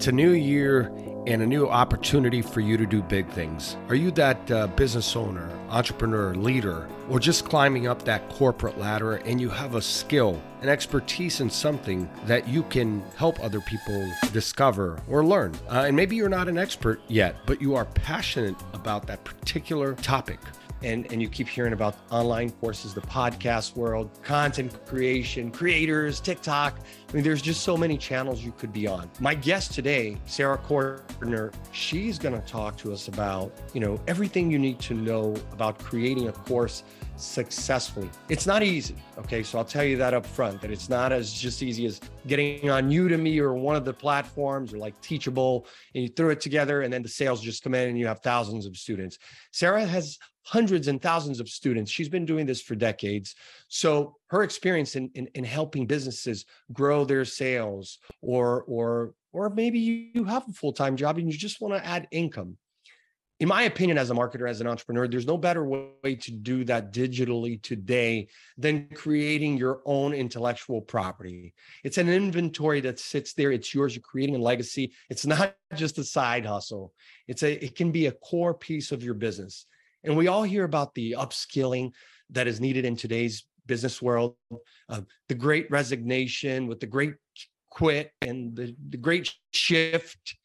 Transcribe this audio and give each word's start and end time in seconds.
It's 0.00 0.06
a 0.06 0.12
new 0.12 0.30
year 0.30 0.90
and 1.26 1.42
a 1.42 1.46
new 1.46 1.68
opportunity 1.68 2.40
for 2.40 2.60
you 2.60 2.78
to 2.78 2.86
do 2.86 3.02
big 3.02 3.28
things. 3.28 3.76
Are 3.90 3.94
you 3.94 4.10
that 4.12 4.50
uh, 4.50 4.68
business 4.68 5.14
owner, 5.14 5.50
entrepreneur, 5.68 6.34
leader, 6.34 6.88
or 7.10 7.20
just 7.20 7.44
climbing 7.44 7.86
up 7.86 8.02
that 8.06 8.26
corporate 8.30 8.78
ladder 8.78 9.16
and 9.16 9.38
you 9.38 9.50
have 9.50 9.74
a 9.74 9.82
skill, 9.82 10.40
an 10.62 10.70
expertise 10.70 11.42
in 11.42 11.50
something 11.50 12.08
that 12.24 12.48
you 12.48 12.62
can 12.62 13.02
help 13.14 13.44
other 13.44 13.60
people 13.60 14.10
discover 14.32 14.98
or 15.06 15.22
learn? 15.22 15.54
Uh, 15.68 15.84
and 15.86 15.94
maybe 15.94 16.16
you're 16.16 16.30
not 16.30 16.48
an 16.48 16.56
expert 16.56 17.02
yet, 17.08 17.36
but 17.44 17.60
you 17.60 17.74
are 17.74 17.84
passionate 17.84 18.56
about 18.72 19.06
that 19.06 19.22
particular 19.22 19.92
topic 19.96 20.38
and, 20.82 21.10
and 21.12 21.20
you 21.20 21.28
keep 21.28 21.48
hearing 21.48 21.72
about 21.72 21.96
online 22.10 22.50
courses, 22.50 22.94
the 22.94 23.00
podcast 23.02 23.76
world, 23.76 24.10
content 24.22 24.84
creation, 24.86 25.50
creators, 25.50 26.20
TikTok. 26.20 26.80
I 27.08 27.12
mean, 27.12 27.22
there's 27.22 27.42
just 27.42 27.62
so 27.62 27.76
many 27.76 27.98
channels 27.98 28.42
you 28.42 28.52
could 28.52 28.72
be 28.72 28.86
on. 28.86 29.10
My 29.20 29.34
guest 29.34 29.72
today, 29.72 30.16
Sarah 30.26 30.58
Cordiner, 30.58 31.52
she's 31.72 32.18
going 32.18 32.40
to 32.40 32.46
talk 32.46 32.76
to 32.78 32.92
us 32.92 33.08
about, 33.08 33.52
you 33.74 33.80
know, 33.80 34.00
everything 34.06 34.50
you 34.50 34.58
need 34.58 34.78
to 34.80 34.94
know 34.94 35.34
about 35.52 35.78
creating 35.78 36.28
a 36.28 36.32
course 36.32 36.84
successfully. 37.20 38.08
It's 38.28 38.46
not 38.46 38.62
easy. 38.62 38.96
Okay. 39.18 39.42
So 39.42 39.58
I'll 39.58 39.64
tell 39.64 39.84
you 39.84 39.96
that 39.98 40.14
up 40.14 40.24
front 40.24 40.60
that 40.62 40.70
it's 40.70 40.88
not 40.88 41.12
as 41.12 41.32
just 41.32 41.62
easy 41.62 41.86
as 41.86 42.00
getting 42.26 42.70
on 42.70 42.90
Udemy 42.90 43.38
or 43.38 43.54
one 43.54 43.76
of 43.76 43.84
the 43.84 43.92
platforms 43.92 44.72
or 44.72 44.78
like 44.78 44.98
Teachable 45.00 45.66
and 45.94 46.02
you 46.02 46.08
throw 46.08 46.30
it 46.30 46.40
together 46.40 46.82
and 46.82 46.92
then 46.92 47.02
the 47.02 47.08
sales 47.08 47.40
just 47.40 47.62
come 47.62 47.74
in 47.74 47.88
and 47.88 47.98
you 47.98 48.06
have 48.06 48.20
thousands 48.20 48.66
of 48.66 48.76
students. 48.76 49.18
Sarah 49.52 49.84
has 49.84 50.18
hundreds 50.42 50.88
and 50.88 51.00
thousands 51.00 51.40
of 51.40 51.48
students. 51.48 51.90
She's 51.90 52.08
been 52.08 52.24
doing 52.24 52.46
this 52.46 52.62
for 52.62 52.74
decades. 52.74 53.34
So 53.68 54.16
her 54.28 54.42
experience 54.42 54.96
in, 54.96 55.10
in, 55.14 55.26
in 55.34 55.44
helping 55.44 55.86
businesses 55.86 56.46
grow 56.72 57.04
their 57.04 57.24
sales 57.24 57.98
or 58.20 58.64
or 58.66 59.14
or 59.32 59.50
maybe 59.50 59.78
you 59.78 60.24
have 60.24 60.48
a 60.48 60.52
full-time 60.52 60.96
job 60.96 61.18
and 61.18 61.32
you 61.32 61.38
just 61.38 61.60
want 61.60 61.74
to 61.74 61.86
add 61.86 62.08
income. 62.10 62.56
In 63.38 63.48
my 63.48 63.62
opinion, 63.62 63.96
as 63.96 64.10
a 64.10 64.14
marketer, 64.14 64.50
as 64.50 64.60
an 64.60 64.66
entrepreneur, 64.66 65.08
there's 65.08 65.26
no 65.26 65.38
better 65.38 65.64
way 65.64 66.14
to 66.14 66.30
do 66.30 66.62
that 66.64 66.92
digitally 66.92 67.62
today 67.62 68.28
than 68.58 68.88
creating 68.94 69.56
your 69.56 69.80
own 69.86 70.12
intellectual 70.12 70.82
property. 70.82 71.54
It's 71.82 71.96
an 71.96 72.10
inventory 72.10 72.82
that 72.82 72.98
sits 72.98 73.32
there. 73.32 73.50
It's 73.50 73.74
yours. 73.74 73.94
You're 73.94 74.02
creating 74.02 74.36
a 74.36 74.40
legacy. 74.40 74.92
It's 75.08 75.24
not 75.24 75.56
just 75.74 75.96
a 75.96 76.04
side 76.04 76.44
hustle. 76.44 76.92
It's 77.28 77.42
a, 77.42 77.64
it 77.64 77.76
can 77.76 77.92
be 77.92 78.06
a 78.06 78.12
core 78.12 78.52
piece 78.52 78.92
of 78.92 79.02
your 79.02 79.14
business. 79.14 79.64
And 80.04 80.16
we 80.16 80.28
all 80.28 80.42
hear 80.42 80.64
about 80.64 80.94
the 80.94 81.16
upskilling 81.18 81.92
that 82.30 82.46
is 82.46 82.60
needed 82.60 82.84
in 82.84 82.96
today's 82.96 83.44
business 83.66 84.00
world, 84.00 84.36
uh, 84.88 85.02
the 85.28 85.34
great 85.34 85.70
resignation 85.70 86.66
with 86.66 86.80
the 86.80 86.86
great 86.86 87.14
quit 87.70 88.10
and 88.22 88.56
the, 88.56 88.74
the 88.88 88.96
great 88.96 89.32
shift. 89.52 90.36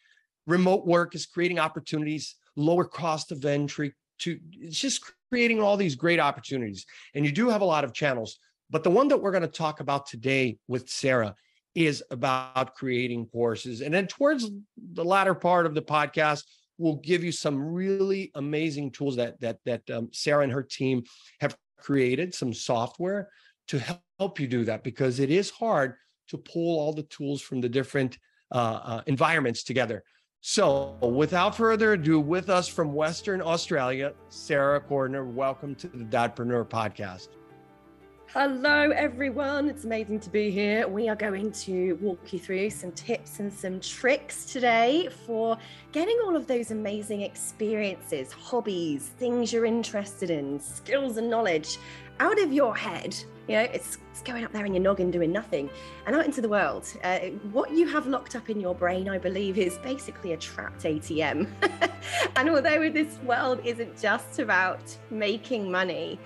Remote 0.47 0.85
work 0.85 1.15
is 1.15 1.25
creating 1.25 1.59
opportunities, 1.59 2.35
lower 2.55 2.85
cost 2.85 3.31
of 3.31 3.43
entry 3.45 3.93
to 4.19 4.39
it's 4.53 4.79
just 4.79 5.01
creating 5.29 5.61
all 5.61 5.75
these 5.75 5.95
great 5.95 6.19
opportunities. 6.19 6.85
And 7.13 7.25
you 7.25 7.31
do 7.31 7.49
have 7.49 7.61
a 7.61 7.65
lot 7.65 7.83
of 7.83 7.93
channels. 7.93 8.37
But 8.69 8.83
the 8.83 8.91
one 8.91 9.07
that 9.09 9.21
we're 9.21 9.31
going 9.31 9.41
to 9.41 9.47
talk 9.47 9.79
about 9.79 10.07
today 10.07 10.57
with 10.67 10.89
Sarah 10.89 11.35
is 11.75 12.03
about 12.09 12.73
creating 12.75 13.27
courses. 13.27 13.81
And 13.81 13.93
then 13.93 14.07
towards 14.07 14.49
the 14.93 15.03
latter 15.03 15.35
part 15.35 15.65
of 15.65 15.75
the 15.75 15.81
podcast, 15.81 16.43
will 16.77 16.97
give 16.97 17.23
you 17.23 17.31
some 17.31 17.57
really 17.57 18.31
amazing 18.35 18.91
tools 18.91 19.15
that 19.15 19.39
that 19.41 19.59
that 19.65 19.89
um, 19.89 20.09
Sarah 20.11 20.43
and 20.43 20.51
her 20.51 20.63
team 20.63 21.03
have 21.39 21.55
created, 21.77 22.33
some 22.33 22.53
software 22.53 23.29
to 23.67 23.79
help 24.19 24.39
you 24.39 24.47
do 24.47 24.63
that 24.65 24.83
because 24.83 25.19
it 25.19 25.29
is 25.29 25.49
hard 25.49 25.95
to 26.27 26.37
pull 26.37 26.79
all 26.79 26.93
the 26.93 27.03
tools 27.03 27.41
from 27.41 27.61
the 27.61 27.69
different 27.69 28.17
uh, 28.51 28.79
uh, 28.83 29.01
environments 29.07 29.63
together. 29.63 30.03
So, 30.41 30.95
without 31.01 31.57
further 31.57 31.93
ado, 31.93 32.19
with 32.19 32.49
us 32.49 32.67
from 32.67 32.93
Western 32.93 33.41
Australia, 33.41 34.13
Sarah 34.29 34.79
Cordiner, 34.79 35.25
welcome 35.25 35.73
to 35.75 35.87
the 35.87 36.05
Dadpreneur 36.05 36.69
podcast. 36.69 37.29
Hello, 38.37 38.89
everyone. 38.89 39.69
It's 39.69 39.85
amazing 39.85 40.19
to 40.19 40.29
be 40.29 40.51
here. 40.51 40.89
We 40.89 41.07
are 41.07 41.15
going 41.15 41.53
to 41.53 41.93
walk 42.01 42.33
you 42.33 42.39
through 42.39 42.69
some 42.71 42.91
tips 42.91 43.39
and 43.39 43.51
some 43.51 43.79
tricks 43.79 44.43
today 44.43 45.07
for 45.25 45.57
getting 45.93 46.19
all 46.25 46.35
of 46.35 46.45
those 46.45 46.71
amazing 46.71 47.21
experiences, 47.21 48.33
hobbies, 48.33 49.07
things 49.17 49.53
you're 49.53 49.63
interested 49.63 50.29
in, 50.29 50.59
skills 50.59 51.15
and 51.15 51.29
knowledge 51.29 51.77
out 52.19 52.37
of 52.37 52.51
your 52.51 52.75
head. 52.75 53.15
You 53.47 53.55
know, 53.55 53.61
it's, 53.61 53.99
it's 54.11 54.21
going 54.21 54.43
up 54.43 54.51
there 54.51 54.65
in 54.65 54.73
your 54.73 54.83
noggin 54.83 55.11
doing 55.11 55.31
nothing 55.31 55.69
and 56.05 56.13
out 56.13 56.25
into 56.25 56.41
the 56.41 56.49
world. 56.49 56.91
Uh, 57.05 57.19
what 57.53 57.71
you 57.71 57.87
have 57.87 58.05
locked 58.05 58.35
up 58.35 58.49
in 58.49 58.59
your 58.59 58.75
brain, 58.75 59.07
I 59.07 59.17
believe, 59.17 59.57
is 59.57 59.77
basically 59.77 60.33
a 60.33 60.37
trapped 60.37 60.83
ATM. 60.83 61.47
and 62.35 62.49
although 62.49 62.89
this 62.89 63.17
world 63.19 63.61
isn't 63.63 64.01
just 64.01 64.39
about 64.39 64.81
making 65.09 65.71
money, 65.71 66.19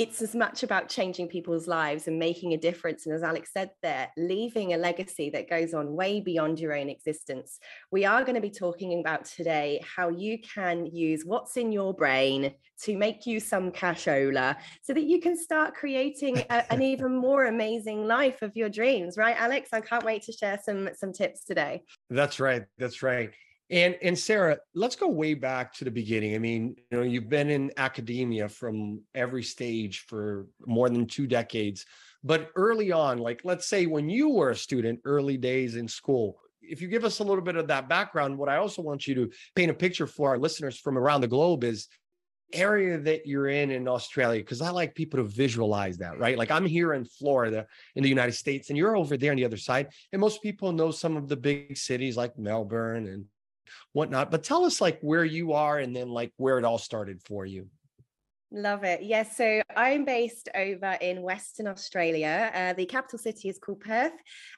it's 0.00 0.22
as 0.22 0.34
much 0.34 0.62
about 0.62 0.88
changing 0.88 1.28
people's 1.28 1.68
lives 1.68 2.08
and 2.08 2.18
making 2.18 2.54
a 2.54 2.56
difference. 2.56 3.04
And 3.04 3.14
as 3.14 3.22
Alex 3.22 3.50
said 3.52 3.70
there, 3.82 4.08
leaving 4.16 4.72
a 4.72 4.78
legacy 4.78 5.28
that 5.28 5.50
goes 5.50 5.74
on 5.74 5.94
way 5.94 6.22
beyond 6.22 6.58
your 6.58 6.74
own 6.74 6.88
existence. 6.88 7.58
We 7.92 8.06
are 8.06 8.22
going 8.22 8.34
to 8.34 8.40
be 8.40 8.50
talking 8.50 8.98
about 8.98 9.26
today 9.26 9.78
how 9.84 10.08
you 10.08 10.38
can 10.38 10.86
use 10.86 11.26
what's 11.26 11.58
in 11.58 11.70
your 11.70 11.92
brain 11.92 12.54
to 12.84 12.96
make 12.96 13.26
you 13.26 13.40
some 13.40 13.70
cashola 13.70 14.56
so 14.80 14.94
that 14.94 15.04
you 15.04 15.20
can 15.20 15.36
start 15.36 15.74
creating 15.74 16.38
a, 16.48 16.72
an 16.72 16.80
even 16.92 17.14
more 17.14 17.44
amazing 17.44 18.06
life 18.06 18.40
of 18.40 18.56
your 18.56 18.70
dreams. 18.70 19.18
Right, 19.18 19.36
Alex? 19.38 19.68
I 19.74 19.82
can't 19.82 20.04
wait 20.06 20.22
to 20.22 20.32
share 20.32 20.58
some 20.64 20.88
some 20.96 21.12
tips 21.12 21.44
today. 21.44 21.82
That's 22.08 22.40
right. 22.40 22.64
That's 22.78 23.02
right. 23.02 23.32
And 23.70 23.96
and 24.02 24.18
Sarah, 24.18 24.58
let's 24.74 24.96
go 24.96 25.08
way 25.08 25.34
back 25.34 25.72
to 25.74 25.84
the 25.84 25.90
beginning. 25.90 26.34
I 26.34 26.38
mean, 26.38 26.74
you 26.90 26.98
know, 26.98 27.04
you've 27.04 27.28
been 27.28 27.50
in 27.50 27.70
academia 27.76 28.48
from 28.48 29.02
every 29.14 29.44
stage 29.44 30.06
for 30.08 30.46
more 30.66 30.90
than 30.90 31.06
two 31.06 31.28
decades. 31.28 31.86
But 32.24 32.50
early 32.56 32.90
on, 32.90 33.18
like 33.18 33.42
let's 33.44 33.66
say 33.66 33.86
when 33.86 34.10
you 34.10 34.30
were 34.30 34.50
a 34.50 34.56
student, 34.56 35.00
early 35.04 35.36
days 35.36 35.76
in 35.76 35.86
school, 35.86 36.38
if 36.60 36.82
you 36.82 36.88
give 36.88 37.04
us 37.04 37.20
a 37.20 37.24
little 37.24 37.44
bit 37.44 37.56
of 37.56 37.68
that 37.68 37.88
background, 37.88 38.36
what 38.36 38.48
I 38.48 38.56
also 38.56 38.82
want 38.82 39.06
you 39.06 39.14
to 39.14 39.30
paint 39.54 39.70
a 39.70 39.74
picture 39.74 40.06
for 40.06 40.30
our 40.30 40.38
listeners 40.38 40.78
from 40.78 40.98
around 40.98 41.20
the 41.20 41.28
globe 41.28 41.62
is 41.62 41.88
area 42.52 42.98
that 42.98 43.26
you're 43.26 43.46
in 43.46 43.70
in 43.70 43.86
Australia 43.86 44.40
because 44.40 44.60
I 44.60 44.70
like 44.70 44.96
people 44.96 45.18
to 45.18 45.24
visualize 45.24 45.98
that, 45.98 46.18
right? 46.18 46.36
Like 46.36 46.50
I'm 46.50 46.66
here 46.66 46.94
in 46.94 47.04
Florida 47.04 47.66
in 47.94 48.02
the 48.02 48.08
United 48.08 48.32
States 48.32 48.68
and 48.68 48.76
you're 48.76 48.96
over 48.96 49.16
there 49.16 49.30
on 49.30 49.36
the 49.36 49.44
other 49.44 49.56
side 49.56 49.88
and 50.12 50.20
most 50.20 50.42
people 50.42 50.72
know 50.72 50.90
some 50.90 51.16
of 51.16 51.28
the 51.28 51.36
big 51.36 51.76
cities 51.78 52.16
like 52.16 52.36
Melbourne 52.36 53.06
and 53.06 53.26
whatnot. 53.92 54.30
But 54.30 54.44
tell 54.44 54.64
us 54.64 54.80
like 54.80 55.00
where 55.00 55.24
you 55.24 55.52
are 55.52 55.78
and 55.78 55.94
then 55.94 56.08
like 56.08 56.32
where 56.36 56.58
it 56.58 56.64
all 56.64 56.78
started 56.78 57.22
for 57.22 57.46
you. 57.46 57.68
Love 58.52 58.82
it. 58.82 59.02
Yes. 59.02 59.36
so 59.36 59.62
I'm 59.76 60.04
based 60.04 60.48
over 60.56 60.98
in 61.00 61.22
Western 61.22 61.68
Australia. 61.68 62.50
Uh, 62.52 62.72
the 62.72 62.84
capital 62.84 63.18
city 63.18 63.48
is 63.48 63.60
called 63.60 63.78
Perth 63.78 64.12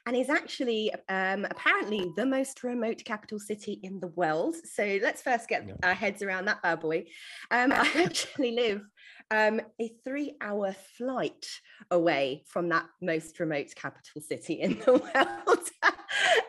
and 0.07 0.17
is 0.17 0.31
actually 0.31 0.91
um, 1.09 1.45
apparently 1.45 2.11
the 2.17 2.25
most 2.25 2.63
remote 2.63 3.03
capital 3.05 3.37
city 3.37 3.79
in 3.83 3.99
the 3.99 4.07
world. 4.07 4.55
So 4.63 4.97
let's 5.03 5.21
first 5.21 5.47
get 5.47 5.67
yeah. 5.67 5.75
our 5.83 5.93
heads 5.93 6.23
around 6.23 6.45
that 6.45 6.63
bad 6.63 6.79
boy. 6.79 7.05
Um, 7.51 7.71
I 7.75 7.87
actually 8.03 8.53
live 8.55 8.81
um, 9.29 9.61
a 9.79 9.91
three 10.03 10.37
hour 10.41 10.75
flight 10.97 11.45
away 11.91 12.45
from 12.47 12.69
that 12.69 12.85
most 12.99 13.39
remote 13.39 13.75
capital 13.75 14.21
city 14.21 14.55
in 14.55 14.79
the 14.79 14.93
world 15.15 15.69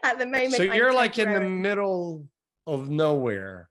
at 0.02 0.18
the 0.18 0.24
moment. 0.24 0.54
So 0.54 0.62
you're 0.62 0.94
like 0.94 1.18
in 1.18 1.30
the 1.30 1.40
middle 1.40 2.26
of 2.66 2.88
nowhere. 2.88 3.68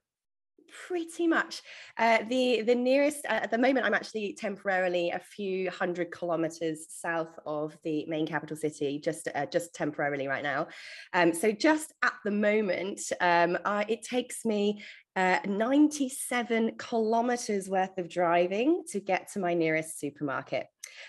Pretty 0.88 1.28
much. 1.28 1.62
Uh, 1.98 2.18
the 2.28 2.62
the 2.62 2.74
nearest 2.74 3.24
uh, 3.26 3.40
at 3.44 3.50
the 3.50 3.58
moment 3.58 3.86
i'm 3.86 3.94
actually 3.94 4.32
temporarily 4.32 5.10
a 5.10 5.20
few 5.20 5.70
hundred 5.70 6.10
kilometers 6.10 6.86
south 6.88 7.38
of 7.46 7.76
the 7.84 8.04
main 8.06 8.26
capital 8.26 8.56
city 8.56 8.98
just 8.98 9.28
uh, 9.36 9.46
just 9.46 9.72
temporarily 9.72 10.26
right 10.26 10.42
now. 10.42 10.66
Um, 11.12 11.32
so 11.32 11.52
just 11.52 11.92
at 12.02 12.14
the 12.24 12.32
moment 12.32 13.00
um, 13.20 13.56
I, 13.64 13.84
it 13.88 14.02
takes 14.02 14.44
me 14.44 14.82
uh, 15.14 15.38
97 15.46 16.72
kilometers 16.76 17.68
worth 17.68 17.96
of 17.96 18.08
driving 18.08 18.82
to 18.90 18.98
get 18.98 19.30
to 19.34 19.38
my 19.38 19.54
nearest 19.54 20.00
supermarket. 20.00 20.66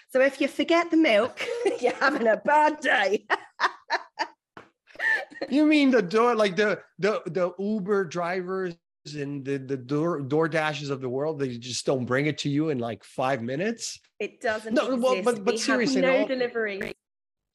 So 0.10 0.22
if 0.22 0.40
you 0.40 0.48
forget 0.48 0.92
the 0.92 0.98
milk 0.98 1.44
you're 1.82 1.94
having 1.94 2.28
a 2.28 2.38
bad 2.38 2.82
day 2.82 3.26
you 5.50 5.66
mean 5.66 5.92
the 5.92 6.02
door 6.02 6.36
like 6.36 6.56
the 6.56 6.80
the 7.00 7.22
the 7.28 7.52
uber 7.60 8.06
drivers 8.06 8.76
and 9.14 9.46
the 9.46 9.58
the 9.58 9.78
door 9.78 10.22
door 10.22 10.48
dashes 10.48 10.90
of 10.90 11.02
the 11.02 11.10
world 11.10 11.40
they 11.40 11.58
just 11.58 11.86
don't 11.86 12.06
bring 12.06 12.26
it 12.26 12.38
to 12.40 12.50
you 12.50 12.70
in 12.70 12.80
like 12.80 13.04
five 13.04 13.42
minutes 13.42 14.00
it 14.20 14.42
doesn't 14.42 14.74
no 14.74 14.94
exist. 14.94 15.04
well 15.04 15.24
but 15.24 15.46
but 15.46 15.54
we 15.54 15.58
seriously 15.58 16.02
no, 16.02 16.22
no 16.22 16.28
delivery 16.28 16.96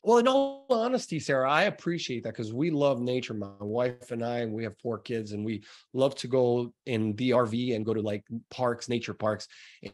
Well, 0.03 0.17
in 0.17 0.29
all 0.29 0.65
honesty, 0.71 1.21
Sarah, 1.21 1.51
I 1.51 1.65
appreciate 1.65 2.23
that 2.23 2.33
because 2.33 2.55
we 2.55 2.71
love 2.71 3.03
nature. 3.03 3.35
My 3.35 3.51
wife 3.61 4.13
and 4.13 4.25
I, 4.25 4.39
and 4.39 4.51
we 4.51 4.65
have 4.65 4.75
four 4.79 4.99
kids, 4.99 5.33
and 5.33 5.45
we 5.45 5.63
love 5.93 6.15
to 6.17 6.27
go 6.27 6.73
in 6.87 7.15
the 7.17 7.31
RV 7.33 7.77
and 7.77 7.85
go 7.85 7.93
to 7.93 8.01
like 8.01 8.25
parks, 8.51 8.89
nature 8.89 9.13
parks. 9.13 9.47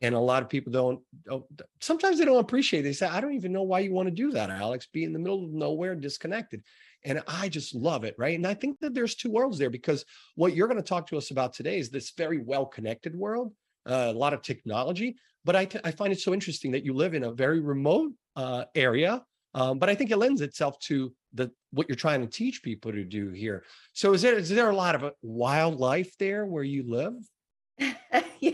And 0.02 0.14
a 0.14 0.20
lot 0.20 0.44
of 0.44 0.48
people 0.48 0.72
don't, 0.72 1.00
don't 1.24 1.44
sometimes 1.80 2.18
they 2.18 2.24
don't 2.24 2.38
appreciate 2.38 2.80
it. 2.80 2.82
They 2.84 2.92
say, 2.92 3.08
I 3.08 3.20
don't 3.20 3.34
even 3.34 3.52
know 3.52 3.64
why 3.64 3.80
you 3.80 3.92
want 3.92 4.06
to 4.06 4.14
do 4.14 4.30
that, 4.30 4.48
Alex, 4.48 4.86
be 4.86 5.02
in 5.02 5.12
the 5.12 5.18
middle 5.18 5.44
of 5.44 5.50
nowhere, 5.50 5.96
disconnected. 5.96 6.62
And 7.06 7.22
I 7.26 7.48
just 7.48 7.74
love 7.74 8.04
it. 8.04 8.14
Right. 8.18 8.36
And 8.36 8.46
I 8.46 8.52
think 8.52 8.78
that 8.80 8.92
there's 8.92 9.14
two 9.14 9.30
worlds 9.30 9.56
there 9.58 9.70
because 9.70 10.04
what 10.34 10.54
you're 10.54 10.68
going 10.68 10.82
to 10.82 10.86
talk 10.86 11.06
to 11.08 11.16
us 11.16 11.30
about 11.30 11.54
today 11.54 11.78
is 11.78 11.88
this 11.88 12.10
very 12.10 12.38
well 12.38 12.66
connected 12.66 13.16
world, 13.16 13.54
uh, 13.88 14.12
a 14.14 14.18
lot 14.18 14.34
of 14.34 14.42
technology. 14.42 15.16
But 15.44 15.56
I, 15.56 15.64
t- 15.64 15.80
I 15.84 15.92
find 15.92 16.12
it 16.12 16.20
so 16.20 16.34
interesting 16.34 16.72
that 16.72 16.84
you 16.84 16.92
live 16.92 17.14
in 17.14 17.22
a 17.24 17.32
very 17.32 17.60
remote 17.60 18.12
uh, 18.34 18.64
area 18.74 19.22
um, 19.56 19.78
but 19.78 19.88
I 19.88 19.94
think 19.94 20.10
it 20.10 20.18
lends 20.18 20.42
itself 20.42 20.78
to 20.80 21.12
the 21.32 21.50
what 21.70 21.88
you're 21.88 21.96
trying 21.96 22.20
to 22.20 22.26
teach 22.26 22.62
people 22.62 22.92
to 22.92 23.04
do 23.04 23.30
here. 23.30 23.64
So 23.94 24.12
is 24.12 24.20
there 24.20 24.36
is 24.36 24.50
there 24.50 24.68
a 24.68 24.76
lot 24.76 24.94
of 24.94 25.02
uh, 25.02 25.10
wildlife 25.22 26.16
there 26.18 26.44
where 26.44 26.62
you 26.62 26.84
live? 26.86 27.14
yeah, 28.40 28.52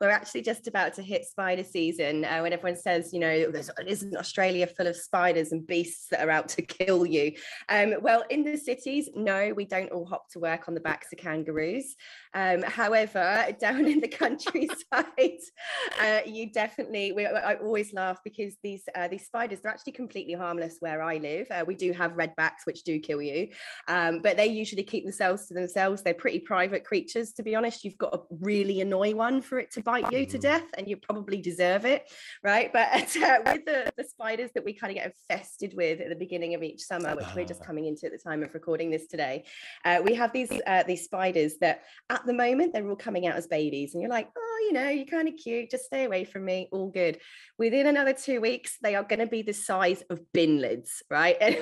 we're 0.00 0.10
actually 0.10 0.42
just 0.42 0.68
about 0.68 0.94
to 0.94 1.02
hit 1.02 1.24
spider 1.24 1.64
season. 1.64 2.24
Uh, 2.24 2.40
when 2.40 2.52
everyone 2.52 2.78
says, 2.78 3.12
you 3.12 3.18
know, 3.18 3.52
isn't 3.86 4.16
Australia 4.16 4.66
full 4.66 4.86
of 4.86 4.96
spiders 4.96 5.52
and 5.52 5.66
beasts 5.66 6.06
that 6.10 6.26
are 6.26 6.30
out 6.30 6.48
to 6.48 6.62
kill 6.62 7.04
you? 7.04 7.32
Um, 7.68 7.94
well, 8.00 8.24
in 8.30 8.44
the 8.44 8.56
cities, 8.56 9.08
no, 9.14 9.52
we 9.54 9.64
don't 9.64 9.90
all 9.90 10.06
hop 10.06 10.28
to 10.30 10.38
work 10.38 10.68
on 10.68 10.74
the 10.74 10.80
backs 10.80 11.08
of 11.12 11.18
kangaroos. 11.18 11.96
Um, 12.34 12.62
however, 12.62 13.48
down 13.60 13.86
in 13.86 14.00
the 14.00 14.08
countryside, 14.08 14.76
uh, 16.00 16.20
you 16.24 16.52
definitely. 16.52 17.12
We, 17.12 17.26
I 17.26 17.54
always 17.56 17.92
laugh 17.92 18.18
because 18.24 18.54
these 18.62 18.84
uh, 18.94 19.08
these 19.08 19.26
spiders 19.26 19.60
they're 19.60 19.72
actually 19.72 19.92
completely 19.92 20.34
harmless 20.34 20.76
where 20.80 21.02
I 21.02 21.16
live. 21.16 21.48
Uh, 21.50 21.64
we 21.66 21.74
do 21.74 21.92
have 21.92 22.12
redbacks 22.12 22.64
which 22.64 22.84
do 22.84 22.98
kill 23.00 23.22
you, 23.22 23.48
um, 23.88 24.20
but 24.22 24.36
they 24.36 24.46
usually 24.46 24.84
keep 24.84 25.04
themselves 25.04 25.46
to 25.48 25.54
themselves. 25.54 26.02
They're 26.02 26.14
pretty 26.14 26.40
private 26.40 26.84
creatures, 26.84 27.32
to 27.32 27.42
be 27.42 27.54
honest. 27.54 27.84
You've 27.84 27.98
got 27.98 28.12
to 28.12 28.20
really 28.40 28.51
annoy 28.80 29.14
one 29.14 29.42
for 29.42 29.58
it 29.58 29.70
to 29.72 29.82
bite 29.82 30.10
you 30.10 30.24
to 30.24 30.32
mm-hmm. 30.32 30.40
death, 30.40 30.64
and 30.78 30.88
you 30.88 30.96
probably 30.96 31.40
deserve 31.42 31.84
it, 31.84 32.10
right? 32.42 32.72
But 32.72 32.88
uh, 33.16 33.38
with 33.44 33.64
the, 33.66 33.92
the 33.96 34.04
spiders 34.04 34.50
that 34.54 34.64
we 34.64 34.72
kind 34.72 34.90
of 34.90 34.96
get 34.96 35.14
infested 35.30 35.74
with 35.76 36.00
at 36.00 36.08
the 36.08 36.16
beginning 36.16 36.54
of 36.54 36.62
each 36.62 36.82
summer, 36.82 37.14
which 37.14 37.26
we're 37.36 37.44
just 37.44 37.60
ah. 37.62 37.66
coming 37.66 37.84
into 37.86 38.06
at 38.06 38.12
the 38.12 38.18
time 38.18 38.42
of 38.42 38.54
recording 38.54 38.90
this 38.90 39.06
today, 39.06 39.44
uh, 39.84 40.00
we 40.02 40.14
have 40.14 40.32
these 40.32 40.50
uh, 40.66 40.82
these 40.84 41.04
spiders 41.04 41.58
that 41.58 41.82
at 42.08 42.22
at 42.22 42.26
the 42.26 42.32
moment 42.32 42.72
they're 42.72 42.88
all 42.88 42.96
coming 42.96 43.26
out 43.26 43.36
as 43.36 43.46
babies 43.46 43.94
and 43.94 44.02
you're 44.02 44.10
like 44.10 44.28
oh 44.36 44.51
you 44.62 44.72
know 44.72 44.88
you're 44.88 45.06
kind 45.06 45.28
of 45.28 45.34
cute 45.36 45.70
just 45.70 45.84
stay 45.84 46.04
away 46.04 46.24
from 46.24 46.44
me 46.44 46.68
all 46.72 46.88
good 46.88 47.18
within 47.58 47.86
another 47.86 48.12
two 48.12 48.40
weeks 48.40 48.78
they 48.82 48.94
are 48.94 49.02
going 49.02 49.18
to 49.18 49.26
be 49.26 49.42
the 49.42 49.52
size 49.52 50.02
of 50.10 50.20
bin 50.32 50.60
lids 50.60 51.02
right 51.10 51.36
and 51.40 51.56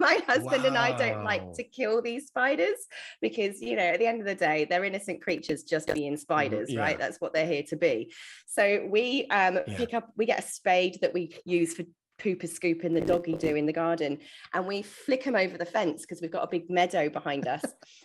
my 0.00 0.20
husband 0.26 0.62
wow. 0.62 0.68
and 0.68 0.78
i 0.78 0.96
don't 0.96 1.24
like 1.24 1.52
to 1.52 1.62
kill 1.62 2.00
these 2.02 2.26
spiders 2.26 2.86
because 3.20 3.60
you 3.60 3.76
know 3.76 3.82
at 3.82 3.98
the 3.98 4.06
end 4.06 4.20
of 4.20 4.26
the 4.26 4.34
day 4.34 4.66
they're 4.68 4.84
innocent 4.84 5.20
creatures 5.22 5.62
just 5.62 5.92
being 5.94 6.12
mm-hmm. 6.12 6.20
spiders 6.20 6.70
yeah. 6.70 6.80
right 6.80 6.98
that's 6.98 7.20
what 7.20 7.32
they're 7.32 7.46
here 7.46 7.62
to 7.62 7.76
be 7.76 8.12
so 8.46 8.86
we 8.90 9.26
um, 9.30 9.58
yeah. 9.66 9.76
pick 9.76 9.94
up 9.94 10.10
we 10.16 10.26
get 10.26 10.38
a 10.38 10.48
spade 10.48 10.98
that 11.00 11.14
we 11.14 11.36
use 11.44 11.74
for 11.74 11.84
pooper 12.18 12.48
scooping 12.48 12.94
the 12.94 13.00
doggy 13.00 13.34
do 13.34 13.54
in 13.56 13.66
the 13.66 13.72
garden. 13.72 14.18
And 14.54 14.66
we 14.66 14.82
flick 14.82 15.24
them 15.24 15.36
over 15.36 15.56
the 15.56 15.64
fence 15.64 16.02
because 16.02 16.20
we've 16.20 16.30
got 16.30 16.44
a 16.44 16.48
big 16.48 16.68
meadow 16.70 17.08
behind 17.08 17.46
us. 17.46 17.62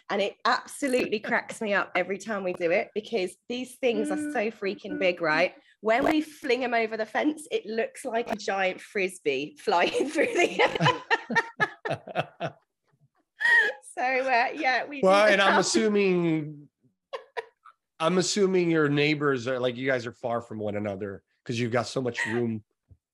And 0.09 0.21
it 0.21 0.35
absolutely 0.45 1.19
cracks 1.19 1.61
me 1.61 1.73
up 1.73 1.91
every 1.95 2.17
time 2.17 2.43
we 2.43 2.53
do 2.53 2.71
it 2.71 2.89
because 2.93 3.35
these 3.49 3.75
things 3.75 4.11
are 4.11 4.17
so 4.17 4.51
freaking 4.51 4.99
big 4.99 5.21
right? 5.21 5.53
When 5.81 6.05
we 6.05 6.21
fling 6.21 6.61
them 6.61 6.73
over 6.73 6.95
the 6.95 7.05
fence 7.05 7.47
it 7.51 7.65
looks 7.65 8.05
like 8.05 8.31
a 8.31 8.35
giant 8.35 8.79
frisbee 8.79 9.57
flying 9.59 10.09
through 10.09 10.33
the 10.33 10.61
air. 10.61 12.53
So 13.97 14.01
uh, 14.01 14.47
yeah 14.55 14.85
we 14.85 15.01
well 15.03 15.27
and 15.27 15.39
i'm 15.39 15.59
assuming 15.59 16.67
i'm 17.99 18.17
assuming 18.17 18.71
your 18.71 18.89
neighbors 18.89 19.47
are 19.47 19.59
like 19.59 19.75
you 19.75 19.85
guys 19.85 20.07
are 20.07 20.11
far 20.11 20.41
from 20.41 20.57
one 20.57 20.75
another 20.75 21.21
because 21.43 21.59
you've 21.59 21.71
got 21.71 21.85
so 21.85 22.01
much 22.01 22.25
room 22.25 22.63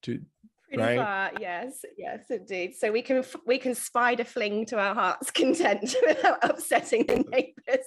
to 0.04 0.22
Pretty 0.72 0.84
right? 0.84 0.98
far, 0.98 1.32
yes, 1.40 1.84
yes, 1.98 2.26
indeed. 2.30 2.76
So 2.76 2.92
we 2.92 3.02
can 3.02 3.24
we 3.46 3.58
can 3.58 3.74
spider 3.74 4.24
fling 4.24 4.66
to 4.68 4.78
our 4.78 4.94
heart's 4.94 5.32
content 5.42 5.96
without 6.06 6.38
upsetting 6.44 7.08
the 7.08 7.24
neighbors. 7.32 7.86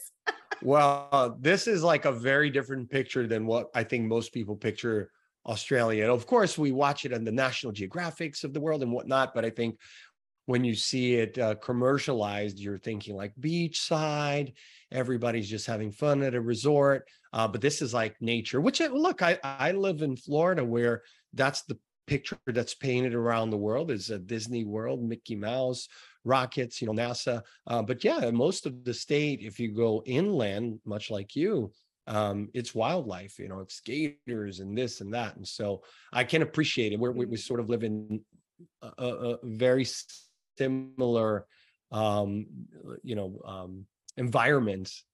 well, 0.62 1.36
this 1.40 1.68
is 1.68 1.84
like 1.84 2.04
a 2.06 2.12
very 2.12 2.50
different 2.50 2.90
picture 2.90 3.26
than 3.26 3.46
what 3.46 3.68
I 3.74 3.84
think 3.84 4.06
most 4.06 4.32
people 4.32 4.56
picture 4.56 5.10
Australia. 5.46 6.04
And 6.04 6.12
of 6.12 6.26
course, 6.26 6.58
we 6.58 6.72
watch 6.72 7.04
it 7.04 7.12
on 7.12 7.24
the 7.24 7.32
National 7.32 7.72
Geographics 7.72 8.44
of 8.44 8.52
the 8.52 8.60
world 8.60 8.82
and 8.82 8.92
whatnot. 8.92 9.34
But 9.34 9.44
I 9.44 9.50
think 9.50 9.78
when 10.46 10.64
you 10.64 10.74
see 10.74 11.14
it 11.14 11.38
uh, 11.38 11.54
commercialized, 11.56 12.58
you're 12.58 12.78
thinking 12.78 13.16
like 13.16 13.32
beachside, 13.40 14.54
everybody's 14.90 15.48
just 15.48 15.66
having 15.66 15.92
fun 15.92 16.22
at 16.22 16.34
a 16.34 16.40
resort. 16.40 17.08
Uh, 17.32 17.48
but 17.48 17.60
this 17.60 17.80
is 17.80 17.94
like 17.94 18.20
nature, 18.20 18.60
which 18.60 18.80
uh, 18.80 18.88
look, 18.88 19.22
I, 19.22 19.38
I 19.42 19.72
live 19.72 20.02
in 20.02 20.16
Florida 20.16 20.64
where 20.64 21.02
that's 21.32 21.62
the 21.62 21.78
picture 22.06 22.38
that's 22.46 22.74
painted 22.74 23.14
around 23.14 23.50
the 23.50 23.56
world 23.56 23.90
is 23.90 24.10
a 24.10 24.18
Disney 24.18 24.64
World, 24.64 25.02
Mickey 25.02 25.36
Mouse, 25.36 25.88
rockets, 26.24 26.80
you 26.80 26.86
know, 26.86 26.92
NASA. 26.92 27.42
Uh, 27.66 27.82
but 27.82 28.04
yeah, 28.04 28.30
most 28.30 28.66
of 28.66 28.84
the 28.84 28.94
state, 28.94 29.40
if 29.42 29.58
you 29.58 29.72
go 29.72 30.02
inland, 30.06 30.80
much 30.84 31.10
like 31.10 31.34
you, 31.36 31.72
um, 32.06 32.48
it's 32.54 32.74
wildlife, 32.74 33.38
you 33.38 33.48
know, 33.48 33.60
it's 33.60 33.80
gators 33.80 34.60
and 34.60 34.76
this 34.76 35.00
and 35.00 35.14
that. 35.14 35.36
And 35.36 35.46
so 35.46 35.82
I 36.12 36.24
can 36.24 36.42
appreciate 36.42 36.92
it. 36.92 36.98
We're, 36.98 37.12
we 37.12 37.26
we 37.26 37.36
sort 37.36 37.60
of 37.60 37.68
live 37.68 37.84
in 37.84 38.20
a, 38.82 39.06
a 39.06 39.38
very 39.44 39.86
similar, 40.58 41.46
um, 41.92 42.46
you 43.02 43.14
know, 43.14 43.40
um, 43.44 43.86
environments 44.16 45.04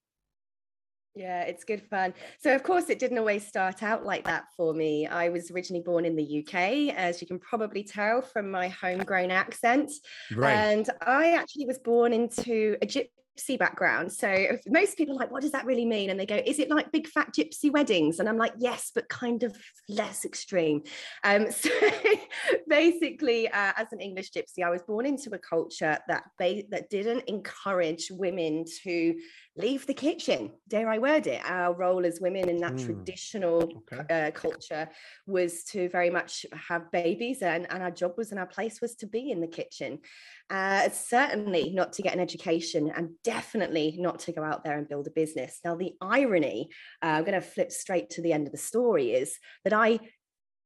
yeah, 1.15 1.41
it's 1.41 1.63
good 1.63 1.81
fun. 1.89 2.13
So, 2.39 2.55
of 2.55 2.63
course, 2.63 2.89
it 2.89 2.99
didn't 2.99 3.17
always 3.17 3.45
start 3.45 3.83
out 3.83 4.05
like 4.05 4.25
that 4.25 4.45
for 4.55 4.73
me. 4.73 5.07
I 5.07 5.29
was 5.29 5.51
originally 5.51 5.83
born 5.83 6.05
in 6.05 6.15
the 6.15 6.39
UK, 6.39 6.95
as 6.95 7.21
you 7.21 7.27
can 7.27 7.39
probably 7.39 7.83
tell 7.83 8.21
from 8.21 8.49
my 8.51 8.69
homegrown 8.69 9.31
accent. 9.31 9.91
Right. 10.33 10.53
And 10.53 10.89
I 11.05 11.33
actually 11.33 11.65
was 11.65 11.79
born 11.79 12.13
into 12.13 12.77
a 12.81 12.85
gypsy 12.85 13.09
background. 13.57 14.11
So 14.11 14.57
most 14.67 14.97
people 14.97 15.15
are 15.15 15.19
like, 15.19 15.31
what 15.31 15.41
does 15.41 15.51
that 15.51 15.65
really 15.65 15.85
mean? 15.85 16.09
And 16.09 16.19
they 16.19 16.25
go, 16.25 16.41
is 16.45 16.59
it 16.59 16.69
like 16.69 16.91
big 16.91 17.07
fat 17.07 17.33
gypsy 17.33 17.71
weddings? 17.71 18.19
And 18.19 18.27
I'm 18.27 18.37
like, 18.37 18.53
yes, 18.57 18.91
but 18.93 19.09
kind 19.09 19.43
of 19.43 19.55
less 19.87 20.25
extreme. 20.25 20.83
Um, 21.23 21.51
so 21.51 21.69
basically, 22.67 23.47
uh, 23.47 23.73
as 23.77 23.87
an 23.91 23.99
English 23.99 24.31
gypsy, 24.31 24.63
I 24.63 24.69
was 24.69 24.81
born 24.83 25.05
into 25.05 25.29
a 25.33 25.39
culture 25.39 25.97
that 26.07 26.23
ba- 26.37 26.63
that 26.69 26.89
didn't 26.89 27.23
encourage 27.27 28.11
women 28.11 28.65
to 28.83 29.15
leave 29.59 29.85
the 29.87 29.93
kitchen 29.93 30.51
dare 30.69 30.89
i 30.89 30.97
word 30.97 31.27
it 31.27 31.41
our 31.43 31.73
role 31.73 32.05
as 32.05 32.21
women 32.21 32.47
in 32.47 32.57
that 32.57 32.73
mm. 32.73 32.85
traditional 32.85 33.69
okay. 33.91 34.27
uh, 34.27 34.31
culture 34.31 34.87
was 35.27 35.63
to 35.65 35.89
very 35.89 36.09
much 36.09 36.45
have 36.53 36.89
babies 36.91 37.41
and, 37.41 37.67
and 37.69 37.83
our 37.83 37.91
job 37.91 38.13
was 38.17 38.31
and 38.31 38.39
our 38.39 38.45
place 38.45 38.79
was 38.81 38.95
to 38.95 39.05
be 39.05 39.31
in 39.31 39.41
the 39.41 39.47
kitchen 39.47 39.99
uh, 40.49 40.89
certainly 40.89 41.71
not 41.71 41.93
to 41.93 42.01
get 42.01 42.13
an 42.13 42.19
education 42.19 42.91
and 42.95 43.09
definitely 43.23 43.95
not 43.99 44.19
to 44.19 44.31
go 44.31 44.43
out 44.43 44.63
there 44.63 44.77
and 44.77 44.89
build 44.89 45.07
a 45.07 45.11
business. 45.11 45.59
Now 45.63 45.75
the 45.75 45.93
irony 46.01 46.69
uh, 47.03 47.07
i'm 47.07 47.23
going 47.23 47.39
to 47.39 47.41
flip 47.41 47.71
straight 47.71 48.09
to 48.11 48.21
the 48.21 48.33
end 48.33 48.47
of 48.47 48.51
the 48.51 48.57
story 48.57 49.11
is 49.11 49.37
that 49.63 49.73
i 49.73 49.99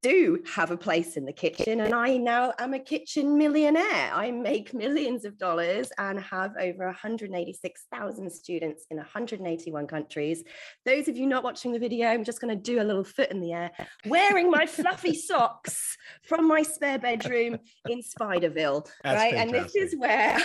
do 0.03 0.43
have 0.53 0.69
a 0.69 0.77
place 0.77 1.15
in 1.15 1.23
the 1.25 1.31
kitchen 1.31 1.79
and 1.79 1.95
I 1.95 2.17
now 2.17 2.53
am 2.59 2.73
a 2.73 2.79
kitchen 2.79 3.37
millionaire. 3.37 4.11
I 4.13 4.31
make 4.31 4.73
millions 4.73 5.23
of 5.23 5.37
dollars 5.37 5.89
and 5.97 6.19
have 6.19 6.51
over 6.59 6.85
186,000 6.85 8.29
students 8.29 8.85
in 8.91 8.97
181 8.97 9.87
countries. 9.87 10.43
Those 10.85 11.07
of 11.07 11.15
you 11.15 11.25
not 11.25 11.43
watching 11.43 11.71
the 11.71 11.79
video, 11.79 12.09
I'm 12.09 12.25
just 12.25 12.41
going 12.41 12.55
to 12.55 12.61
do 12.61 12.81
a 12.81 12.83
little 12.83 13.05
foot 13.05 13.31
in 13.31 13.39
the 13.39 13.53
air, 13.53 13.71
wearing 14.05 14.51
my 14.51 14.65
fluffy 14.65 15.15
socks 15.15 15.97
from 16.23 16.47
my 16.47 16.63
spare 16.63 16.99
bedroom 16.99 17.57
in 17.87 18.01
Spiderville, 18.01 18.85
That's 19.03 19.17
right? 19.17 19.33
Fantastic. 19.33 19.39
And 19.39 19.53
this 19.53 19.75
is 19.75 19.95
where 19.97 20.37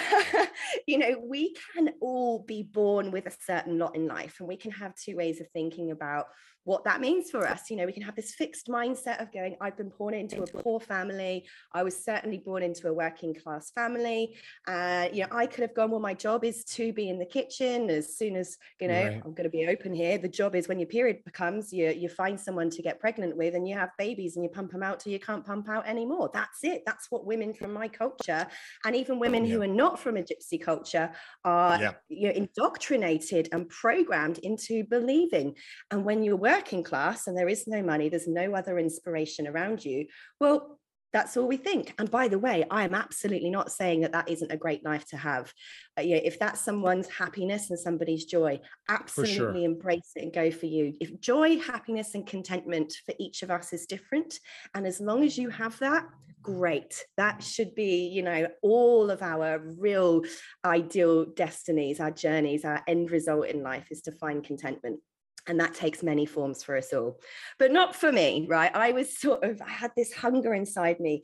you 0.86 0.98
know, 0.98 1.20
we 1.28 1.54
can 1.74 1.90
all 2.00 2.44
be 2.46 2.62
born 2.62 3.10
with 3.10 3.26
a 3.26 3.32
certain 3.44 3.76
lot 3.78 3.96
in 3.96 4.06
life 4.06 4.36
and 4.38 4.48
we 4.48 4.56
can 4.56 4.70
have 4.70 4.94
two 4.94 5.16
ways 5.16 5.40
of 5.40 5.48
thinking 5.52 5.90
about 5.90 6.26
what 6.64 6.84
that 6.84 7.00
means 7.00 7.30
for 7.30 7.46
us. 7.46 7.70
You 7.70 7.76
know, 7.76 7.86
we 7.86 7.92
can 7.92 8.02
have 8.02 8.14
this 8.14 8.34
fixed 8.34 8.68
mindset 8.68 9.22
of 9.22 9.32
going, 9.32 9.56
I've 9.60 9.76
been 9.76 9.92
born 9.98 10.14
into 10.14 10.42
a 10.42 10.46
poor 10.46 10.80
family. 10.80 11.46
I 11.72 11.82
was 11.82 12.04
certainly 12.04 12.38
born 12.38 12.62
into 12.62 12.88
a 12.88 12.92
working 12.92 13.34
class 13.34 13.70
family. 13.70 14.36
Uh, 14.66 15.08
you 15.12 15.22
know, 15.22 15.28
I 15.32 15.46
could 15.46 15.62
have 15.62 15.74
gone, 15.74 15.90
well, 15.90 16.00
my 16.00 16.14
job 16.14 16.44
is 16.44 16.64
to 16.64 16.92
be 16.92 17.08
in 17.08 17.18
the 17.18 17.26
kitchen 17.26 17.88
as 17.90 18.16
soon 18.16 18.36
as, 18.36 18.56
you 18.80 18.88
know, 18.88 19.02
right. 19.02 19.22
I'm 19.24 19.32
going 19.32 19.44
to 19.44 19.50
be 19.50 19.66
open 19.66 19.94
here. 19.94 20.18
The 20.18 20.28
job 20.28 20.54
is 20.54 20.68
when 20.68 20.78
your 20.78 20.88
period 20.88 21.24
becomes, 21.24 21.72
you, 21.72 21.88
you 21.90 22.08
find 22.08 22.38
someone 22.38 22.70
to 22.70 22.82
get 22.82 23.00
pregnant 23.00 23.36
with 23.36 23.54
and 23.54 23.66
you 23.66 23.74
have 23.74 23.90
babies 23.98 24.36
and 24.36 24.44
you 24.44 24.50
pump 24.50 24.72
them 24.72 24.82
out 24.82 25.00
till 25.00 25.12
you 25.12 25.20
can't 25.20 25.44
pump 25.44 25.68
out 25.68 25.86
anymore. 25.86 26.30
That's 26.34 26.64
it. 26.64 26.82
That's 26.84 27.10
what 27.10 27.24
women 27.24 27.54
from 27.54 27.72
my 27.72 27.88
culture 27.88 28.46
and 28.84 28.94
even 28.94 29.18
women 29.18 29.44
yeah. 29.44 29.54
who 29.54 29.62
are 29.62 29.66
not 29.66 29.98
from 29.98 30.16
a 30.16 30.22
gypsy 30.22 30.60
culture 30.60 31.10
are 31.44 31.80
yeah. 31.80 31.92
you 32.08 32.28
know, 32.28 32.34
indoctrinated 32.34 33.48
and 33.52 33.68
programmed 33.68 34.38
into 34.38 34.84
believing. 34.84 35.54
And 35.90 36.04
when 36.04 36.22
you're 36.22 36.36
working 36.48 36.82
class 36.82 37.26
and 37.26 37.36
there 37.36 37.48
is 37.48 37.66
no 37.66 37.82
money, 37.82 38.08
there's 38.08 38.28
no 38.28 38.54
other 38.54 38.78
inspiration 38.78 39.46
around 39.46 39.84
you. 39.84 40.06
Well, 40.40 40.78
that's 41.12 41.36
all 41.36 41.48
we 41.48 41.56
think. 41.56 41.94
And 41.98 42.10
by 42.10 42.28
the 42.28 42.38
way, 42.38 42.64
I 42.70 42.84
am 42.84 42.94
absolutely 42.94 43.50
not 43.50 43.72
saying 43.72 44.02
that 44.02 44.12
that 44.12 44.28
isn't 44.28 44.52
a 44.52 44.58
great 44.58 44.84
life 44.84 45.06
to 45.08 45.16
have. 45.16 45.52
Uh, 45.98 46.02
yeah, 46.02 46.16
if 46.16 46.38
that's 46.38 46.60
someone's 46.60 47.08
happiness 47.08 47.70
and 47.70 47.78
somebody's 47.78 48.26
joy, 48.26 48.60
absolutely 48.88 49.36
sure. 49.36 49.54
embrace 49.56 50.12
it 50.16 50.24
and 50.24 50.32
go 50.32 50.50
for 50.50 50.66
you. 50.66 50.94
If 51.00 51.18
joy, 51.20 51.58
happiness, 51.58 52.14
and 52.14 52.26
contentment 52.26 52.92
for 53.06 53.14
each 53.18 53.42
of 53.42 53.50
us 53.50 53.72
is 53.72 53.86
different, 53.86 54.38
and 54.74 54.86
as 54.86 55.00
long 55.00 55.24
as 55.24 55.38
you 55.38 55.48
have 55.48 55.78
that, 55.78 56.04
great. 56.42 57.04
That 57.16 57.42
should 57.42 57.74
be, 57.74 58.08
you 58.08 58.22
know, 58.22 58.48
all 58.62 59.10
of 59.10 59.22
our 59.22 59.58
real 59.58 60.22
ideal 60.64 61.24
destinies, 61.24 62.00
our 62.00 62.10
journeys, 62.10 62.64
our 62.64 62.82
end 62.86 63.10
result 63.10 63.46
in 63.48 63.62
life 63.62 63.88
is 63.90 64.02
to 64.02 64.12
find 64.12 64.44
contentment 64.44 65.00
and 65.48 65.58
that 65.58 65.74
takes 65.74 66.02
many 66.02 66.26
forms 66.26 66.62
for 66.62 66.76
us 66.76 66.92
all 66.92 67.18
but 67.58 67.72
not 67.72 67.96
for 67.96 68.12
me 68.12 68.46
right 68.48 68.74
i 68.74 68.92
was 68.92 69.18
sort 69.18 69.42
of 69.42 69.60
i 69.62 69.70
had 69.70 69.90
this 69.96 70.12
hunger 70.12 70.54
inside 70.54 71.00
me 71.00 71.22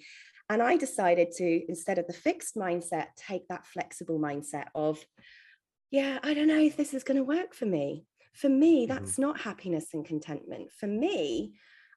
and 0.51 0.63
i 0.63 0.77
decided 0.77 1.31
to 1.31 1.63
instead 1.69 1.99
of 1.99 2.07
the 2.07 2.13
fixed 2.13 2.57
mindset 2.57 3.07
take 3.17 3.47
that 3.49 3.67
flexible 3.67 4.19
mindset 4.19 4.67
of 4.75 5.05
yeah 5.91 6.19
i 6.23 6.35
don't 6.35 6.49
know 6.49 6.61
if 6.61 6.77
this 6.77 6.95
is 6.95 7.05
going 7.05 7.17
to 7.17 7.25
work 7.25 7.55
for 7.55 7.67
me 7.67 8.05
for 8.33 8.49
me 8.49 8.87
mm-hmm. 8.87 8.95
that's 8.95 9.13
mm-hmm. 9.13 9.23
not 9.23 9.41
happiness 9.41 9.87
and 9.95 10.05
contentment 10.05 10.71
for 10.73 10.87
me 10.87 11.53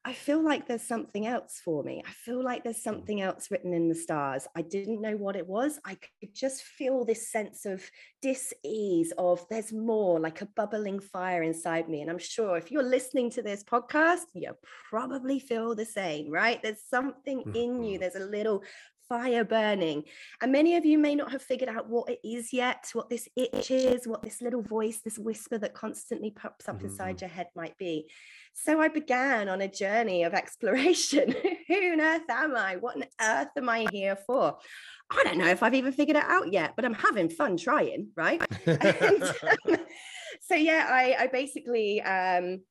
I 0.08 0.14
feel 0.14 0.42
like 0.42 0.66
there's 0.66 0.88
something 0.88 1.26
else 1.26 1.60
for 1.62 1.84
me. 1.84 2.02
I 2.02 2.10
feel 2.12 2.42
like 2.42 2.64
there's 2.64 2.78
mm. 2.78 2.84
something 2.84 3.20
else 3.20 3.50
written 3.50 3.74
in 3.74 3.90
the 3.90 3.94
stars. 3.94 4.48
I 4.56 4.62
didn't 4.62 5.02
know 5.02 5.18
what 5.18 5.36
it 5.36 5.46
was. 5.46 5.78
I 5.84 5.96
could 5.96 6.34
just 6.34 6.62
feel 6.62 7.04
this 7.04 7.30
sense 7.30 7.66
of 7.66 7.82
dis-ease 8.22 9.12
of 9.18 9.44
there's 9.50 9.70
more, 9.70 10.18
like 10.18 10.40
a 10.40 10.46
bubbling 10.46 10.98
fire 10.98 11.42
inside 11.42 11.90
me. 11.90 12.00
And 12.00 12.10
I'm 12.10 12.18
sure 12.18 12.56
if 12.56 12.70
you're 12.70 12.82
listening 12.82 13.28
to 13.32 13.42
this 13.42 13.62
podcast, 13.62 14.24
you 14.32 14.56
probably 14.88 15.38
feel 15.38 15.74
the 15.74 15.84
same, 15.84 16.30
right? 16.30 16.58
There's 16.62 16.80
something 16.88 17.42
in 17.54 17.82
you. 17.82 17.98
Mm-hmm. 17.98 18.00
There's 18.00 18.14
a 18.14 18.30
little 18.30 18.62
fire 19.10 19.44
burning. 19.44 20.04
And 20.40 20.52
many 20.52 20.76
of 20.76 20.86
you 20.86 20.96
may 20.98 21.16
not 21.16 21.32
have 21.32 21.42
figured 21.42 21.68
out 21.68 21.90
what 21.90 22.08
it 22.08 22.20
is 22.24 22.50
yet, 22.50 22.88
what 22.94 23.10
this 23.10 23.28
itch 23.36 23.70
is, 23.70 24.06
what 24.06 24.22
this 24.22 24.40
little 24.40 24.62
voice, 24.62 25.00
this 25.04 25.18
whisper 25.18 25.58
that 25.58 25.74
constantly 25.74 26.30
pops 26.30 26.66
up 26.66 26.78
mm-hmm. 26.78 26.86
inside 26.86 27.20
your 27.20 27.28
head 27.28 27.48
might 27.54 27.76
be. 27.76 28.08
So 28.64 28.80
I 28.80 28.88
began 28.88 29.48
on 29.48 29.60
a 29.60 29.68
journey 29.68 30.24
of 30.24 30.34
exploration. 30.34 31.34
Who 31.68 31.92
on 31.92 32.00
earth 32.00 32.28
am 32.28 32.56
I? 32.56 32.76
What 32.76 32.96
on 32.96 33.04
earth 33.20 33.48
am 33.56 33.68
I 33.68 33.86
here 33.92 34.16
for? 34.26 34.58
I 35.10 35.24
don't 35.24 35.38
know 35.38 35.46
if 35.46 35.62
I've 35.62 35.74
even 35.74 35.92
figured 35.92 36.16
it 36.16 36.24
out 36.24 36.52
yet, 36.52 36.74
but 36.74 36.84
I'm 36.84 36.94
having 36.94 37.30
fun 37.30 37.56
trying, 37.56 38.08
right? 38.16 38.42
and, 38.66 39.22
um, 39.68 39.76
so 40.42 40.54
yeah, 40.54 40.86
I, 40.90 41.16
I 41.20 41.26
basically 41.28 42.02
um, 42.02 42.62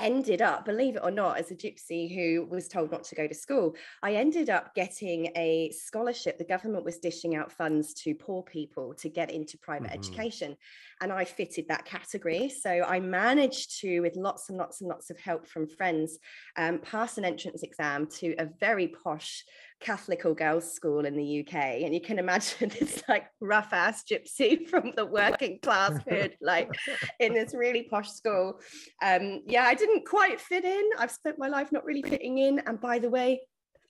ended 0.00 0.42
up, 0.42 0.64
believe 0.64 0.96
it 0.96 1.02
or 1.04 1.10
not, 1.10 1.38
as 1.38 1.50
a 1.50 1.54
gypsy 1.54 2.12
who 2.14 2.46
was 2.46 2.68
told 2.68 2.90
not 2.90 3.04
to 3.04 3.14
go 3.14 3.26
to 3.26 3.34
school, 3.34 3.74
I 4.02 4.14
ended 4.14 4.50
up 4.50 4.74
getting 4.74 5.32
a 5.36 5.70
scholarship. 5.70 6.38
The 6.38 6.44
government 6.44 6.84
was 6.84 6.98
dishing 6.98 7.36
out 7.36 7.52
funds 7.52 7.94
to 8.02 8.14
poor 8.14 8.42
people 8.42 8.94
to 8.94 9.08
get 9.08 9.30
into 9.30 9.58
private 9.58 9.90
mm-hmm. 9.90 9.98
education. 9.98 10.56
And 11.00 11.12
I 11.12 11.24
fitted 11.24 11.66
that 11.68 11.84
category. 11.84 12.48
So 12.48 12.70
I 12.70 13.00
managed 13.00 13.80
to, 13.80 14.00
with 14.00 14.16
lots 14.16 14.48
and 14.48 14.58
lots 14.58 14.80
and 14.80 14.88
lots 14.88 15.10
of 15.10 15.18
help 15.18 15.46
from 15.46 15.66
friends, 15.66 16.18
um, 16.56 16.78
pass 16.78 17.16
an 17.16 17.24
entrance 17.24 17.62
exam 17.62 18.06
to 18.18 18.34
a 18.38 18.48
very 18.58 18.88
posh 18.88 19.44
Catholic 19.80 20.24
or 20.24 20.34
girls' 20.34 20.72
school 20.72 21.04
in 21.04 21.16
the 21.16 21.40
UK. 21.40 21.54
And 21.54 21.94
you 21.94 22.00
can 22.00 22.18
imagine 22.18 22.68
this 22.78 23.02
like 23.08 23.26
rough 23.40 23.72
ass 23.72 24.04
gypsy 24.04 24.68
from 24.68 24.92
the 24.96 25.06
working 25.06 25.58
class 25.60 26.00
hood, 26.08 26.36
like 26.40 26.70
in 27.18 27.34
this 27.34 27.54
really 27.54 27.84
posh 27.84 28.10
school. 28.10 28.60
Um, 29.02 29.42
yeah, 29.46 29.64
I 29.64 29.74
didn't 29.74 30.06
quite 30.06 30.40
fit 30.40 30.64
in. 30.64 30.90
I've 30.98 31.10
spent 31.10 31.38
my 31.38 31.48
life 31.48 31.72
not 31.72 31.84
really 31.84 32.02
fitting 32.02 32.38
in. 32.38 32.60
And 32.66 32.80
by 32.80 32.98
the 32.98 33.10
way, 33.10 33.40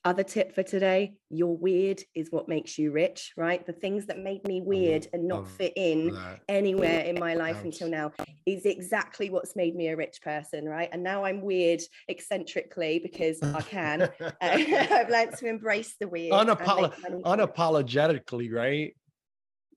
other 0.03 0.23
tip 0.23 0.53
for 0.53 0.63
today 0.63 1.13
your 1.29 1.55
weird 1.55 2.01
is 2.15 2.31
what 2.31 2.47
makes 2.47 2.77
you 2.77 2.91
rich 2.91 3.33
right? 3.37 3.65
The 3.65 3.73
things 3.73 4.05
that 4.07 4.19
made 4.19 4.43
me 4.47 4.61
oh, 4.61 4.67
weird 4.67 5.07
and 5.13 5.27
not 5.27 5.41
oh, 5.41 5.45
fit 5.45 5.73
in 5.75 6.17
anywhere 6.49 7.01
in 7.01 7.19
my 7.19 7.33
life 7.45 7.63
until 7.63 7.87
now 7.87 8.11
is 8.45 8.65
exactly 8.65 9.29
what's 9.29 9.55
made 9.55 9.75
me 9.75 9.87
a 9.89 9.95
rich 9.95 10.21
person 10.21 10.65
right? 10.65 10.89
And 10.91 11.03
now 11.03 11.23
i'm 11.23 11.41
weird 11.41 11.81
eccentrically 12.09 12.99
because 12.99 13.41
i 13.41 13.61
can 13.61 14.09
i've 14.41 15.09
learned 15.09 15.37
to 15.37 15.47
embrace 15.47 15.95
the 15.99 16.07
weird 16.07 16.33
Unapolo- 16.33 16.93
unapologetically 17.23 18.51
right 18.51 18.95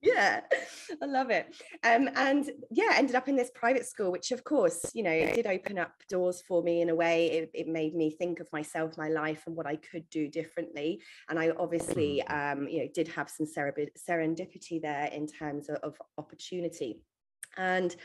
yeah 0.05 0.41
i 1.01 1.05
love 1.05 1.29
it. 1.29 1.47
Um, 1.83 2.09
and 2.15 2.49
yeah 2.71 2.93
ended 2.95 3.15
up 3.15 3.27
in 3.27 3.35
this 3.35 3.51
private 3.53 3.85
school 3.85 4.11
which 4.11 4.31
of 4.31 4.43
course 4.43 4.91
you 4.93 5.03
know 5.03 5.11
it 5.11 5.35
did 5.35 5.47
open 5.47 5.77
up 5.77 5.91
doors 6.09 6.41
for 6.47 6.63
me 6.63 6.81
in 6.81 6.89
a 6.89 6.95
way. 6.95 7.31
It, 7.31 7.51
it 7.53 7.67
made 7.67 7.95
me 7.95 8.09
think 8.11 8.39
of 8.39 8.47
myself 8.53 8.97
my 8.97 9.09
life 9.09 9.43
and 9.47 9.55
what 9.55 9.67
i 9.67 9.75
could 9.75 10.09
do 10.09 10.27
differently. 10.27 11.01
And 11.29 11.39
i 11.39 11.49
obviously 11.49 12.23
mm. 12.27 12.53
um, 12.53 12.67
you 12.67 12.79
know 12.79 12.87
did 12.93 13.07
have 13.09 13.29
some 13.29 13.45
serendipity 13.45 14.81
there 14.81 15.05
in 15.11 15.27
terms 15.27 15.69
of, 15.69 15.77
of 15.83 15.97
opportunity. 16.17 17.01
And 17.57 17.95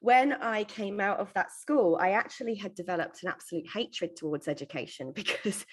when 0.00 0.34
I 0.34 0.64
came 0.64 1.00
out 1.00 1.18
of 1.18 1.32
that 1.34 1.52
school, 1.52 1.98
I 2.00 2.10
actually 2.10 2.54
had 2.54 2.74
developed 2.74 3.22
an 3.22 3.28
absolute 3.28 3.66
hatred 3.72 4.16
towards 4.16 4.48
education 4.48 5.12
because 5.14 5.64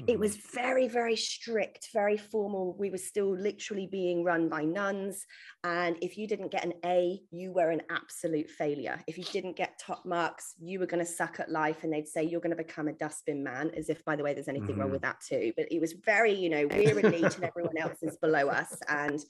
Mm-hmm. 0.00 0.10
It 0.10 0.18
was 0.18 0.36
very, 0.36 0.88
very 0.88 1.16
strict, 1.16 1.88
very 1.92 2.16
formal. 2.16 2.76
We 2.78 2.90
were 2.90 2.98
still 2.98 3.30
literally 3.36 3.86
being 3.86 4.24
run 4.24 4.48
by 4.48 4.64
nuns. 4.64 5.26
And 5.64 5.96
if 6.00 6.16
you 6.16 6.26
didn't 6.26 6.50
get 6.50 6.64
an 6.64 6.74
A, 6.84 7.20
you 7.30 7.52
were 7.52 7.70
an 7.70 7.82
absolute 7.90 8.50
failure. 8.50 9.00
If 9.06 9.18
you 9.18 9.24
didn't 9.24 9.56
get 9.56 9.78
top 9.78 10.04
marks, 10.04 10.54
you 10.60 10.78
were 10.78 10.86
going 10.86 11.04
to 11.04 11.10
suck 11.10 11.40
at 11.40 11.50
life. 11.50 11.84
And 11.84 11.92
they'd 11.92 12.08
say, 12.08 12.22
you're 12.24 12.40
going 12.40 12.56
to 12.56 12.62
become 12.62 12.88
a 12.88 12.92
dustbin 12.92 13.42
man, 13.42 13.70
as 13.76 13.88
if, 13.88 14.04
by 14.04 14.16
the 14.16 14.22
way, 14.22 14.34
there's 14.34 14.48
anything 14.48 14.70
mm-hmm. 14.70 14.80
wrong 14.80 14.90
with 14.90 15.02
that 15.02 15.20
too. 15.20 15.52
But 15.56 15.70
it 15.70 15.80
was 15.80 15.92
very, 15.92 16.32
you 16.32 16.48
know, 16.48 16.66
we're 16.70 16.98
elite 16.98 17.36
and 17.36 17.44
everyone 17.44 17.78
else 17.78 18.02
is 18.02 18.16
below 18.16 18.48
us. 18.48 18.76
And, 18.88 19.20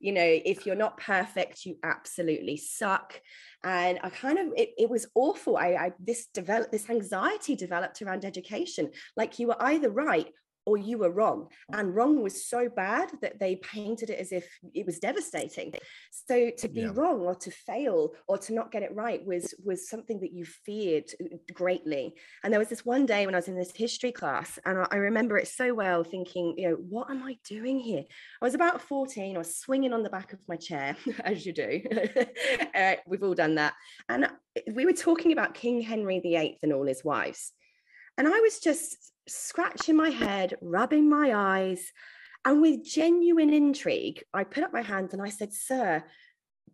you 0.00 0.12
know, 0.12 0.22
if 0.44 0.66
you're 0.66 0.74
not 0.74 0.98
perfect, 0.98 1.64
you 1.66 1.76
absolutely 1.82 2.56
suck 2.56 3.20
and 3.64 3.98
i 4.02 4.10
kind 4.10 4.38
of 4.38 4.48
it, 4.56 4.70
it 4.76 4.90
was 4.90 5.06
awful. 5.14 5.56
I, 5.56 5.68
I 5.68 5.92
this 5.98 6.26
developed 6.26 6.72
this 6.72 6.90
anxiety 6.90 7.54
developed 7.54 8.02
around 8.02 8.24
education. 8.24 8.90
Like 9.16 9.38
you 9.38 9.48
were 9.48 9.62
either 9.62 9.90
right 9.90 10.28
or 10.64 10.76
you 10.76 10.98
were 10.98 11.10
wrong. 11.10 11.48
And 11.72 11.94
wrong 11.94 12.22
was 12.22 12.46
so 12.46 12.68
bad 12.68 13.10
that 13.20 13.40
they 13.40 13.56
painted 13.56 14.10
it 14.10 14.18
as 14.18 14.32
if 14.32 14.48
it 14.74 14.86
was 14.86 14.98
devastating. 14.98 15.74
So 16.10 16.50
to 16.58 16.68
be 16.68 16.82
yeah. 16.82 16.92
wrong 16.94 17.20
or 17.20 17.34
to 17.34 17.50
fail 17.50 18.12
or 18.28 18.38
to 18.38 18.54
not 18.54 18.70
get 18.70 18.82
it 18.82 18.94
right 18.94 19.24
was 19.24 19.54
was 19.64 19.88
something 19.88 20.20
that 20.20 20.32
you 20.32 20.44
feared 20.44 21.10
uh, 21.20 21.36
greatly. 21.52 22.14
And 22.42 22.52
there 22.52 22.60
was 22.60 22.68
this 22.68 22.84
one 22.84 23.06
day 23.06 23.26
when 23.26 23.34
I 23.34 23.38
was 23.38 23.48
in 23.48 23.56
this 23.56 23.72
history 23.74 24.12
class, 24.12 24.58
and 24.64 24.86
I 24.90 24.96
remember 24.96 25.36
it 25.38 25.48
so 25.48 25.74
well, 25.74 26.04
thinking, 26.04 26.54
you 26.56 26.70
know, 26.70 26.76
what 26.76 27.10
am 27.10 27.22
I 27.22 27.38
doing 27.48 27.78
here? 27.78 28.04
I 28.40 28.44
was 28.44 28.54
about 28.54 28.80
14, 28.82 29.34
I 29.34 29.38
was 29.38 29.56
swinging 29.56 29.92
on 29.92 30.02
the 30.02 30.10
back 30.10 30.32
of 30.32 30.38
my 30.48 30.56
chair, 30.56 30.96
as 31.24 31.44
you 31.44 31.52
do. 31.52 31.82
uh, 32.74 32.94
we've 33.06 33.22
all 33.22 33.34
done 33.34 33.56
that. 33.56 33.74
And 34.08 34.28
we 34.72 34.86
were 34.86 34.92
talking 34.92 35.32
about 35.32 35.54
King 35.54 35.80
Henry 35.80 36.20
VIII 36.20 36.58
and 36.62 36.72
all 36.72 36.86
his 36.86 37.04
wives. 37.04 37.52
And 38.18 38.28
I 38.28 38.40
was 38.40 38.60
just 38.60 39.11
scratching 39.28 39.96
my 39.96 40.10
head, 40.10 40.54
rubbing 40.60 41.08
my 41.08 41.34
eyes. 41.34 41.92
And 42.44 42.60
with 42.60 42.84
genuine 42.84 43.52
intrigue, 43.52 44.22
I 44.34 44.44
put 44.44 44.64
up 44.64 44.72
my 44.72 44.82
hands 44.82 45.12
and 45.12 45.22
I 45.22 45.28
said, 45.28 45.52
Sir, 45.52 46.02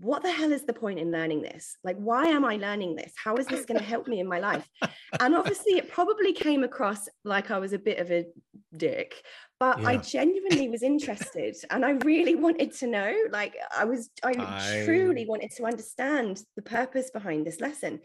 what 0.00 0.22
the 0.22 0.30
hell 0.30 0.52
is 0.52 0.64
the 0.64 0.72
point 0.72 0.98
in 0.98 1.10
learning 1.10 1.42
this? 1.42 1.76
Like, 1.82 1.96
why 1.96 2.26
am 2.26 2.44
I 2.44 2.56
learning 2.56 2.94
this? 2.94 3.12
How 3.22 3.36
is 3.36 3.46
this 3.46 3.64
going 3.64 3.78
to 3.78 3.84
help 3.84 4.06
me 4.06 4.20
in 4.20 4.28
my 4.28 4.38
life? 4.38 4.66
And 5.20 5.34
obviously, 5.34 5.72
it 5.72 5.90
probably 5.90 6.32
came 6.32 6.62
across 6.62 7.08
like 7.24 7.50
I 7.50 7.58
was 7.58 7.72
a 7.72 7.78
bit 7.78 7.98
of 7.98 8.10
a 8.10 8.26
dick, 8.76 9.20
but 9.58 9.80
yeah. 9.80 9.88
I 9.88 9.96
genuinely 9.96 10.68
was 10.68 10.82
interested 10.82 11.56
and 11.70 11.84
I 11.84 11.90
really 11.90 12.36
wanted 12.36 12.72
to 12.74 12.86
know. 12.86 13.12
Like, 13.30 13.56
I 13.76 13.84
was, 13.84 14.10
I, 14.22 14.34
I 14.38 14.84
truly 14.84 15.26
wanted 15.26 15.50
to 15.56 15.64
understand 15.64 16.42
the 16.54 16.62
purpose 16.62 17.10
behind 17.10 17.44
this 17.44 17.60
lesson. 17.60 18.00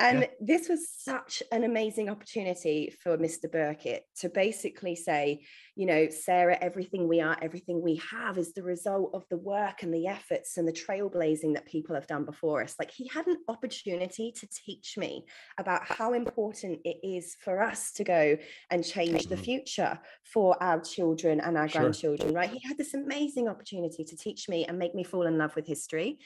And 0.00 0.20
yeah. 0.20 0.26
this 0.40 0.68
was 0.68 0.88
such 0.90 1.42
an 1.52 1.62
amazing 1.62 2.08
opportunity 2.10 2.92
for 3.02 3.16
Mr. 3.16 3.46
Burkitt 3.46 4.00
to 4.20 4.28
basically 4.28 4.96
say, 4.96 5.42
you 5.76 5.86
know, 5.86 6.08
Sarah, 6.08 6.58
everything 6.60 7.08
we 7.08 7.20
are, 7.20 7.36
everything 7.40 7.80
we 7.80 8.00
have 8.10 8.36
is 8.36 8.52
the 8.52 8.62
result 8.62 9.10
of 9.14 9.24
the 9.28 9.36
work 9.36 9.82
and 9.82 9.94
the 9.94 10.06
efforts 10.06 10.56
and 10.56 10.66
the 10.66 10.72
trailblazing 10.72 11.54
that 11.54 11.66
people 11.66 11.94
have 11.94 12.06
done 12.06 12.24
before 12.24 12.62
us. 12.62 12.74
Like 12.78 12.90
he 12.90 13.08
had 13.08 13.26
an 13.28 13.38
opportunity 13.48 14.32
to 14.32 14.48
teach 14.48 14.96
me 14.96 15.24
about 15.58 15.82
how 15.84 16.12
important 16.12 16.80
it 16.84 16.98
is 17.02 17.36
for 17.40 17.62
us 17.62 17.92
to 17.92 18.04
go 18.04 18.36
and 18.70 18.84
change 18.84 19.26
the 19.26 19.36
mm-hmm. 19.36 19.44
future 19.44 19.98
for 20.24 20.60
our 20.62 20.80
children 20.80 21.40
and 21.40 21.56
our 21.56 21.68
sure. 21.68 21.82
grandchildren, 21.82 22.34
right? 22.34 22.50
He 22.50 22.60
had 22.66 22.78
this 22.78 22.94
amazing 22.94 23.48
opportunity 23.48 24.04
to 24.04 24.16
teach 24.16 24.48
me 24.48 24.64
and 24.64 24.78
make 24.78 24.94
me 24.94 25.04
fall 25.04 25.26
in 25.26 25.38
love 25.38 25.54
with 25.56 25.66
history. 25.66 26.18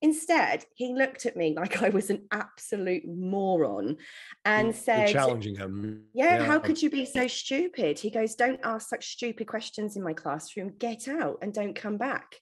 Instead, 0.00 0.64
he 0.74 0.94
looked 0.94 1.26
at 1.26 1.36
me 1.36 1.54
like 1.56 1.82
I 1.82 1.88
was 1.88 2.10
an 2.10 2.26
absolute 2.30 3.02
moron 3.16 3.96
and 4.44 4.74
said, 4.74 5.08
challenging 5.08 5.56
him. 5.56 6.04
Yeah, 6.12 6.38
yeah, 6.38 6.44
how 6.44 6.58
could 6.58 6.80
you 6.80 6.90
be 6.90 7.04
so 7.04 7.26
stupid? 7.26 7.98
He 7.98 8.10
goes, 8.10 8.34
Don't 8.34 8.60
ask 8.64 8.88
such 8.88 9.12
stupid 9.12 9.46
questions 9.46 9.96
in 9.96 10.02
my 10.02 10.12
classroom. 10.12 10.74
Get 10.78 11.08
out 11.08 11.38
and 11.42 11.52
don't 11.52 11.74
come 11.74 11.98
back. 11.98 12.36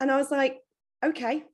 And 0.00 0.10
I 0.10 0.16
was 0.16 0.30
like, 0.30 0.58
okay. 1.04 1.44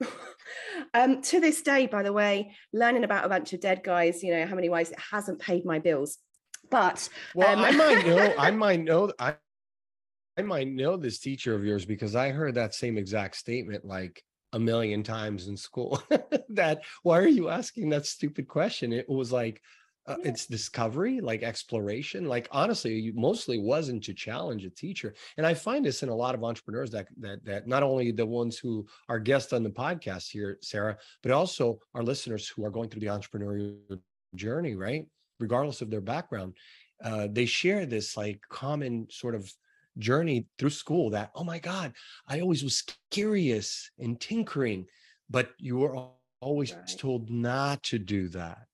um, 0.95 1.23
to 1.23 1.41
this 1.41 1.63
day, 1.63 1.87
by 1.87 2.03
the 2.03 2.13
way, 2.13 2.55
learning 2.73 3.05
about 3.05 3.25
a 3.25 3.29
bunch 3.29 3.53
of 3.53 3.61
dead 3.61 3.83
guys, 3.85 4.23
you 4.23 4.33
know, 4.33 4.47
how 4.47 4.55
many 4.55 4.69
ways 4.69 4.91
it 4.91 4.99
hasn't 5.11 5.41
paid 5.41 5.65
my 5.65 5.79
bills. 5.79 6.19
But 6.71 7.09
well, 7.35 7.59
um, 7.59 7.65
I 7.65 7.71
might 7.73 8.07
know, 8.07 8.35
I 8.39 8.51
might 8.51 8.81
know, 8.81 9.13
I 9.19 9.37
I 10.39 10.43
might 10.43 10.69
know 10.69 10.97
this 10.97 11.19
teacher 11.19 11.55
of 11.55 11.65
yours 11.65 11.85
because 11.85 12.17
I 12.17 12.31
heard 12.31 12.55
that 12.55 12.75
same 12.75 12.97
exact 12.97 13.37
statement 13.37 13.85
like 13.85 14.23
a 14.53 14.59
million 14.59 15.03
times 15.03 15.49
in 15.49 15.57
school. 15.57 16.03
that 16.51 16.83
why 17.03 17.19
are 17.19 17.27
you 17.27 17.49
asking 17.49 17.91
that 17.91 18.07
stupid 18.07 18.49
question? 18.49 18.93
It 18.93 19.09
was 19.09 19.33
like 19.33 19.63
uh, 20.07 20.17
yeah. 20.19 20.31
it's 20.31 20.47
discovery, 20.47 21.21
like 21.21 21.43
exploration. 21.43 22.27
Like 22.27 22.49
honestly, 22.51 23.13
mostly 23.15 23.59
wasn't 23.59 24.03
to 24.05 24.15
challenge 24.15 24.65
a 24.65 24.71
teacher. 24.71 25.15
And 25.37 25.47
I 25.47 25.55
find 25.55 25.85
this 25.85 26.03
in 26.03 26.09
a 26.09 26.15
lot 26.15 26.35
of 26.35 26.45
entrepreneurs 26.45 26.91
that 26.91 27.07
that 27.21 27.45
that 27.45 27.67
not 27.67 27.83
only 27.83 28.11
the 28.11 28.27
ones 28.27 28.59
who 28.59 28.87
are 29.09 29.19
guests 29.19 29.53
on 29.53 29.63
the 29.63 29.71
podcast 29.71 30.31
here, 30.31 30.59
Sarah, 30.61 30.97
but 31.23 31.33
also 31.33 31.79
our 31.95 32.03
listeners 32.03 32.49
who 32.49 32.65
are 32.65 32.71
going 32.71 32.89
through 32.89 33.01
the 33.01 33.07
entrepreneurial 33.07 34.01
journey, 34.35 34.75
right? 34.75 35.07
Regardless 35.39 35.83
of 35.83 35.91
their 35.91 36.01
background, 36.01 36.55
uh, 37.05 37.29
they 37.31 37.47
share 37.47 37.87
this 37.87 38.17
like 38.17 38.41
common 38.49 39.07
sort 39.11 39.35
of 39.35 39.53
journey 39.99 40.47
through 40.59 40.71
school 40.71 41.11
that 41.11 41.31
oh 41.35 41.45
my 41.45 41.59
god 41.59 41.93
i 42.29 42.41
always 42.41 42.63
was 42.63 42.83
curious 43.11 43.91
and 43.99 44.21
tinkering 44.21 44.87
but 45.29 45.51
you 45.59 45.77
were 45.77 46.09
always 46.41 46.75
right. 46.75 46.95
told 46.99 47.31
not 47.31 47.83
to 47.83 47.99
do 47.99 48.29
that 48.29 48.67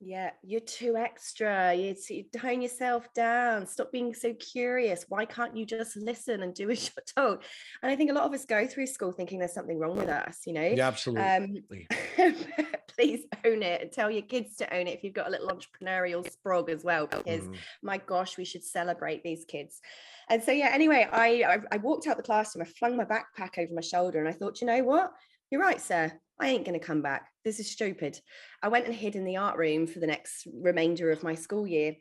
yeah, 0.00 0.30
you're 0.42 0.60
too 0.60 0.96
extra. 0.96 1.72
You, 1.72 1.94
tone 2.36 2.60
yourself 2.60 3.12
down. 3.14 3.66
Stop 3.66 3.92
being 3.92 4.12
so 4.12 4.34
curious. 4.34 5.06
Why 5.08 5.24
can't 5.24 5.56
you 5.56 5.64
just 5.64 5.96
listen 5.96 6.42
and 6.42 6.54
do 6.54 6.70
as 6.70 6.90
you're 6.94 7.04
told? 7.16 7.42
And 7.82 7.90
I 7.90 7.96
think 7.96 8.10
a 8.10 8.14
lot 8.14 8.24
of 8.24 8.34
us 8.34 8.44
go 8.44 8.66
through 8.66 8.88
school 8.88 9.12
thinking 9.12 9.38
there's 9.38 9.54
something 9.54 9.78
wrong 9.78 9.96
with 9.96 10.08
us, 10.08 10.40
you 10.46 10.52
know? 10.52 10.62
Yeah, 10.62 10.88
absolutely. 10.88 11.88
Um, 12.18 12.34
please 12.96 13.24
own 13.44 13.62
it 13.62 13.82
and 13.82 13.92
tell 13.92 14.10
your 14.10 14.22
kids 14.22 14.56
to 14.56 14.74
own 14.74 14.86
it 14.86 14.94
if 14.94 15.04
you've 15.04 15.14
got 15.14 15.28
a 15.28 15.30
little 15.30 15.48
entrepreneurial 15.48 16.26
sprog 16.26 16.68
as 16.68 16.84
well, 16.84 17.06
because 17.06 17.42
mm. 17.42 17.56
my 17.82 17.98
gosh, 17.98 18.36
we 18.36 18.44
should 18.44 18.64
celebrate 18.64 19.22
these 19.22 19.44
kids. 19.44 19.80
And 20.28 20.42
so, 20.42 20.52
yeah, 20.52 20.70
anyway, 20.72 21.08
I, 21.10 21.42
I, 21.44 21.58
I 21.72 21.76
walked 21.78 22.06
out 22.06 22.16
the 22.16 22.22
classroom, 22.22 22.66
I 22.66 22.78
flung 22.78 22.96
my 22.96 23.04
backpack 23.04 23.58
over 23.58 23.72
my 23.72 23.80
shoulder, 23.80 24.18
and 24.18 24.28
I 24.28 24.32
thought, 24.32 24.60
you 24.60 24.66
know 24.66 24.82
what? 24.82 25.12
You're 25.50 25.60
right, 25.60 25.80
sir. 25.80 26.12
I 26.40 26.48
ain't 26.48 26.66
going 26.66 26.78
to 26.78 26.84
come 26.84 27.00
back. 27.00 27.28
This 27.44 27.60
is 27.60 27.70
stupid. 27.70 28.20
I 28.62 28.68
went 28.68 28.86
and 28.86 28.94
hid 28.94 29.16
in 29.16 29.24
the 29.24 29.36
art 29.36 29.56
room 29.56 29.86
for 29.86 30.00
the 30.00 30.06
next 30.06 30.46
remainder 30.52 31.10
of 31.10 31.22
my 31.22 31.34
school 31.34 31.66
year 31.66 31.96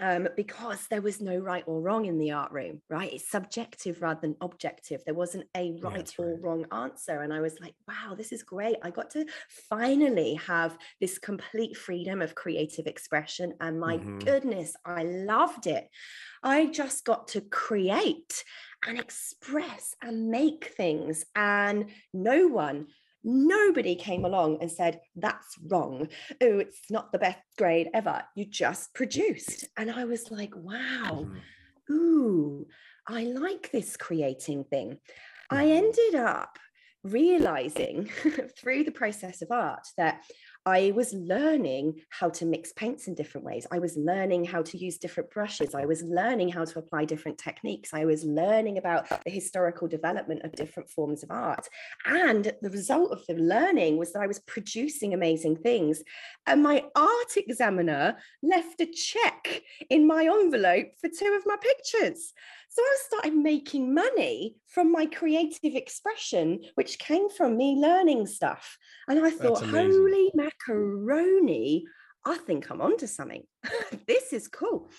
um, 0.00 0.28
because 0.36 0.86
there 0.86 1.02
was 1.02 1.20
no 1.20 1.36
right 1.36 1.64
or 1.66 1.80
wrong 1.80 2.06
in 2.06 2.18
the 2.18 2.30
art 2.30 2.52
room, 2.52 2.80
right? 2.88 3.12
It's 3.12 3.30
subjective 3.30 4.00
rather 4.00 4.20
than 4.20 4.36
objective. 4.40 5.02
There 5.04 5.14
wasn't 5.14 5.46
a 5.56 5.76
right 5.82 6.12
or 6.18 6.38
wrong 6.40 6.66
answer. 6.72 7.22
And 7.22 7.32
I 7.32 7.40
was 7.40 7.58
like, 7.60 7.74
wow, 7.86 8.14
this 8.14 8.32
is 8.32 8.42
great. 8.42 8.76
I 8.82 8.90
got 8.90 9.10
to 9.10 9.26
finally 9.68 10.34
have 10.46 10.78
this 11.00 11.18
complete 11.18 11.76
freedom 11.76 12.22
of 12.22 12.34
creative 12.34 12.86
expression. 12.86 13.54
And 13.60 13.80
my 13.80 13.98
mm-hmm. 13.98 14.18
goodness, 14.20 14.76
I 14.84 15.02
loved 15.02 15.66
it. 15.66 15.88
I 16.42 16.66
just 16.66 17.04
got 17.04 17.28
to 17.28 17.40
create 17.40 18.44
and 18.86 18.98
express 18.98 19.94
and 20.00 20.28
make 20.28 20.72
things. 20.76 21.24
And 21.34 21.86
no 22.14 22.46
one 22.46 22.86
Nobody 23.30 23.94
came 23.94 24.24
along 24.24 24.56
and 24.62 24.70
said, 24.70 25.00
that's 25.14 25.58
wrong. 25.66 26.08
Oh, 26.40 26.58
it's 26.60 26.90
not 26.90 27.12
the 27.12 27.18
best 27.18 27.40
grade 27.58 27.90
ever. 27.92 28.22
You 28.34 28.46
just 28.46 28.94
produced. 28.94 29.66
And 29.76 29.90
I 29.90 30.06
was 30.06 30.30
like, 30.30 30.54
wow, 30.56 31.26
mm-hmm. 31.26 31.92
ooh, 31.94 32.66
I 33.06 33.24
like 33.24 33.70
this 33.70 33.98
creating 33.98 34.64
thing. 34.64 34.96
I 35.50 35.66
mm-hmm. 35.66 35.76
ended 35.76 36.14
up 36.14 36.58
realizing 37.04 38.08
through 38.58 38.84
the 38.84 38.92
process 38.92 39.42
of 39.42 39.50
art 39.50 39.86
that 39.98 40.22
I 40.68 40.92
was 40.94 41.14
learning 41.14 42.02
how 42.10 42.28
to 42.28 42.44
mix 42.44 42.74
paints 42.74 43.08
in 43.08 43.14
different 43.14 43.46
ways. 43.46 43.66
I 43.70 43.78
was 43.78 43.96
learning 43.96 44.44
how 44.44 44.60
to 44.60 44.76
use 44.76 44.98
different 44.98 45.30
brushes. 45.30 45.74
I 45.74 45.86
was 45.86 46.02
learning 46.02 46.50
how 46.50 46.66
to 46.66 46.78
apply 46.78 47.06
different 47.06 47.38
techniques. 47.38 47.94
I 47.94 48.04
was 48.04 48.22
learning 48.22 48.76
about 48.76 49.08
the 49.24 49.30
historical 49.30 49.88
development 49.88 50.42
of 50.44 50.52
different 50.52 50.90
forms 50.90 51.22
of 51.22 51.30
art. 51.30 51.66
And 52.04 52.52
the 52.60 52.68
result 52.68 53.12
of 53.12 53.24
the 53.26 53.36
learning 53.36 53.96
was 53.96 54.12
that 54.12 54.20
I 54.20 54.26
was 54.26 54.40
producing 54.40 55.14
amazing 55.14 55.56
things. 55.56 56.02
And 56.46 56.62
my 56.62 56.84
art 56.94 57.32
examiner 57.38 58.18
left 58.42 58.82
a 58.82 58.86
check 58.86 59.62
in 59.88 60.06
my 60.06 60.24
envelope 60.24 60.88
for 61.00 61.08
two 61.08 61.34
of 61.38 61.46
my 61.46 61.56
pictures. 61.56 62.34
So 62.68 62.82
I 62.82 62.96
started 63.06 63.34
making 63.34 63.94
money 63.94 64.56
from 64.66 64.92
my 64.92 65.06
creative 65.06 65.74
expression, 65.74 66.60
which 66.74 66.98
came 66.98 67.30
from 67.30 67.56
me 67.56 67.76
learning 67.76 68.26
stuff. 68.26 68.76
And 69.08 69.24
I 69.24 69.30
thought, 69.30 69.64
holy 69.64 70.30
macaroni, 70.34 71.84
I 72.26 72.36
think 72.36 72.70
I'm 72.70 72.82
onto 72.82 73.06
something. 73.06 73.44
this 74.06 74.32
is 74.32 74.48
cool. 74.48 74.90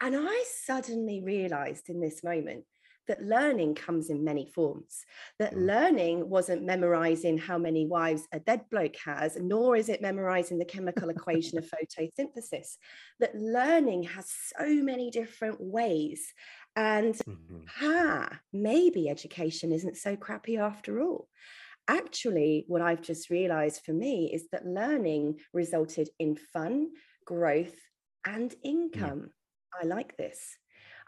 And 0.00 0.14
I 0.16 0.44
suddenly 0.64 1.22
realized 1.24 1.88
in 1.88 2.00
this 2.00 2.22
moment 2.22 2.64
that 3.08 3.24
learning 3.24 3.74
comes 3.74 4.10
in 4.10 4.22
many 4.22 4.46
forms, 4.46 5.04
that 5.38 5.54
mm. 5.54 5.66
learning 5.66 6.28
wasn't 6.28 6.62
memorizing 6.62 7.38
how 7.38 7.58
many 7.58 7.86
wives 7.86 8.28
a 8.32 8.38
dead 8.38 8.60
bloke 8.70 8.96
has, 9.04 9.36
nor 9.40 9.74
is 9.74 9.88
it 9.88 10.02
memorizing 10.02 10.58
the 10.58 10.64
chemical 10.64 11.08
equation 11.08 11.58
of 11.58 11.64
photosynthesis, 11.98 12.76
that 13.18 13.34
learning 13.34 14.04
has 14.04 14.30
so 14.56 14.66
many 14.68 15.10
different 15.10 15.56
ways. 15.58 16.32
And 16.76 17.14
mm-hmm. 17.14 17.60
ha, 17.68 18.40
maybe 18.52 19.08
education 19.08 19.72
isn't 19.72 19.96
so 19.96 20.16
crappy 20.16 20.58
after 20.58 21.00
all. 21.00 21.28
Actually, 21.88 22.64
what 22.68 22.82
I've 22.82 23.00
just 23.00 23.30
realized 23.30 23.82
for 23.84 23.92
me 23.92 24.30
is 24.32 24.48
that 24.52 24.66
learning 24.66 25.40
resulted 25.52 26.08
in 26.18 26.36
fun, 26.36 26.90
growth, 27.24 27.74
and 28.26 28.54
income. 28.62 29.20
Mm. 29.20 29.82
I 29.82 29.86
like 29.86 30.16
this. 30.16 30.56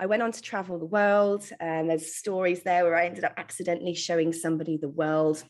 I 0.01 0.07
went 0.07 0.23
on 0.23 0.33
to 0.33 0.41
travel 0.41 0.79
the 0.79 0.87
world, 0.87 1.47
and 1.61 1.91
there's 1.91 2.15
stories 2.15 2.63
there 2.63 2.85
where 2.85 2.97
I 2.97 3.05
ended 3.05 3.25
up 3.25 3.35
accidentally 3.37 3.95
showing 3.95 4.33
somebody 4.33 4.79
the 4.79 4.89
world. 4.89 5.45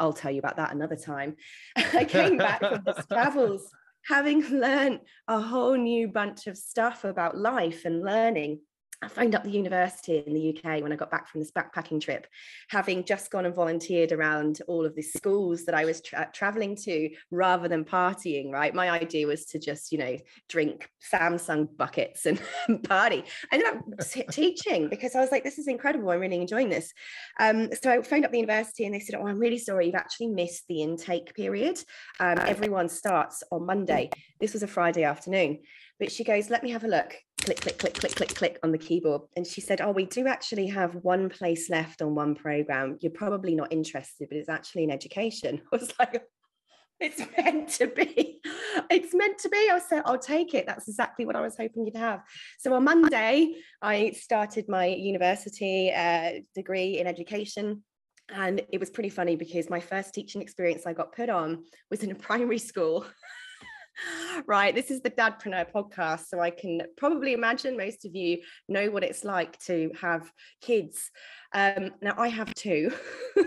I'll 0.00 0.12
tell 0.12 0.32
you 0.32 0.40
about 0.40 0.56
that 0.56 0.74
another 0.74 0.96
time. 0.96 1.36
I 1.76 2.04
came 2.04 2.36
back 2.36 2.58
from 2.58 2.82
these 2.84 3.06
travels 3.06 3.70
having 4.08 4.42
learned 4.48 5.00
a 5.28 5.40
whole 5.40 5.76
new 5.76 6.08
bunch 6.08 6.48
of 6.48 6.58
stuff 6.58 7.04
about 7.04 7.38
life 7.38 7.84
and 7.84 8.02
learning. 8.02 8.60
I 9.02 9.08
phoned 9.08 9.34
up 9.34 9.42
the 9.42 9.50
university 9.50 10.22
in 10.24 10.32
the 10.32 10.56
UK 10.56 10.80
when 10.80 10.92
I 10.92 10.96
got 10.96 11.10
back 11.10 11.28
from 11.28 11.40
this 11.40 11.50
backpacking 11.50 12.00
trip, 12.00 12.26
having 12.70 13.04
just 13.04 13.30
gone 13.32 13.46
and 13.46 13.54
volunteered 13.54 14.12
around 14.12 14.60
all 14.68 14.86
of 14.86 14.94
the 14.94 15.02
schools 15.02 15.64
that 15.64 15.74
I 15.74 15.84
was 15.84 16.00
tra- 16.00 16.30
traveling 16.32 16.76
to 16.84 17.10
rather 17.32 17.66
than 17.66 17.84
partying, 17.84 18.52
right? 18.52 18.72
My 18.72 18.90
idea 18.90 19.26
was 19.26 19.44
to 19.46 19.58
just, 19.58 19.90
you 19.90 19.98
know, 19.98 20.16
drink 20.48 20.88
Sangsom 21.12 21.76
buckets 21.76 22.26
and 22.26 22.40
party. 22.84 23.24
I 23.50 23.56
ended 23.56 23.68
up 23.72 24.08
t- 24.08 24.24
teaching 24.30 24.88
because 24.88 25.16
I 25.16 25.20
was 25.20 25.32
like, 25.32 25.42
this 25.42 25.58
is 25.58 25.66
incredible. 25.66 26.10
I'm 26.10 26.20
really 26.20 26.40
enjoying 26.40 26.68
this. 26.68 26.92
Um, 27.40 27.70
so 27.82 27.90
I 27.90 28.02
phoned 28.02 28.24
up 28.24 28.30
the 28.30 28.38
university 28.38 28.84
and 28.84 28.94
they 28.94 29.00
said, 29.00 29.16
oh, 29.16 29.26
I'm 29.26 29.38
really 29.38 29.58
sorry. 29.58 29.86
You've 29.86 29.96
actually 29.96 30.28
missed 30.28 30.64
the 30.68 30.80
intake 30.82 31.34
period. 31.34 31.82
Um, 32.20 32.38
everyone 32.38 32.88
starts 32.88 33.42
on 33.50 33.66
Monday. 33.66 34.10
This 34.40 34.52
was 34.52 34.62
a 34.62 34.68
Friday 34.68 35.02
afternoon. 35.02 35.58
But 35.98 36.12
she 36.12 36.24
goes, 36.24 36.50
let 36.50 36.62
me 36.62 36.70
have 36.70 36.84
a 36.84 36.88
look. 36.88 37.14
Click, 37.44 37.60
click, 37.60 37.78
click, 37.78 37.94
click, 37.94 38.14
click, 38.14 38.34
click 38.36 38.58
on 38.62 38.70
the 38.70 38.78
keyboard. 38.78 39.22
And 39.36 39.44
she 39.44 39.60
said, 39.60 39.80
oh, 39.80 39.90
we 39.90 40.04
do 40.04 40.28
actually 40.28 40.68
have 40.68 40.94
one 40.94 41.28
place 41.28 41.68
left 41.68 42.00
on 42.00 42.14
one 42.14 42.36
program. 42.36 42.98
You're 43.00 43.10
probably 43.10 43.56
not 43.56 43.72
interested, 43.72 44.28
but 44.28 44.38
it's 44.38 44.48
actually 44.48 44.84
in 44.84 44.92
education. 44.92 45.60
I 45.72 45.76
was 45.76 45.92
like, 45.98 46.22
it's 47.00 47.20
meant 47.36 47.68
to 47.70 47.88
be. 47.88 48.40
It's 48.88 49.12
meant 49.12 49.38
to 49.38 49.48
be. 49.48 49.68
I 49.72 49.80
said, 49.80 50.02
I'll 50.06 50.20
take 50.20 50.54
it. 50.54 50.66
That's 50.68 50.86
exactly 50.86 51.26
what 51.26 51.34
I 51.34 51.40
was 51.40 51.56
hoping 51.56 51.84
you'd 51.84 51.96
have. 51.96 52.22
So 52.60 52.72
on 52.74 52.84
Monday, 52.84 53.56
I 53.82 54.12
started 54.12 54.68
my 54.68 54.86
university 54.86 55.92
uh, 55.92 56.42
degree 56.54 57.00
in 57.00 57.08
education. 57.08 57.82
And 58.32 58.62
it 58.72 58.78
was 58.78 58.88
pretty 58.88 59.10
funny 59.10 59.34
because 59.34 59.68
my 59.68 59.80
first 59.80 60.14
teaching 60.14 60.42
experience 60.42 60.86
I 60.86 60.92
got 60.92 61.12
put 61.12 61.28
on 61.28 61.64
was 61.90 62.04
in 62.04 62.12
a 62.12 62.14
primary 62.14 62.58
school. 62.58 63.04
right, 64.46 64.74
this 64.74 64.90
is 64.90 65.00
the 65.00 65.10
Dadpreneur 65.10 65.70
podcast. 65.72 66.26
So 66.28 66.40
I 66.40 66.50
can 66.50 66.82
probably 66.96 67.32
imagine 67.32 67.76
most 67.76 68.04
of 68.04 68.14
you 68.14 68.38
know 68.68 68.90
what 68.90 69.04
it's 69.04 69.24
like 69.24 69.58
to 69.60 69.90
have 70.00 70.30
kids. 70.60 71.10
Um, 71.54 71.92
now, 72.00 72.14
I 72.16 72.28
have 72.28 72.52
two. 72.54 72.92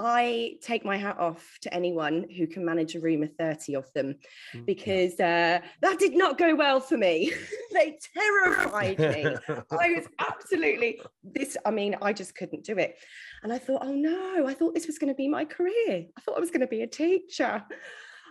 I 0.00 0.54
take 0.62 0.84
my 0.84 0.96
hat 0.96 1.18
off 1.18 1.58
to 1.62 1.74
anyone 1.74 2.26
who 2.36 2.46
can 2.46 2.64
manage 2.64 2.94
a 2.94 3.00
room 3.00 3.24
of 3.24 3.34
30 3.36 3.74
of 3.74 3.92
them 3.94 4.14
mm, 4.54 4.64
because 4.64 5.14
uh, 5.14 5.58
that 5.82 5.98
did 5.98 6.14
not 6.14 6.38
go 6.38 6.54
well 6.54 6.78
for 6.78 6.96
me. 6.96 7.32
they 7.72 7.98
terrified 8.14 8.96
me. 9.00 9.26
I 9.72 9.90
was 9.90 10.04
absolutely 10.20 11.00
this. 11.24 11.56
I 11.66 11.72
mean, 11.72 11.96
I 12.00 12.12
just 12.12 12.36
couldn't 12.36 12.64
do 12.64 12.78
it. 12.78 12.94
And 13.42 13.52
I 13.52 13.58
thought, 13.58 13.82
oh 13.84 13.92
no, 13.92 14.46
I 14.46 14.54
thought 14.54 14.74
this 14.74 14.86
was 14.86 14.98
going 14.98 15.12
to 15.12 15.16
be 15.16 15.26
my 15.26 15.44
career. 15.44 16.04
I 16.16 16.20
thought 16.20 16.36
I 16.36 16.40
was 16.40 16.52
going 16.52 16.60
to 16.60 16.68
be 16.68 16.82
a 16.82 16.86
teacher. 16.86 17.64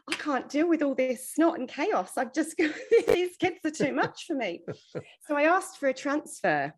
I 0.10 0.16
can't 0.16 0.48
deal 0.48 0.70
with 0.70 0.82
all 0.82 0.96
this 0.96 1.34
snot 1.34 1.60
and 1.60 1.68
chaos. 1.68 2.18
I've 2.18 2.34
just 2.34 2.56
these 3.08 3.36
kids 3.38 3.58
are 3.66 3.72
too 3.72 3.94
much 3.94 4.26
for 4.26 4.36
me. 4.36 4.62
So 5.28 5.36
I 5.36 5.44
asked 5.44 5.78
for 5.78 5.90
a 5.90 5.94
transfer 5.94 6.74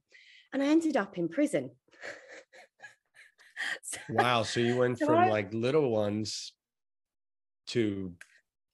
and 0.54 0.64
I 0.64 0.66
ended 0.66 0.98
up 0.98 1.20
in 1.20 1.30
prison. 1.30 1.70
so, 3.84 4.00
wow. 4.10 4.42
So 4.42 4.60
you 4.60 4.78
went 4.78 4.98
so 4.98 5.06
from 5.06 5.18
I, 5.18 5.30
like 5.30 5.54
little 5.54 5.92
ones 5.92 6.54
to 7.68 8.14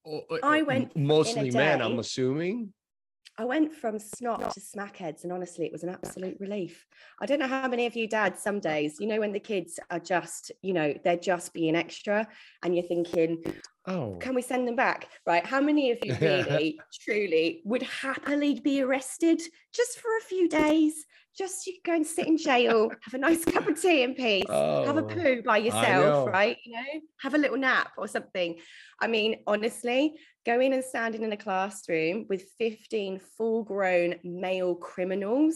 oh, 0.08 0.22
I 0.41 0.62
uh, 0.62 0.65
went 0.65 0.96
mostly 0.96 1.52
men, 1.52 1.82
I'm 1.82 2.00
assuming. 2.00 2.72
I 3.38 3.43
went 3.43 3.74
from 3.74 4.00
snot 4.00 4.54
to 4.54 4.60
smackheads, 4.62 5.24
and 5.24 5.34
honestly, 5.34 5.65
it 5.65 5.71
was 5.71 5.84
an 5.84 5.89
absolute 5.89 6.38
relief. 6.39 6.86
I 7.19 7.26
don't 7.26 7.39
know 7.39 7.48
how 7.48 7.67
many 7.67 7.86
of 7.86 7.95
you 7.95 8.08
dads 8.08 8.41
some 8.41 8.60
days, 8.60 8.98
you 9.00 9.08
know, 9.08 9.19
when 9.19 9.34
the 9.34 9.41
kids 9.41 9.78
are 9.91 10.00
just, 10.00 10.54
you 10.62 10.74
know, 10.74 10.93
they're 11.04 11.17
just 11.17 11.54
being 11.54 11.76
extra, 11.76 12.28
and 12.63 12.74
you're 12.74 12.86
thinking, 12.86 13.43
oh, 13.88 14.15
can 14.21 14.36
we 14.36 14.41
send 14.41 14.65
them 14.65 14.78
back? 14.78 15.10
Right? 15.26 15.45
How 15.45 15.60
many 15.60 15.91
of 15.91 15.98
you 16.04 16.15
really, 16.21 16.80
truly 17.02 17.62
would 17.65 17.84
happily 17.84 18.62
be 18.62 18.82
arrested 18.82 19.41
just 19.74 20.00
for 20.00 20.15
a 20.17 20.24
few 20.24 20.48
days? 20.48 21.06
Just 21.38 21.67
you 21.67 21.74
go 21.84 21.93
and 21.93 22.08
sit 22.08 22.28
in 22.28 22.38
jail, 22.38 22.89
have 23.02 23.13
a 23.13 23.17
nice 23.17 23.43
cup 23.43 23.67
of 23.67 23.82
tea 23.82 24.04
in 24.04 24.15
peace, 24.15 24.45
oh, 24.48 24.86
have 24.86 24.98
a 24.98 25.04
oh, 25.04 25.08
poo 25.08 25.41
by 25.41 25.58
yourself, 25.58 26.30
right? 26.30 26.56
You 26.63 26.71
know, 26.71 27.02
have 27.19 27.34
a 27.34 27.38
little 27.38 27.58
nap 27.58 27.91
or 27.98 28.08
something. 28.08 28.56
I 29.02 29.08
mean, 29.08 29.41
honestly, 29.45 30.13
going 30.46 30.74
and 30.74 30.84
standing 30.84 31.24
in 31.24 31.32
a 31.32 31.38
classroom 31.38 32.26
with 32.30 32.44
15 32.60 33.20
full 33.38 33.64
grown 33.64 34.16
male 34.24 34.76
criminals 34.76 35.56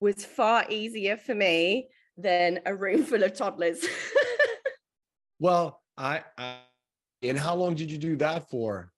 was 0.00 0.24
far 0.24 0.66
easier 0.68 1.16
for 1.16 1.34
me 1.34 1.88
than 2.18 2.60
a 2.66 2.74
room 2.74 3.02
full 3.04 3.22
of 3.22 3.34
toddlers. 3.34 3.84
well, 5.40 5.80
I, 5.96 6.22
I, 6.36 6.56
and 7.22 7.38
how 7.38 7.54
long 7.54 7.74
did 7.74 7.90
you 7.90 7.98
do 7.98 8.16
that 8.16 8.50
for? 8.50 8.92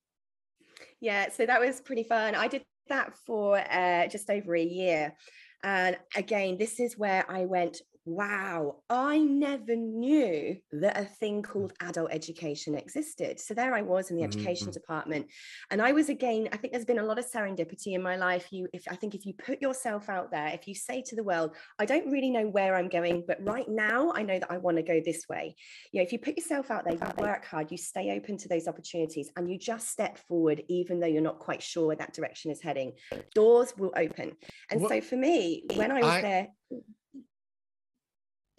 Yeah, 1.01 1.31
so 1.31 1.46
that 1.46 1.61
was 1.61 1.81
pretty 1.81 2.03
fun. 2.03 2.35
I 2.35 2.48
did 2.48 2.64
that 2.88 3.14
for 3.14 3.59
uh, 3.59 4.09
just 4.09 4.31
over 4.31 4.57
a 4.57 4.62
year. 4.62 5.14
And 5.62 5.96
again, 6.16 6.59
this 6.59 6.81
is 6.81 6.98
where 6.98 7.24
I 7.29 7.44
went 7.44 7.81
wow, 8.08 8.76
I 8.88 9.18
never 9.18 9.76
knew 9.76 10.56
that 10.72 10.98
a 10.98 11.04
thing 11.04 11.42
called 11.42 11.72
adult 11.80 12.10
education 12.10 12.74
existed. 12.74 13.38
So 13.38 13.54
there 13.54 13.74
I 13.74 13.82
was 13.82 14.10
in 14.10 14.16
the 14.16 14.24
education 14.24 14.68
mm-hmm. 14.68 14.72
department. 14.72 15.26
And 15.70 15.82
I 15.82 15.92
was 15.92 16.08
again, 16.08 16.48
I 16.52 16.56
think 16.56 16.72
there's 16.72 16.84
been 16.84 16.98
a 16.98 17.04
lot 17.04 17.18
of 17.18 17.30
serendipity 17.30 17.94
in 17.94 18.02
my 18.02 18.16
life. 18.16 18.48
You 18.50 18.68
if 18.72 18.84
I 18.90 18.96
think 18.96 19.14
if 19.14 19.26
you 19.26 19.34
put 19.34 19.60
yourself 19.60 20.08
out 20.08 20.30
there, 20.30 20.48
if 20.48 20.66
you 20.66 20.74
say 20.74 21.02
to 21.02 21.16
the 21.16 21.22
world, 21.22 21.54
I 21.78 21.84
don't 21.84 22.10
really 22.10 22.30
know 22.30 22.46
where 22.46 22.74
I'm 22.74 22.88
going, 22.88 23.24
but 23.26 23.38
right 23.44 23.68
now 23.68 24.12
I 24.12 24.22
know 24.22 24.38
that 24.38 24.50
I 24.50 24.58
want 24.58 24.78
to 24.78 24.82
go 24.82 25.00
this 25.04 25.28
way. 25.28 25.54
You 25.92 26.00
know, 26.00 26.04
if 26.04 26.12
you 26.12 26.18
put 26.18 26.36
yourself 26.36 26.70
out 26.70 26.84
there, 26.84 26.94
you 26.94 27.00
work 27.18 27.44
hard, 27.44 27.70
you 27.70 27.76
stay 27.76 28.16
open 28.16 28.38
to 28.38 28.48
those 28.48 28.66
opportunities, 28.66 29.30
and 29.36 29.50
you 29.50 29.58
just 29.58 29.90
step 29.90 30.18
forward, 30.18 30.62
even 30.68 31.00
though 31.00 31.06
you're 31.06 31.22
not 31.22 31.38
quite 31.38 31.62
sure 31.62 31.86
where 31.88 31.96
that 31.96 32.14
direction 32.14 32.50
is 32.50 32.60
heading, 32.60 32.92
doors 33.34 33.74
will 33.76 33.92
open. 33.96 34.32
And 34.70 34.80
so 34.80 35.00
for 35.00 35.16
me, 35.16 35.64
when 35.74 35.90
I 35.90 36.00
was 36.00 36.04
I, 36.04 36.20
there, 36.20 36.48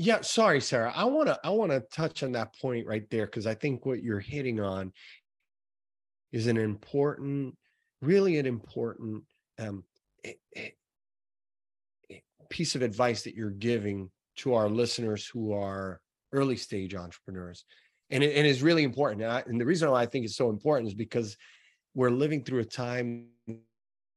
yeah, 0.02 0.22
sorry, 0.22 0.62
Sarah. 0.62 0.94
I 0.96 1.04
want 1.04 1.28
to 1.28 1.38
I 1.44 1.50
want 1.50 1.74
to 1.74 1.82
touch 1.94 2.24
on 2.24 2.32
that 2.32 2.58
point 2.58 2.88
right 2.88 3.08
there 3.10 3.26
because 3.26 3.46
I 3.46 3.54
think 3.54 3.86
what 3.86 4.02
you're 4.02 4.22
hitting 4.22 4.62
on 4.62 4.94
is 6.32 6.48
an 6.48 6.56
important, 6.56 7.58
really 8.02 8.38
an 8.38 8.46
important 8.46 9.26
um, 9.60 9.84
eh, 10.24 10.32
eh, 10.56 10.70
eh, 12.10 12.20
piece 12.50 12.76
of 12.76 12.82
advice 12.82 13.24
that 13.24 13.36
you're 13.36 13.50
giving 13.50 14.10
to 14.38 14.54
our 14.54 14.70
listeners 14.70 15.28
who 15.28 15.52
are 15.52 16.00
early 16.32 16.56
stage 16.56 16.96
entrepreneurs, 16.96 17.66
and 18.10 18.24
it, 18.24 18.38
and 18.38 18.48
it's 18.48 18.62
really 18.62 18.84
important. 18.84 19.22
And, 19.22 19.32
I, 19.34 19.44
and 19.48 19.60
the 19.60 19.66
reason 19.66 19.92
why 19.92 20.02
I 20.02 20.06
think 20.06 20.24
it's 20.24 20.38
so 20.38 20.50
important 20.50 20.88
is 20.88 20.96
because 20.96 21.36
we're 21.94 22.10
living 22.10 22.46
through 22.46 22.62
a 22.62 22.66
time 22.66 23.26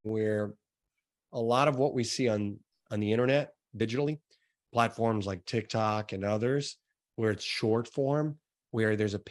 where 0.05 0.55
a 1.33 1.41
lot 1.41 1.67
of 1.67 1.77
what 1.77 1.93
we 1.93 2.05
see 2.05 2.29
on 2.29 2.61
on 2.93 3.01
the 3.01 3.11
internet 3.11 3.51
digitally 3.77 4.21
platforms 4.73 5.27
like 5.27 5.45
TikTok 5.45 6.13
and 6.13 6.25
others, 6.25 6.77
where 7.17 7.31
it's 7.31 7.45
short 7.45 7.89
form, 7.89 8.39
where 8.71 8.97
there's 8.97 9.15
a 9.15 9.23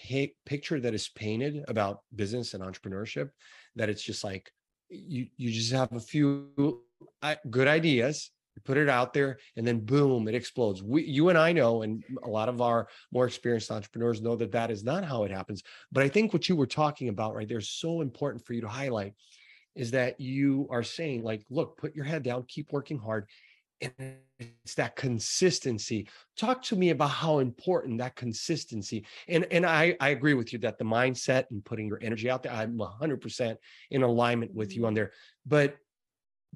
picture 0.45 0.79
that 0.79 0.93
is 0.93 1.09
painted 1.09 1.63
about 1.67 2.01
business 2.15 2.53
and 2.53 2.63
entrepreneurship, 2.63 3.29
that 3.75 3.89
it's 3.89 4.03
just 4.03 4.23
like 4.23 4.51
you 4.89 5.27
you 5.37 5.51
just 5.51 5.71
have 5.71 5.91
a 5.93 5.99
few 5.99 6.83
uh, 7.21 7.35
good 7.49 7.67
ideas, 7.67 8.31
you 8.55 8.61
put 8.63 8.77
it 8.77 8.89
out 8.89 9.13
there, 9.13 9.39
and 9.55 9.65
then 9.65 9.79
boom, 9.79 10.27
it 10.27 10.35
explodes. 10.35 10.83
We, 10.83 11.03
you 11.03 11.29
and 11.29 11.37
I 11.37 11.53
know, 11.53 11.81
and 11.81 12.03
a 12.23 12.29
lot 12.29 12.49
of 12.49 12.61
our 12.61 12.87
more 13.11 13.25
experienced 13.25 13.71
entrepreneurs 13.71 14.21
know 14.21 14.35
that 14.35 14.51
that 14.51 14.69
is 14.69 14.83
not 14.83 15.03
how 15.03 15.23
it 15.23 15.31
happens. 15.31 15.63
But 15.91 16.03
I 16.03 16.09
think 16.09 16.33
what 16.33 16.49
you 16.49 16.55
were 16.55 16.67
talking 16.67 17.09
about 17.09 17.33
right 17.33 17.47
there 17.47 17.57
is 17.57 17.69
so 17.69 18.01
important 18.01 18.45
for 18.45 18.53
you 18.53 18.61
to 18.61 18.67
highlight 18.67 19.13
is 19.75 19.91
that 19.91 20.19
you 20.19 20.67
are 20.69 20.83
saying 20.83 21.23
like 21.23 21.43
look 21.49 21.77
put 21.77 21.95
your 21.95 22.03
head 22.05 22.23
down 22.23 22.43
keep 22.47 22.71
working 22.73 22.97
hard 22.97 23.25
and 23.81 24.15
it's 24.39 24.75
that 24.75 24.95
consistency 24.95 26.07
talk 26.37 26.61
to 26.61 26.75
me 26.75 26.89
about 26.89 27.09
how 27.09 27.39
important 27.39 27.97
that 27.97 28.15
consistency 28.15 29.05
and 29.27 29.45
and 29.51 29.65
i 29.65 29.95
i 29.99 30.09
agree 30.09 30.33
with 30.33 30.53
you 30.53 30.59
that 30.59 30.77
the 30.77 30.85
mindset 30.85 31.45
and 31.51 31.63
putting 31.65 31.87
your 31.87 31.99
energy 32.01 32.29
out 32.29 32.43
there 32.43 32.53
i'm 32.53 32.77
100% 32.77 33.55
in 33.91 34.03
alignment 34.03 34.53
with 34.53 34.75
you 34.75 34.85
on 34.85 34.89
mm-hmm. 34.89 34.95
there 34.95 35.11
but 35.45 35.77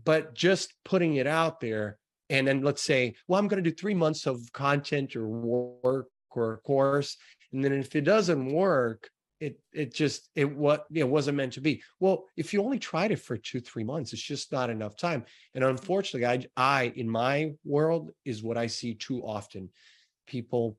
but 0.03 0.33
just 0.33 0.73
putting 0.83 1.15
it 1.15 1.27
out 1.27 1.59
there 1.59 1.97
and 2.29 2.47
then 2.47 2.61
let's 2.61 2.81
say 2.81 3.15
well 3.27 3.39
i'm 3.39 3.47
going 3.47 3.63
to 3.63 3.69
do 3.69 3.75
three 3.75 3.93
months 3.93 4.25
of 4.25 4.39
content 4.53 5.15
or 5.15 5.27
work 5.27 6.07
or 6.31 6.57
course 6.65 7.17
and 7.53 7.63
then 7.63 7.71
if 7.73 7.95
it 7.95 8.01
doesn't 8.01 8.51
work 8.51 9.09
it 9.39 9.59
it 9.73 9.93
just 9.93 10.29
it 10.35 10.49
what 10.49 10.85
it 10.93 11.07
wasn't 11.07 11.37
meant 11.37 11.53
to 11.53 11.61
be. 11.61 11.81
Well 11.99 12.25
if 12.37 12.53
you 12.53 12.63
only 12.63 12.79
tried 12.79 13.11
it 13.11 13.19
for 13.19 13.37
two 13.37 13.59
three 13.59 13.83
months 13.83 14.13
it's 14.13 14.21
just 14.21 14.51
not 14.51 14.69
enough 14.69 14.95
time. 14.95 15.25
And 15.53 15.63
mm-hmm. 15.63 15.71
unfortunately 15.71 16.25
i 16.25 16.81
i 16.81 16.93
in 16.95 17.09
my 17.09 17.53
world 17.63 18.11
is 18.23 18.43
what 18.43 18.57
i 18.57 18.67
see 18.67 18.93
too 18.93 19.21
often. 19.21 19.69
People 20.27 20.77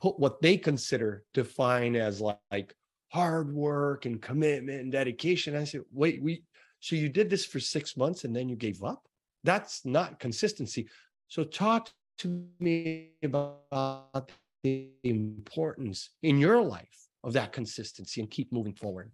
put 0.00 0.18
what 0.18 0.42
they 0.42 0.56
consider 0.56 1.24
define 1.32 1.96
as 1.96 2.20
like, 2.20 2.38
like 2.50 2.74
hard 3.10 3.52
work 3.52 4.06
and 4.06 4.20
commitment 4.20 4.80
and 4.80 4.92
dedication. 4.92 5.56
I 5.56 5.64
said 5.64 5.82
wait 5.92 6.22
we 6.22 6.42
so 6.80 6.96
you 6.96 7.08
did 7.08 7.30
this 7.30 7.46
for 7.46 7.60
six 7.60 7.96
months 7.96 8.24
and 8.24 8.36
then 8.36 8.48
you 8.48 8.56
gave 8.56 8.82
up? 8.82 9.06
That's 9.44 9.84
not 9.86 10.20
consistency. 10.20 10.88
So 11.28 11.44
talk 11.44 11.90
to 12.18 12.44
me 12.60 13.12
about 13.22 14.30
the 14.62 14.90
importance 15.02 16.10
in 16.22 16.38
your 16.38 16.60
life 16.62 17.08
of 17.24 17.32
that 17.32 17.52
consistency 17.52 18.20
and 18.20 18.30
keep 18.30 18.52
moving 18.52 18.74
forward. 18.74 19.10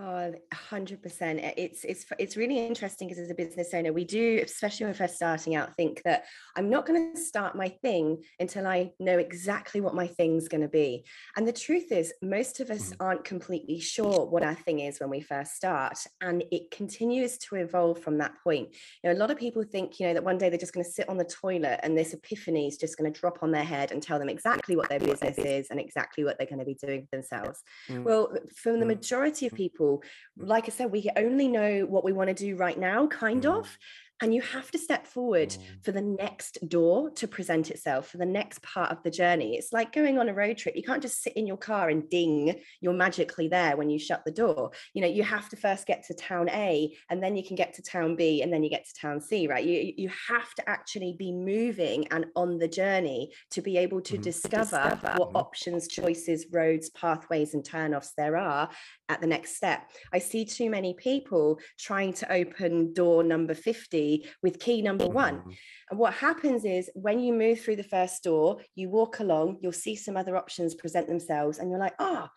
Oh, 0.00 0.32
100%. 0.70 1.54
It's 1.56 1.82
it's 1.82 2.06
it's 2.20 2.36
really 2.36 2.64
interesting 2.64 3.08
because 3.08 3.20
as 3.20 3.30
a 3.30 3.34
business 3.34 3.74
owner, 3.74 3.92
we 3.92 4.04
do, 4.04 4.40
especially 4.44 4.84
when 4.84 4.92
we're 4.92 4.98
first 4.98 5.16
starting 5.16 5.56
out, 5.56 5.74
think 5.74 6.02
that 6.04 6.26
I'm 6.56 6.70
not 6.70 6.86
going 6.86 7.14
to 7.14 7.20
start 7.20 7.56
my 7.56 7.68
thing 7.68 8.22
until 8.38 8.68
I 8.68 8.92
know 9.00 9.18
exactly 9.18 9.80
what 9.80 9.96
my 9.96 10.06
thing's 10.06 10.46
going 10.46 10.60
to 10.60 10.68
be. 10.68 11.04
And 11.36 11.48
the 11.48 11.52
truth 11.52 11.90
is, 11.90 12.12
most 12.22 12.60
of 12.60 12.70
us 12.70 12.90
mm-hmm. 12.90 13.02
aren't 13.02 13.24
completely 13.24 13.80
sure 13.80 14.26
what 14.26 14.44
our 14.44 14.54
thing 14.54 14.80
is 14.80 15.00
when 15.00 15.10
we 15.10 15.20
first 15.20 15.56
start, 15.56 15.98
and 16.20 16.44
it 16.52 16.70
continues 16.70 17.36
to 17.38 17.56
evolve 17.56 18.00
from 18.00 18.18
that 18.18 18.34
point. 18.44 18.68
You 19.02 19.10
know, 19.10 19.16
a 19.16 19.18
lot 19.18 19.32
of 19.32 19.38
people 19.38 19.64
think, 19.64 19.98
you 19.98 20.06
know, 20.06 20.14
that 20.14 20.22
one 20.22 20.38
day 20.38 20.48
they're 20.48 20.58
just 20.58 20.74
going 20.74 20.84
to 20.84 20.92
sit 20.92 21.08
on 21.08 21.18
the 21.18 21.24
toilet 21.24 21.80
and 21.82 21.98
this 21.98 22.12
epiphany 22.12 22.68
is 22.68 22.76
just 22.76 22.96
going 22.96 23.12
to 23.12 23.20
drop 23.20 23.42
on 23.42 23.50
their 23.50 23.64
head 23.64 23.90
and 23.90 24.00
tell 24.00 24.20
them 24.20 24.28
exactly 24.28 24.76
what 24.76 24.88
their 24.88 25.00
business 25.00 25.38
is 25.38 25.70
and 25.70 25.80
exactly 25.80 26.22
what 26.22 26.38
they're 26.38 26.46
going 26.46 26.60
to 26.60 26.64
be 26.64 26.78
doing 26.80 27.02
for 27.02 27.16
themselves. 27.16 27.64
Mm-hmm. 27.88 28.04
Well, 28.04 28.32
for 28.54 28.72
the 28.72 28.84
mm. 28.84 28.88
majority 28.88 29.46
of 29.46 29.54
people 29.54 29.87
people 29.88 30.02
like 30.36 30.64
i 30.66 30.70
said 30.70 30.90
we 30.90 31.10
only 31.16 31.48
know 31.48 31.86
what 31.88 32.04
we 32.04 32.12
want 32.12 32.28
to 32.28 32.34
do 32.34 32.56
right 32.56 32.78
now 32.78 33.06
kind 33.06 33.44
mm. 33.44 33.58
of 33.58 33.78
and 34.20 34.34
you 34.34 34.40
have 34.40 34.70
to 34.72 34.78
step 34.78 35.06
forward 35.06 35.50
mm. 35.50 35.84
for 35.84 35.92
the 35.92 36.00
next 36.00 36.58
door 36.68 37.10
to 37.10 37.28
present 37.28 37.70
itself 37.70 38.08
for 38.08 38.18
the 38.18 38.26
next 38.26 38.62
part 38.62 38.90
of 38.90 39.02
the 39.02 39.10
journey. 39.10 39.56
It's 39.56 39.72
like 39.72 39.92
going 39.92 40.18
on 40.18 40.28
a 40.28 40.34
road 40.34 40.58
trip. 40.58 40.76
You 40.76 40.82
can't 40.82 41.02
just 41.02 41.22
sit 41.22 41.34
in 41.34 41.46
your 41.46 41.56
car 41.56 41.88
and 41.88 42.08
ding, 42.10 42.60
you're 42.80 42.92
magically 42.92 43.48
there 43.48 43.76
when 43.76 43.90
you 43.90 43.98
shut 43.98 44.24
the 44.24 44.32
door. 44.32 44.72
You 44.94 45.02
know, 45.02 45.08
you 45.08 45.22
have 45.22 45.48
to 45.50 45.56
first 45.56 45.86
get 45.86 46.04
to 46.06 46.14
town 46.14 46.48
A 46.50 46.92
and 47.10 47.22
then 47.22 47.36
you 47.36 47.44
can 47.44 47.56
get 47.56 47.74
to 47.74 47.82
town 47.82 48.16
B 48.16 48.42
and 48.42 48.52
then 48.52 48.62
you 48.62 48.70
get 48.70 48.86
to 48.86 49.00
town 49.00 49.20
C, 49.20 49.46
right? 49.46 49.64
You, 49.64 49.92
you 49.96 50.10
have 50.28 50.52
to 50.54 50.68
actually 50.68 51.14
be 51.18 51.32
moving 51.32 52.08
and 52.08 52.26
on 52.34 52.58
the 52.58 52.68
journey 52.68 53.32
to 53.50 53.62
be 53.62 53.76
able 53.76 54.00
to 54.02 54.18
mm. 54.18 54.22
discover, 54.22 54.90
discover 54.90 55.14
what 55.16 55.30
options, 55.34 55.86
choices, 55.86 56.46
roads, 56.52 56.90
pathways, 56.90 57.54
and 57.54 57.62
turnoffs 57.62 58.10
there 58.16 58.36
are 58.36 58.68
at 59.08 59.20
the 59.20 59.26
next 59.26 59.56
step. 59.56 59.90
I 60.12 60.18
see 60.18 60.44
too 60.44 60.70
many 60.70 60.94
people 60.94 61.60
trying 61.78 62.12
to 62.14 62.32
open 62.32 62.92
door 62.92 63.22
number 63.22 63.54
50 63.54 64.07
with 64.42 64.60
key 64.60 64.82
number 64.82 65.06
one. 65.06 65.36
Mm-hmm. 65.38 65.50
And 65.90 65.98
what 65.98 66.14
happens 66.14 66.64
is 66.64 66.90
when 66.94 67.18
you 67.20 67.32
move 67.32 67.60
through 67.60 67.76
the 67.76 67.82
first 67.82 68.22
door, 68.22 68.60
you 68.74 68.88
walk 68.88 69.20
along, 69.20 69.58
you'll 69.60 69.72
see 69.72 69.96
some 69.96 70.16
other 70.16 70.36
options 70.36 70.74
present 70.74 71.08
themselves, 71.08 71.58
and 71.58 71.70
you're 71.70 71.80
like, 71.80 71.94
ah, 71.98 72.30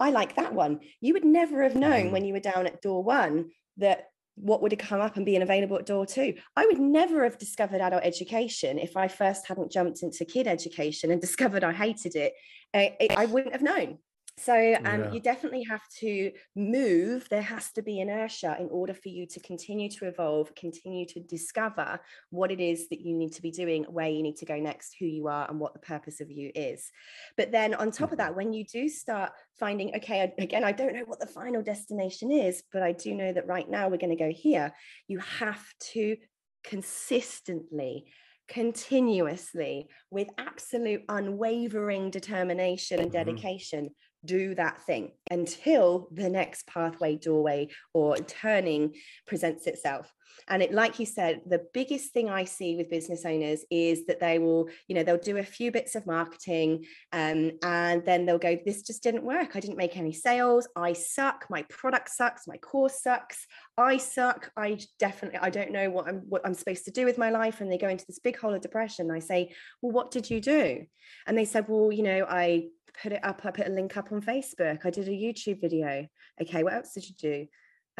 I 0.00 0.10
like 0.10 0.36
that 0.36 0.52
one. 0.52 0.80
You 1.00 1.12
would 1.14 1.24
never 1.24 1.62
have 1.62 1.76
known 1.76 2.04
mm-hmm. 2.04 2.12
when 2.12 2.24
you 2.24 2.32
were 2.32 2.40
down 2.40 2.66
at 2.66 2.82
door 2.82 3.02
one 3.02 3.50
that 3.76 4.06
what 4.34 4.62
would 4.62 4.72
have 4.72 4.80
come 4.80 5.00
up 5.00 5.16
and 5.16 5.26
being 5.26 5.42
available 5.42 5.76
at 5.76 5.86
door 5.86 6.06
two. 6.06 6.34
I 6.56 6.66
would 6.66 6.78
never 6.78 7.24
have 7.24 7.38
discovered 7.38 7.80
adult 7.80 8.02
education 8.02 8.78
if 8.78 8.96
I 8.96 9.08
first 9.08 9.46
hadn't 9.46 9.72
jumped 9.72 10.02
into 10.02 10.24
kid 10.24 10.46
education 10.46 11.10
and 11.10 11.20
discovered 11.26 11.64
I 11.64 11.72
hated 11.72 12.16
it. 12.16 12.32
I, 12.74 12.96
I 13.10 13.26
wouldn't 13.26 13.52
have 13.52 13.62
known. 13.62 13.98
So 14.42 14.54
um, 14.84 15.02
yeah. 15.02 15.12
you 15.12 15.20
definitely 15.20 15.62
have 15.70 15.82
to 16.00 16.32
move. 16.56 17.28
There 17.28 17.42
has 17.42 17.70
to 17.72 17.82
be 17.82 18.00
inertia 18.00 18.56
in 18.58 18.68
order 18.70 18.92
for 18.92 19.08
you 19.08 19.24
to 19.26 19.40
continue 19.40 19.88
to 19.90 20.06
evolve, 20.06 20.52
continue 20.56 21.06
to 21.06 21.20
discover 21.20 22.00
what 22.30 22.50
it 22.50 22.58
is 22.58 22.88
that 22.88 23.02
you 23.02 23.14
need 23.14 23.32
to 23.34 23.42
be 23.42 23.52
doing, 23.52 23.84
where 23.84 24.08
you 24.08 24.20
need 24.20 24.36
to 24.38 24.44
go 24.44 24.58
next, 24.58 24.96
who 24.98 25.06
you 25.06 25.28
are, 25.28 25.48
and 25.48 25.60
what 25.60 25.74
the 25.74 25.78
purpose 25.78 26.20
of 26.20 26.28
you 26.28 26.50
is. 26.56 26.90
But 27.36 27.52
then 27.52 27.74
on 27.74 27.92
top 27.92 28.10
of 28.10 28.18
mm-hmm. 28.18 28.26
that, 28.26 28.36
when 28.36 28.52
you 28.52 28.64
do 28.64 28.88
start 28.88 29.30
finding, 29.60 29.94
okay, 29.96 30.32
again, 30.38 30.64
I 30.64 30.72
don't 30.72 30.94
know 30.94 31.04
what 31.04 31.20
the 31.20 31.26
final 31.26 31.62
destination 31.62 32.32
is, 32.32 32.64
but 32.72 32.82
I 32.82 32.92
do 32.92 33.14
know 33.14 33.32
that 33.32 33.46
right 33.46 33.70
now 33.70 33.88
we're 33.88 33.96
going 33.98 34.16
to 34.16 34.24
go 34.24 34.32
here, 34.32 34.72
you 35.06 35.20
have 35.20 35.64
to 35.92 36.16
consistently 36.64 38.06
continuously 38.48 39.88
with 40.10 40.28
absolute 40.36 41.02
unwavering 41.08 42.10
determination 42.10 42.98
and 42.98 43.10
mm-hmm. 43.10 43.30
dedication 43.30 43.88
do 44.24 44.54
that 44.54 44.82
thing 44.82 45.12
until 45.30 46.08
the 46.12 46.28
next 46.28 46.66
pathway 46.66 47.16
doorway 47.16 47.68
or 47.92 48.16
turning 48.16 48.94
presents 49.26 49.66
itself. 49.66 50.12
And 50.48 50.62
it 50.62 50.72
like 50.72 50.98
you 50.98 51.06
said 51.06 51.42
the 51.46 51.64
biggest 51.72 52.12
thing 52.12 52.28
i 52.28 52.44
see 52.44 52.76
with 52.76 52.90
business 52.90 53.24
owners 53.24 53.64
is 53.70 54.06
that 54.06 54.18
they 54.18 54.38
will 54.38 54.68
you 54.88 54.94
know 54.94 55.02
they'll 55.02 55.18
do 55.18 55.36
a 55.36 55.44
few 55.44 55.70
bits 55.70 55.94
of 55.94 56.06
marketing 56.06 56.84
um, 57.12 57.52
and 57.62 58.04
then 58.04 58.26
they'll 58.26 58.38
go 58.38 58.58
this 58.64 58.82
just 58.82 59.02
didn't 59.02 59.24
work. 59.24 59.54
I 59.54 59.60
didn't 59.60 59.76
make 59.76 59.96
any 59.96 60.12
sales. 60.12 60.68
I 60.74 60.94
suck. 60.94 61.46
My 61.50 61.62
product 61.68 62.10
sucks. 62.10 62.46
My 62.46 62.56
course 62.56 63.02
sucks. 63.02 63.46
I 63.76 63.96
suck. 63.96 64.50
I 64.56 64.78
definitely 64.98 65.38
i 65.40 65.50
don't 65.50 65.70
know 65.70 65.90
what 65.90 66.08
i'm 66.08 66.22
what 66.28 66.42
i'm 66.44 66.54
supposed 66.54 66.84
to 66.86 66.90
do 66.90 67.04
with 67.04 67.18
my 67.18 67.30
life. 67.30 67.60
And 67.60 67.70
they 67.70 67.78
go 67.78 67.88
into 67.88 68.06
this 68.06 68.18
big 68.18 68.38
hole 68.38 68.54
of 68.54 68.62
depression. 68.62 69.10
I 69.10 69.18
say 69.18 69.54
well 69.80 69.92
what 69.92 70.10
did 70.10 70.30
you 70.30 70.40
do? 70.40 70.86
And 71.26 71.36
they 71.36 71.44
said 71.44 71.66
well 71.68 71.92
you 71.92 72.02
know 72.02 72.26
i 72.28 72.68
put 73.00 73.12
it 73.12 73.24
up 73.24 73.42
i 73.44 73.50
put 73.50 73.68
a 73.68 73.70
link 73.70 73.96
up 73.96 74.12
on 74.12 74.20
facebook. 74.20 74.84
I 74.84 74.90
did 74.90 75.08
a 75.08 75.12
youtube 75.12 75.60
video. 75.60 76.06
Okay 76.40 76.62
what 76.62 76.74
else 76.74 76.92
did 76.94 77.08
you 77.08 77.14
do? 77.18 77.46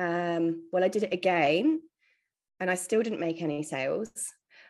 Um, 0.02 0.68
well 0.72 0.84
i 0.84 0.88
did 0.88 1.04
it 1.04 1.12
again 1.12 1.80
and 2.62 2.70
I 2.70 2.76
still 2.76 3.02
didn't 3.02 3.18
make 3.18 3.42
any 3.42 3.64
sales. 3.64 4.10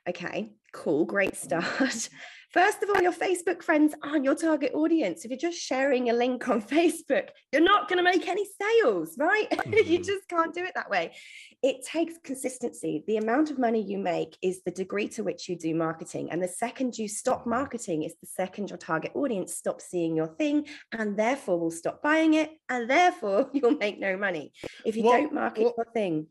Okay, 0.09 0.53
cool, 0.73 1.05
great 1.05 1.37
start. 1.37 2.09
First 2.53 2.83
of 2.83 2.91
all, 2.91 3.01
your 3.01 3.13
Facebook 3.13 3.63
friends 3.63 3.95
aren't 4.03 4.27
your 4.27 4.35
target 4.35 4.73
audience. 4.75 5.25
If 5.25 5.31
you're 5.31 5.39
just 5.39 5.59
sharing 5.59 6.11
a 6.11 6.13
link 6.13 6.51
on 6.51 6.61
Facebook, 6.63 7.29
you're 7.51 7.63
not 7.63 7.89
going 7.89 7.97
to 7.97 8.03
make 8.03 8.29
any 8.29 8.45
sales, 8.61 9.17
right? 9.17 9.49
Mm-hmm. 9.51 9.91
you 9.91 9.99
just 9.99 10.29
can't 10.29 10.53
do 10.53 10.63
it 10.63 10.73
that 10.75 10.91
way. 10.91 11.13
It 11.63 11.83
takes 11.87 12.15
consistency. 12.23 13.05
The 13.07 13.17
amount 13.17 13.51
of 13.51 13.59
money 13.59 13.83
you 13.83 13.97
make 13.97 14.37
is 14.43 14.61
the 14.65 14.71
degree 14.71 15.09
to 15.09 15.23
which 15.23 15.49
you 15.49 15.57
do 15.57 15.75
marketing. 15.75 16.31
And 16.31 16.43
the 16.43 16.49
second 16.49 16.99
you 16.99 17.09
stop 17.09 17.47
marketing 17.47 18.03
is 18.03 18.15
the 18.21 18.27
second 18.27 18.69
your 18.69 18.79
target 18.79 19.13
audience 19.15 19.55
stops 19.55 19.87
seeing 19.87 20.15
your 20.15 20.29
thing 20.29 20.67
and 20.93 21.17
therefore 21.17 21.59
will 21.59 21.71
stop 21.71 22.03
buying 22.03 22.35
it. 22.35 22.51
And 22.69 22.91
therefore 22.91 23.49
you'll 23.55 23.79
make 23.79 23.99
no 23.99 24.19
money. 24.19 24.53
If 24.85 24.97
you 24.97 25.05
well, 25.05 25.23
don't 25.23 25.33
market 25.33 25.65
well, 25.65 25.75
your 25.79 25.87
thing, 25.95 26.27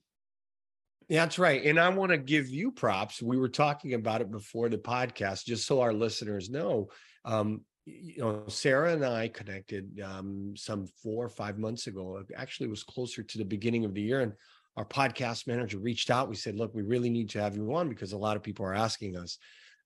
that's 1.17 1.37
right. 1.37 1.63
And 1.65 1.79
I 1.79 1.89
want 1.89 2.11
to 2.11 2.17
give 2.17 2.49
you 2.49 2.71
props. 2.71 3.21
We 3.21 3.37
were 3.37 3.49
talking 3.49 3.93
about 3.93 4.21
it 4.21 4.31
before 4.31 4.69
the 4.69 4.77
podcast, 4.77 5.45
just 5.45 5.67
so 5.67 5.81
our 5.81 5.93
listeners 5.93 6.49
know. 6.49 6.89
Um, 7.25 7.61
you 7.85 8.19
know, 8.19 8.43
Sarah 8.47 8.93
and 8.93 9.03
I 9.03 9.27
connected 9.27 9.99
um, 10.01 10.53
some 10.55 10.87
four 11.03 11.25
or 11.25 11.29
five 11.29 11.57
months 11.57 11.87
ago. 11.87 12.23
Actually, 12.35 12.67
it 12.67 12.71
was 12.71 12.83
closer 12.83 13.23
to 13.23 13.37
the 13.37 13.43
beginning 13.43 13.83
of 13.85 13.93
the 13.93 14.01
year. 14.01 14.21
And 14.21 14.33
our 14.77 14.85
podcast 14.85 15.47
manager 15.47 15.79
reached 15.79 16.09
out. 16.09 16.29
We 16.29 16.35
said, 16.35 16.55
look, 16.55 16.73
we 16.73 16.83
really 16.83 17.09
need 17.09 17.29
to 17.31 17.41
have 17.41 17.57
you 17.57 17.75
on 17.75 17.89
because 17.89 18.13
a 18.13 18.17
lot 18.17 18.37
of 18.37 18.43
people 18.43 18.65
are 18.65 18.73
asking 18.73 19.17
us, 19.17 19.37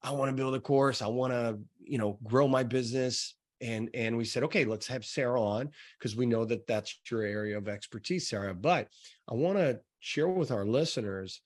I 0.03 0.11
want 0.11 0.29
to 0.29 0.35
build 0.35 0.53
a 0.53 0.59
course. 0.59 1.01
I 1.01 1.07
want 1.07 1.33
to, 1.33 1.57
you 1.83 1.97
know, 1.97 2.19
grow 2.23 2.47
my 2.47 2.61
business. 2.63 3.35
And, 3.61 3.89
and 3.93 4.15
we 4.15 4.25
said, 4.25 4.43
okay, 4.43 4.65
let's 4.65 4.85
have 4.87 5.05
Sarah 5.05 5.41
on 5.41 5.71
because 5.97 6.15
we 6.15 6.27
know 6.27 6.45
that 6.45 6.67
that's 6.67 6.99
your 7.09 7.23
area 7.23 7.57
of 7.57 7.67
expertise, 7.67 8.29
Sarah. 8.29 8.53
But 8.53 8.89
I 9.27 9.33
want 9.33 9.57
to 9.57 9.79
share 10.05 10.27
with 10.27 10.51
our 10.51 10.67
listeners 10.67 11.41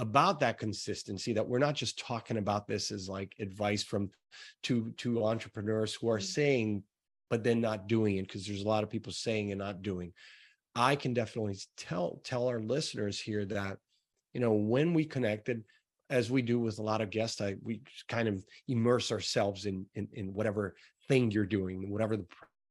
about 0.00 0.40
that 0.40 0.58
consistency 0.58 1.32
that 1.32 1.46
we're 1.46 1.60
not 1.60 1.76
just 1.76 1.96
talking 1.96 2.38
about 2.38 2.66
this 2.66 2.90
as 2.90 3.08
like 3.08 3.36
advice 3.38 3.84
from 3.84 4.10
two 4.64 4.92
two 4.96 5.24
entrepreneurs 5.24 5.94
who 5.94 6.10
are 6.10 6.18
mm-hmm. 6.18 6.24
saying 6.24 6.82
but 7.28 7.44
then 7.44 7.60
not 7.60 7.86
doing 7.86 8.16
it 8.16 8.26
because 8.26 8.44
there's 8.44 8.64
a 8.64 8.68
lot 8.68 8.82
of 8.82 8.90
people 8.90 9.12
saying 9.12 9.52
and 9.52 9.60
not 9.60 9.82
doing 9.82 10.12
i 10.74 10.96
can 10.96 11.14
definitely 11.14 11.56
tell 11.76 12.20
tell 12.24 12.48
our 12.48 12.58
listeners 12.58 13.20
here 13.20 13.44
that 13.44 13.78
you 14.34 14.40
know 14.40 14.54
when 14.54 14.92
we 14.92 15.04
connected 15.04 15.62
as 16.08 16.32
we 16.32 16.42
do 16.42 16.58
with 16.58 16.80
a 16.80 16.82
lot 16.82 17.00
of 17.00 17.10
guests 17.10 17.40
i 17.40 17.54
we 17.62 17.80
kind 18.08 18.26
of 18.26 18.44
immerse 18.66 19.12
ourselves 19.12 19.66
in 19.66 19.86
in, 19.94 20.08
in 20.14 20.34
whatever 20.34 20.74
thing 21.06 21.30
you're 21.30 21.46
doing 21.46 21.88
whatever 21.92 22.16
the 22.16 22.26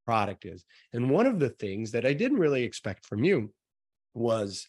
product 0.06 0.44
is 0.44 0.66
and 0.92 1.10
one 1.10 1.26
of 1.26 1.40
the 1.40 1.50
things 1.50 1.92
that 1.92 2.06
i 2.06 2.12
didn't 2.12 2.40
really 2.40 2.64
expect 2.64 3.06
from 3.06 3.24
you 3.24 3.54
was 4.14 4.68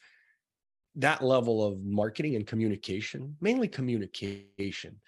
that 0.96 1.22
level 1.22 1.64
of 1.64 1.82
marketing 1.82 2.36
and 2.36 2.46
communication, 2.46 3.36
mainly 3.40 3.68
communication. 3.68 5.00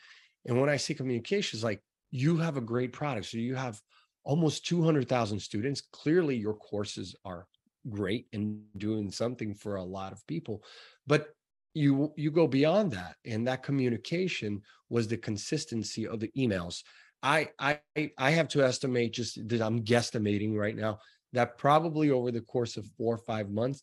And 0.46 0.60
when 0.60 0.70
I 0.70 0.76
say 0.76 0.94
communication, 0.94 1.56
is 1.56 1.64
like 1.64 1.80
you 2.10 2.36
have 2.36 2.56
a 2.56 2.60
great 2.60 2.92
product. 2.92 3.26
So 3.26 3.38
you 3.38 3.54
have 3.54 3.80
almost 4.24 4.66
200,000 4.66 5.40
students. 5.40 5.82
Clearly, 5.92 6.36
your 6.36 6.54
courses 6.54 7.16
are 7.24 7.46
great 7.90 8.26
and 8.32 8.62
doing 8.76 9.10
something 9.10 9.54
for 9.54 9.76
a 9.76 9.84
lot 9.84 10.12
of 10.12 10.26
people. 10.26 10.62
But 11.06 11.34
you 11.74 12.12
you 12.16 12.30
go 12.30 12.46
beyond 12.46 12.92
that 12.92 13.16
and 13.24 13.46
that 13.46 13.62
communication 13.62 14.60
was 14.90 15.08
the 15.08 15.16
consistency 15.16 16.06
of 16.06 16.20
the 16.20 16.30
emails 16.36 16.82
i 17.22 17.48
i 17.58 17.78
i 18.18 18.30
have 18.30 18.48
to 18.48 18.62
estimate 18.62 19.12
just 19.12 19.46
that 19.48 19.62
i'm 19.62 19.82
guesstimating 19.82 20.54
right 20.54 20.76
now 20.76 20.98
that 21.32 21.56
probably 21.56 22.10
over 22.10 22.30
the 22.30 22.42
course 22.42 22.76
of 22.76 22.86
four 22.98 23.14
or 23.14 23.18
five 23.18 23.48
months 23.50 23.82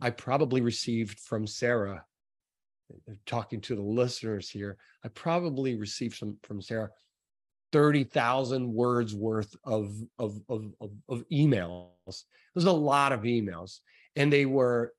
I 0.00 0.10
probably 0.10 0.60
received 0.60 1.20
from 1.20 1.46
Sarah, 1.46 2.04
uh, 2.92 3.12
talking 3.26 3.60
to 3.62 3.74
the 3.74 3.82
listeners 3.82 4.48
here, 4.48 4.78
I 5.04 5.08
probably 5.08 5.76
received 5.76 6.16
some 6.16 6.36
from 6.42 6.60
Sarah 6.60 6.90
30,000 7.72 8.72
words 8.72 9.14
worth 9.14 9.54
of, 9.64 9.94
of, 10.18 10.40
of, 10.48 10.72
of, 10.80 10.90
of 11.08 11.24
emails. 11.30 12.24
There's 12.54 12.64
a 12.64 12.72
lot 12.72 13.12
of 13.12 13.22
emails, 13.22 13.78
and 14.16 14.32
they 14.32 14.46
were 14.46 14.92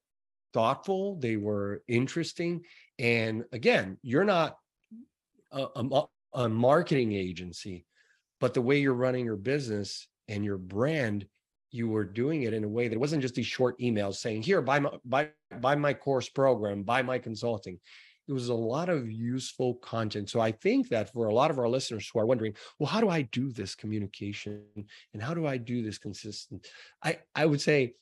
thoughtful, 0.54 1.16
they 1.20 1.38
were 1.38 1.84
interesting. 1.88 2.64
And 3.00 3.44
again, 3.52 3.98
you're 4.04 4.24
not 4.24 4.58
a, 5.52 5.68
a, 5.76 6.04
a 6.34 6.50
marketing 6.50 7.14
agency, 7.14 7.86
but 8.40 8.54
the 8.54 8.62
way 8.62 8.80
you're 8.80 8.94
running 8.94 9.26
your 9.26 9.36
business 9.36 10.08
and 10.28 10.46
your 10.46 10.58
brand 10.58 11.26
you 11.72 11.88
were 11.88 12.04
doing 12.04 12.44
it 12.44 12.54
in 12.54 12.64
a 12.64 12.70
way 12.70 12.88
that 12.88 13.00
wasn't 13.00 13.22
just 13.22 13.36
these 13.36 13.46
short 13.46 13.80
emails 13.80 14.16
saying, 14.16 14.44
here, 14.44 14.62
buy 14.62 14.80
my, 14.80 14.92
buy, 15.06 15.30
buy 15.60 15.76
my 15.76 15.94
course 15.94 16.30
program, 16.30 16.84
buy 16.84 17.02
my 17.02 17.18
consulting. 17.18 17.80
It 18.28 18.34
was 18.34 18.50
a 18.50 18.54
lot 18.54 18.90
of 18.90 19.12
useful 19.12 19.76
content. 19.76 20.30
So 20.30 20.40
I 20.40 20.52
think 20.52 20.90
that 20.90 21.12
for 21.12 21.28
a 21.28 21.34
lot 21.34 21.52
of 21.52 21.60
our 21.60 21.68
listeners 21.68 22.10
who 22.12 22.20
are 22.20 22.26
wondering, 22.26 22.54
well, 22.78 22.88
how 22.88 23.02
do 23.02 23.10
I 23.10 23.24
do 23.24 23.52
this 23.52 23.76
communication 23.76 24.64
and 25.14 25.22
how 25.22 25.34
do 25.34 25.48
I 25.48 25.58
do 25.58 25.82
this 25.82 25.98
consistent? 25.98 26.68
I, 27.04 27.20
I 27.36 27.46
would 27.46 27.62
say 27.62 27.96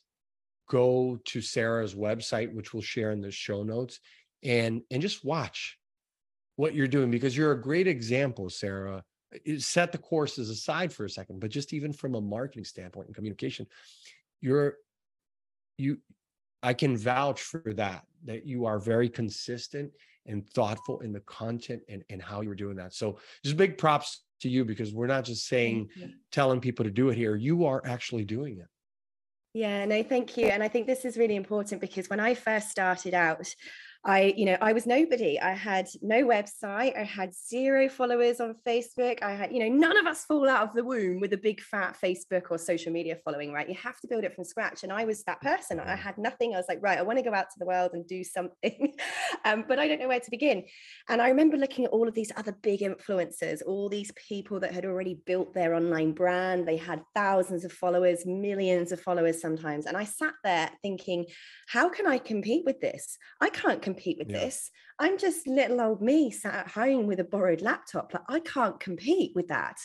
go 0.68 1.18
to 1.24 1.40
Sarah's 1.40 1.94
website, 1.94 2.52
which 2.54 2.72
we'll 2.72 2.82
share 2.82 3.10
in 3.10 3.20
the 3.20 3.30
show 3.30 3.62
notes, 3.62 4.00
and 4.42 4.82
and 4.90 5.02
just 5.02 5.24
watch 5.24 5.78
what 6.56 6.74
you're 6.74 6.86
doing 6.86 7.10
because 7.10 7.36
you're 7.36 7.52
a 7.52 7.60
great 7.60 7.88
example, 7.88 8.48
Sarah, 8.50 9.02
set 9.58 9.92
the 9.92 9.98
courses 9.98 10.50
aside 10.50 10.92
for 10.92 11.04
a 11.04 11.10
second, 11.10 11.40
but 11.40 11.50
just 11.50 11.72
even 11.72 11.92
from 11.92 12.14
a 12.14 12.20
marketing 12.20 12.64
standpoint 12.64 13.06
and 13.06 13.14
communication, 13.14 13.66
you're 14.40 14.76
you 15.78 15.98
I 16.62 16.74
can 16.74 16.96
vouch 16.96 17.40
for 17.40 17.72
that, 17.74 18.04
that 18.24 18.46
you 18.46 18.66
are 18.66 18.78
very 18.78 19.08
consistent 19.08 19.92
and 20.26 20.48
thoughtful 20.50 21.00
in 21.00 21.12
the 21.12 21.20
content 21.20 21.82
and, 21.88 22.04
and 22.10 22.20
how 22.20 22.42
you're 22.42 22.54
doing 22.54 22.76
that. 22.76 22.92
So 22.92 23.18
just 23.42 23.56
big 23.56 23.78
props 23.78 24.22
to 24.40 24.48
you 24.48 24.64
because 24.64 24.92
we're 24.92 25.06
not 25.06 25.24
just 25.24 25.46
saying 25.46 25.88
telling 26.30 26.60
people 26.60 26.84
to 26.84 26.90
do 26.90 27.08
it 27.08 27.16
here. 27.16 27.36
You 27.36 27.64
are 27.64 27.82
actually 27.86 28.24
doing 28.24 28.58
it. 28.58 28.68
Yeah, 29.52 29.84
no, 29.84 30.02
thank 30.02 30.36
you. 30.36 30.46
And 30.46 30.62
I 30.62 30.68
think 30.68 30.86
this 30.86 31.04
is 31.04 31.16
really 31.16 31.34
important 31.34 31.80
because 31.80 32.08
when 32.08 32.20
I 32.20 32.34
first 32.34 32.70
started 32.70 33.14
out, 33.14 33.52
I, 34.02 34.32
you 34.34 34.46
know, 34.46 34.56
I 34.62 34.72
was 34.72 34.86
nobody. 34.86 35.38
I 35.38 35.52
had 35.52 35.86
no 36.00 36.24
website. 36.24 36.96
I 36.96 37.04
had 37.04 37.34
zero 37.34 37.86
followers 37.90 38.40
on 38.40 38.54
Facebook. 38.66 39.22
I 39.22 39.32
had, 39.32 39.52
you 39.52 39.60
know, 39.60 39.68
none 39.68 39.98
of 39.98 40.06
us 40.06 40.24
fall 40.24 40.48
out 40.48 40.68
of 40.68 40.74
the 40.74 40.82
womb 40.82 41.20
with 41.20 41.34
a 41.34 41.36
big 41.36 41.60
fat 41.60 41.98
Facebook 42.02 42.44
or 42.50 42.56
social 42.56 42.92
media 42.92 43.16
following, 43.22 43.52
right? 43.52 43.68
You 43.68 43.74
have 43.74 44.00
to 44.00 44.08
build 44.08 44.24
it 44.24 44.34
from 44.34 44.44
scratch. 44.44 44.84
And 44.84 44.92
I 44.92 45.04
was 45.04 45.22
that 45.24 45.42
person. 45.42 45.78
I 45.80 45.96
had 45.96 46.16
nothing. 46.16 46.54
I 46.54 46.56
was 46.56 46.64
like, 46.66 46.82
right, 46.82 46.98
I 46.98 47.02
want 47.02 47.18
to 47.18 47.24
go 47.24 47.34
out 47.34 47.50
to 47.50 47.58
the 47.58 47.66
world 47.66 47.90
and 47.92 48.06
do 48.06 48.24
something, 48.24 48.94
um, 49.44 49.66
but 49.68 49.78
I 49.78 49.86
don't 49.86 50.00
know 50.00 50.08
where 50.08 50.20
to 50.20 50.30
begin. 50.30 50.64
And 51.10 51.20
I 51.20 51.28
remember 51.28 51.58
looking 51.58 51.84
at 51.84 51.90
all 51.90 52.08
of 52.08 52.14
these 52.14 52.32
other 52.36 52.56
big 52.62 52.80
influencers, 52.80 53.60
all 53.66 53.90
these 53.90 54.12
people 54.28 54.60
that 54.60 54.72
had 54.72 54.86
already 54.86 55.20
built 55.26 55.52
their 55.52 55.74
online 55.74 56.12
brand. 56.12 56.66
They 56.66 56.78
had 56.78 57.02
thousands 57.14 57.66
of 57.66 57.72
followers, 57.72 58.24
millions 58.24 58.92
of 58.92 59.00
followers 59.00 59.42
sometimes. 59.42 59.84
And 59.84 59.96
I 59.96 60.04
sat 60.04 60.34
there 60.42 60.70
thinking, 60.80 61.26
how 61.68 61.90
can 61.90 62.06
I 62.06 62.16
compete 62.16 62.64
with 62.64 62.80
this? 62.80 63.18
I 63.42 63.50
can't 63.50 63.82
compete 63.94 64.18
with 64.18 64.30
yeah. 64.30 64.40
this. 64.40 64.70
I'm 64.98 65.18
just 65.18 65.46
little 65.46 65.80
old 65.80 66.02
me 66.02 66.30
sat 66.30 66.54
at 66.54 66.68
home 66.68 67.06
with 67.06 67.20
a 67.20 67.24
borrowed 67.24 67.62
laptop. 67.62 68.12
Like 68.12 68.22
I 68.28 68.40
can't 68.40 68.78
compete 68.78 69.32
with 69.34 69.48
that. 69.48 69.78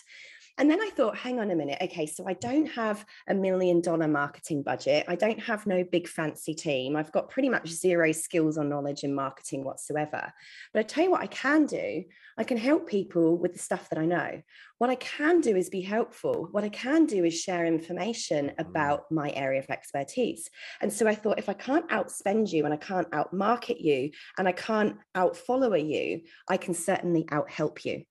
And 0.58 0.72
then 0.72 0.80
I 0.82 0.90
thought, 0.90 1.18
hang 1.18 1.40
on 1.40 1.52
a 1.52 1.56
minute. 1.56 1.80
Okay, 1.82 2.06
so 2.06 2.26
I 2.28 2.34
don't 2.34 2.68
have 2.68 3.06
a 3.28 3.34
million 3.34 3.82
dollar 3.82 4.08
marketing 4.08 4.64
budget. 4.64 5.06
I 5.08 5.16
don't 5.16 5.40
have 5.40 5.68
no 5.68 5.84
big 5.84 6.08
fancy 6.08 6.54
team. 6.54 6.96
I've 6.96 7.12
got 7.12 7.30
pretty 7.30 7.50
much 7.50 7.68
zero 7.68 8.14
skills 8.14 8.58
or 8.58 8.64
knowledge 8.64 9.04
in 9.04 9.14
marketing 9.14 9.66
whatsoever. 9.66 10.32
But 10.74 10.80
I 10.80 10.84
tell 10.84 11.04
you 11.04 11.12
what 11.12 11.22
I 11.22 11.28
can 11.28 11.66
do. 11.66 12.06
I 12.38 12.44
can 12.46 12.58
help 12.58 12.88
people 12.88 13.38
with 13.38 13.54
the 13.54 13.60
stuff 13.60 13.90
that 13.90 14.00
I 14.00 14.06
know. 14.06 14.42
What 14.78 14.90
I 14.90 14.96
can 14.96 15.42
do 15.42 15.58
is 15.58 15.70
be 15.70 15.82
helpful. 15.82 16.48
What 16.52 16.64
I 16.64 16.70
can 16.70 17.06
do 17.06 17.26
is 17.26 17.40
share 17.40 17.66
information 17.66 18.48
mm. 18.48 18.60
about 18.60 19.12
my 19.12 19.32
area 19.32 19.60
of 19.60 19.70
expertise. 19.70 20.50
And 20.82 20.92
so 20.92 21.06
I 21.06 21.16
thought 21.16 21.40
if 21.40 21.50
I 21.50 21.54
can't 21.54 21.90
outspend 21.90 22.52
you 22.54 22.64
and 22.64 22.74
I 22.74 22.78
can't 22.78 23.10
outmarket 23.12 23.82
you 23.82 24.12
and 24.38 24.48
I 24.48 24.54
can't 24.54 24.98
outfollower 25.16 25.86
you, 25.86 26.22
I 26.48 26.56
can 26.58 26.74
certainly 26.74 27.26
outhelp 27.26 27.84
you. 27.84 28.04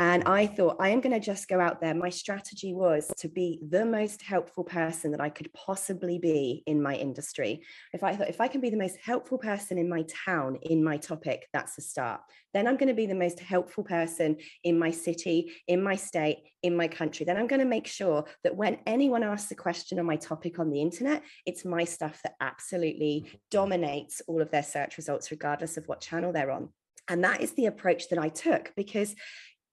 And 0.00 0.24
I 0.24 0.46
thought, 0.46 0.76
I 0.80 0.88
am 0.88 1.00
going 1.00 1.12
to 1.12 1.24
just 1.24 1.48
go 1.48 1.60
out 1.60 1.80
there. 1.80 1.94
My 1.94 2.10
strategy 2.10 2.74
was 2.74 3.12
to 3.18 3.28
be 3.28 3.60
the 3.68 3.84
most 3.84 4.22
helpful 4.22 4.64
person 4.64 5.12
that 5.12 5.20
I 5.20 5.28
could 5.28 5.52
possibly 5.52 6.18
be 6.18 6.64
in 6.66 6.82
my 6.82 6.96
industry. 6.96 7.62
If 7.92 8.02
I 8.02 8.16
thought, 8.16 8.28
if 8.28 8.40
I 8.40 8.48
can 8.48 8.60
be 8.60 8.70
the 8.70 8.76
most 8.76 8.96
helpful 9.02 9.38
person 9.38 9.78
in 9.78 9.88
my 9.88 10.04
town, 10.26 10.58
in 10.62 10.82
my 10.82 10.96
topic, 10.96 11.48
that's 11.52 11.78
a 11.78 11.80
start. 11.80 12.22
Then 12.52 12.66
I'm 12.66 12.76
going 12.76 12.88
to 12.88 12.94
be 12.94 13.06
the 13.06 13.14
most 13.14 13.38
helpful 13.38 13.84
person 13.84 14.36
in 14.64 14.78
my 14.78 14.90
city, 14.90 15.52
in 15.68 15.80
my 15.82 15.94
state, 15.94 16.38
in 16.62 16.76
my 16.76 16.88
country. 16.88 17.24
Then 17.24 17.36
I'm 17.36 17.46
going 17.46 17.60
to 17.60 17.66
make 17.66 17.86
sure 17.86 18.24
that 18.42 18.56
when 18.56 18.78
anyone 18.86 19.22
asks 19.22 19.52
a 19.52 19.56
question 19.56 20.00
on 20.00 20.06
my 20.06 20.16
topic 20.16 20.58
on 20.58 20.70
the 20.70 20.80
internet, 20.80 21.22
it's 21.46 21.64
my 21.64 21.84
stuff 21.84 22.20
that 22.24 22.34
absolutely 22.40 23.24
mm-hmm. 23.26 23.36
dominates 23.50 24.22
all 24.26 24.42
of 24.42 24.50
their 24.50 24.62
search 24.62 24.96
results, 24.96 25.30
regardless 25.30 25.76
of 25.76 25.86
what 25.86 26.00
channel 26.00 26.32
they're 26.32 26.50
on. 26.50 26.70
And 27.08 27.24
that 27.24 27.40
is 27.40 27.52
the 27.52 27.66
approach 27.66 28.08
that 28.08 28.18
I 28.18 28.28
took 28.28 28.72
because 28.76 29.14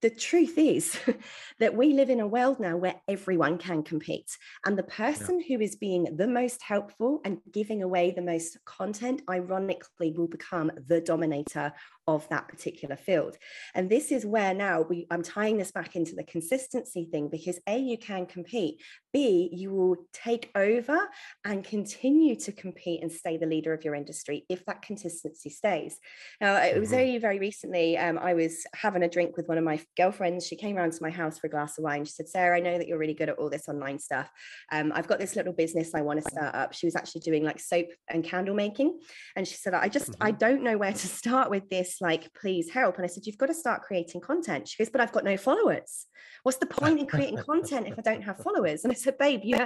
the 0.02 0.10
truth 0.10 0.58
is 0.58 0.98
that 1.60 1.76
we 1.76 1.94
live 1.94 2.10
in 2.10 2.20
a 2.20 2.28
world 2.28 2.60
now 2.60 2.76
where 2.76 2.96
everyone 3.08 3.58
can 3.58 3.84
compete. 3.84 4.36
And 4.65 4.78
the 4.78 4.84
person 4.84 5.39
yeah. 5.39 5.46
who 5.58 5.63
is 5.63 5.76
being 5.76 6.15
the 6.17 6.28
most 6.28 6.62
helpful 6.62 7.22
and 7.24 7.38
giving 7.52 7.84
away 7.84 8.12
the 8.12 8.22
most 8.22 8.58
content, 8.65 9.22
ironically, 9.30 10.12
will 10.12 10.28
become 10.28 10.72
the 10.88 11.02
dominator 11.02 11.74
of 12.08 12.28
that 12.30 12.48
particular 12.48 12.96
field. 12.96 13.38
And 13.76 13.90
this 13.90 14.12
is 14.12 14.26
where 14.26 14.54
now 14.54 14.82
we 14.82 15.08
I'm 15.12 15.24
tying 15.24 15.58
this 15.58 15.72
back 15.72 15.96
into 15.96 16.16
the 16.16 16.24
consistency 16.24 17.08
thing 17.12 17.30
because 17.30 17.60
A, 17.68 17.78
you 17.78 17.98
can 17.98 18.26
compete, 18.26 18.82
B, 19.14 19.50
you 19.52 19.72
will 19.72 19.98
take 20.14 20.50
over 20.56 20.98
and 21.46 21.64
continue 21.64 22.36
to 22.38 22.52
compete 22.52 23.02
and 23.02 23.12
stay 23.12 23.38
the 23.38 23.46
leader 23.46 23.74
of 23.74 23.84
your 23.84 23.96
industry 23.96 24.46
if 24.50 24.66
that 24.66 24.82
consistency 24.82 25.50
stays. 25.50 25.98
Now, 26.40 26.56
it 26.56 26.80
was 26.80 26.90
mm-hmm. 26.90 27.00
only 27.00 27.18
very 27.18 27.40
recently, 27.40 27.98
um, 27.98 28.18
I 28.18 28.34
was 28.34 28.64
having 28.74 29.04
a 29.04 29.10
drink 29.10 29.38
with 29.38 29.48
one 29.48 29.58
of 29.58 29.64
my 29.64 29.80
girlfriends. 29.98 30.48
She 30.48 30.56
came 30.56 30.78
around 30.78 30.94
to 30.94 31.04
my 31.04 31.10
house 31.10 31.40
for 31.40 31.48
a 31.48 31.50
glass 31.50 31.78
of 31.78 31.84
wine. 31.84 32.06
She 32.06 32.14
said, 32.14 32.30
Sarah, 32.30 32.58
I 32.58 32.62
know 32.62 32.78
that 32.78 32.88
you're 32.88 32.98
really 32.98 33.14
good 33.14 33.30
at 33.30 33.38
all 33.38 33.50
this 33.50 33.68
online 33.68 34.00
stuff. 34.00 34.30
Um, 34.72 34.92
I've 34.96 35.08
got 35.08 35.20
this 35.20 35.36
little 35.36 35.54
business 35.54 35.94
I 35.94 36.02
want 36.02 36.24
to 36.24 36.30
start 36.30 36.56
up. 36.56 36.74
She 36.74 36.88
was 36.88 36.96
actually 36.96 37.22
doing 37.22 37.44
like 37.44 37.60
soap 37.60 37.88
and 38.10 38.24
candle 38.24 38.56
making. 38.56 39.00
And 39.36 39.48
she 39.48 39.56
said, 39.56 39.74
I 39.74 39.90
just, 39.90 40.12
mm-hmm. 40.12 40.24
I 40.24 40.32
don't 40.32 40.64
know 40.64 40.78
where 40.78 40.94
to 40.94 41.08
start 41.08 41.50
with 41.50 41.70
this 41.70 41.90
like, 41.99 42.34
please 42.34 42.69
help. 42.69 42.95
And 42.95 43.04
I 43.04 43.08
said, 43.08 43.25
you've 43.25 43.38
got 43.38 43.47
to 43.47 43.54
start 43.54 43.82
creating 43.82 44.21
content. 44.21 44.67
She 44.67 44.77
goes, 44.77 44.89
but 44.89 45.01
I've 45.01 45.12
got 45.12 45.23
no 45.23 45.36
followers. 45.36 46.06
What's 46.43 46.60
the 46.60 46.65
point 46.65 46.99
in 46.99 47.08
creating 47.08 47.38
content 47.38 47.88
if 47.88 47.97
I 47.97 48.01
don't 48.01 48.21
have 48.21 48.38
followers? 48.43 48.84
And 48.84 48.91
I 48.91 48.95
said, 48.95 49.17
babe, 49.17 49.41
you, 49.43 49.58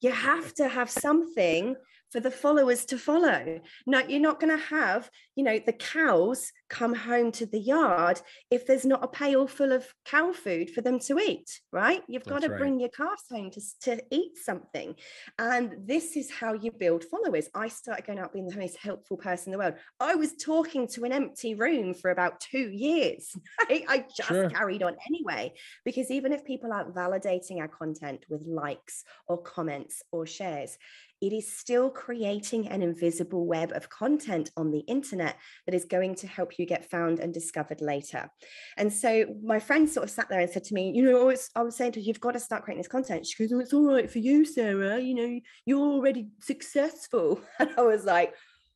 you 0.00 0.10
have 0.10 0.52
to 0.54 0.68
have 0.68 0.90
something 0.90 1.76
for 2.10 2.20
the 2.20 2.30
followers 2.30 2.84
to 2.86 2.98
follow. 2.98 3.60
No, 3.86 4.00
you're 4.00 4.20
not 4.20 4.40
going 4.40 4.56
to 4.56 4.64
have, 4.64 5.10
you 5.36 5.44
know, 5.44 5.58
the 5.64 5.72
cows 5.72 6.52
come 6.68 6.94
home 6.94 7.32
to 7.32 7.46
the 7.46 7.58
yard 7.58 8.20
if 8.50 8.66
there's 8.66 8.84
not 8.84 9.04
a 9.04 9.08
pail 9.08 9.46
full 9.46 9.72
of 9.72 9.86
cow 10.04 10.32
food 10.32 10.70
for 10.70 10.80
them 10.80 10.98
to 11.00 11.18
eat, 11.18 11.60
right? 11.72 12.02
You've 12.08 12.24
That's 12.24 12.40
got 12.40 12.42
to 12.42 12.50
right. 12.50 12.58
bring 12.58 12.80
your 12.80 12.88
calves 12.88 13.24
home 13.30 13.50
to, 13.50 13.60
to 13.82 14.02
eat 14.10 14.36
something. 14.36 14.94
And 15.38 15.76
this 15.86 16.16
is 16.16 16.30
how 16.30 16.54
you 16.54 16.70
build 16.70 17.04
followers. 17.04 17.48
I 17.54 17.68
started 17.68 18.06
going 18.06 18.18
out 18.18 18.32
being 18.32 18.48
the 18.48 18.56
most 18.56 18.76
helpful 18.76 19.16
person 19.16 19.52
in 19.52 19.52
the 19.52 19.58
world. 19.58 19.74
I 19.98 20.14
was 20.14 20.34
talking 20.34 20.86
to 20.88 21.04
an 21.04 21.12
empty 21.12 21.54
room 21.54 21.94
for 21.94 22.10
about 22.10 22.40
two 22.40 22.70
years. 22.70 23.36
Right? 23.68 23.84
I 23.88 24.06
just 24.16 24.28
sure. 24.28 24.48
carried 24.50 24.82
on 24.82 24.96
anyway, 25.08 25.52
because 25.84 26.10
even 26.10 26.32
if 26.32 26.44
people 26.44 26.72
aren't 26.72 26.94
validating 26.94 27.58
our 27.60 27.68
content 27.68 28.24
with 28.28 28.46
likes 28.46 29.04
or 29.28 29.38
comments 29.38 30.02
or 30.10 30.26
shares, 30.26 30.78
it 31.20 31.32
is 31.32 31.52
still 31.52 31.90
creating 31.90 32.68
an 32.68 32.82
invisible 32.82 33.46
web 33.46 33.72
of 33.72 33.90
content 33.90 34.50
on 34.56 34.70
the 34.70 34.80
internet 34.80 35.36
that 35.66 35.74
is 35.74 35.84
going 35.84 36.14
to 36.16 36.26
help 36.26 36.58
you 36.58 36.64
get 36.64 36.90
found 36.90 37.18
and 37.18 37.34
discovered 37.34 37.80
later. 37.80 38.30
And 38.76 38.92
so 38.92 39.26
my 39.42 39.60
friend 39.60 39.88
sort 39.88 40.04
of 40.04 40.10
sat 40.10 40.28
there 40.28 40.40
and 40.40 40.50
said 40.50 40.64
to 40.64 40.74
me, 40.74 40.92
you 40.94 41.02
know, 41.02 41.34
I 41.54 41.62
was 41.62 41.76
saying 41.76 41.92
to 41.92 42.00
her, 42.00 42.04
you've 42.04 42.20
got 42.20 42.32
to 42.32 42.40
start 42.40 42.64
creating 42.64 42.80
this 42.80 42.88
content. 42.88 43.26
She 43.26 43.42
goes, 43.42 43.52
oh, 43.52 43.60
it's 43.60 43.74
all 43.74 43.92
right 43.92 44.10
for 44.10 44.18
you, 44.18 44.44
Sarah. 44.44 44.98
You 44.98 45.14
know, 45.14 45.40
you're 45.66 45.78
already 45.78 46.28
successful. 46.40 47.40
And 47.58 47.70
I 47.76 47.82
was 47.82 48.04
like, 48.06 48.34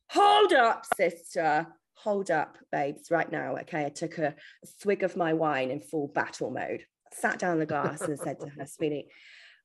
hold 0.09 0.53
up, 0.53 0.85
sister. 0.95 1.67
Hold 1.95 2.29
up, 2.29 2.57
babes, 2.71 3.09
right 3.09 3.31
now. 3.31 3.55
Okay. 3.61 3.85
I 3.85 3.89
took 3.89 4.19
a 4.19 4.35
swig 4.79 5.01
of 5.01 5.15
my 5.15 5.33
wine 5.33 5.71
in 5.71 5.79
full 5.79 6.07
battle 6.07 6.51
mode, 6.51 6.85
sat 7.11 7.39
down 7.39 7.57
the 7.57 7.65
glass 7.65 8.01
and 8.01 8.19
said 8.19 8.39
to 8.41 8.49
her, 8.49 8.65
sweetie, 8.67 9.07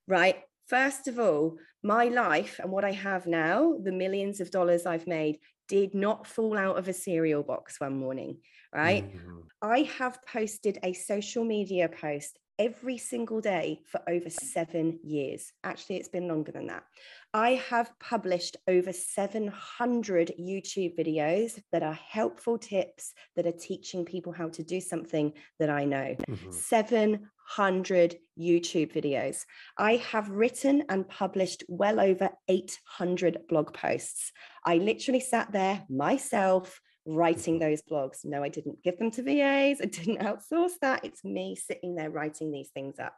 right, 0.06 0.42
First 0.70 1.08
of 1.08 1.18
all, 1.18 1.56
my 1.82 2.04
life 2.04 2.60
and 2.62 2.70
what 2.70 2.84
I 2.84 2.92
have 2.92 3.26
now, 3.26 3.74
the 3.82 3.90
millions 3.90 4.40
of 4.40 4.52
dollars 4.52 4.86
I've 4.86 5.08
made, 5.08 5.40
did 5.66 5.94
not 5.94 6.28
fall 6.28 6.56
out 6.56 6.78
of 6.78 6.86
a 6.86 6.92
cereal 6.92 7.42
box 7.42 7.80
one 7.80 7.96
morning, 7.96 8.38
right? 8.72 9.04
Mm-hmm. 9.04 9.40
I 9.60 9.78
have 9.98 10.20
posted 10.24 10.78
a 10.84 10.92
social 10.92 11.42
media 11.44 11.88
post 11.88 12.38
every 12.60 12.98
single 12.98 13.40
day 13.40 13.80
for 13.86 14.02
over 14.06 14.28
seven 14.28 15.00
years. 15.02 15.50
Actually, 15.64 15.96
it's 15.96 16.10
been 16.10 16.28
longer 16.28 16.52
than 16.52 16.66
that. 16.66 16.84
I 17.32 17.52
have 17.70 17.90
published 17.98 18.58
over 18.68 18.92
700 18.92 20.32
YouTube 20.38 20.98
videos 20.98 21.58
that 21.72 21.82
are 21.82 21.94
helpful 21.94 22.58
tips 22.58 23.14
that 23.34 23.46
are 23.46 23.52
teaching 23.52 24.04
people 24.04 24.32
how 24.32 24.50
to 24.50 24.62
do 24.62 24.78
something 24.78 25.32
that 25.58 25.70
I 25.70 25.86
know. 25.86 26.16
Mm-hmm. 26.28 26.50
700 26.50 28.16
YouTube 28.38 28.92
videos. 28.92 29.44
I 29.78 29.96
have 29.96 30.28
written 30.28 30.84
and 30.90 31.08
published 31.08 31.64
well 31.66 31.98
over 31.98 32.28
800 32.46 33.38
blog 33.48 33.72
posts. 33.72 34.32
I 34.66 34.76
literally 34.76 35.20
sat 35.20 35.50
there 35.50 35.84
myself 35.88 36.78
writing 37.06 37.58
those 37.58 37.82
blogs. 37.82 38.24
No, 38.24 38.42
I 38.42 38.48
didn't 38.48 38.82
give 38.82 38.98
them 38.98 39.10
to 39.12 39.22
VAs. 39.22 39.80
I 39.80 39.86
didn't 39.86 40.18
outsource 40.20 40.72
that. 40.82 41.04
It's 41.04 41.24
me 41.24 41.56
sitting 41.56 41.94
there 41.94 42.10
writing 42.10 42.50
these 42.50 42.70
things 42.70 42.98
up. 42.98 43.14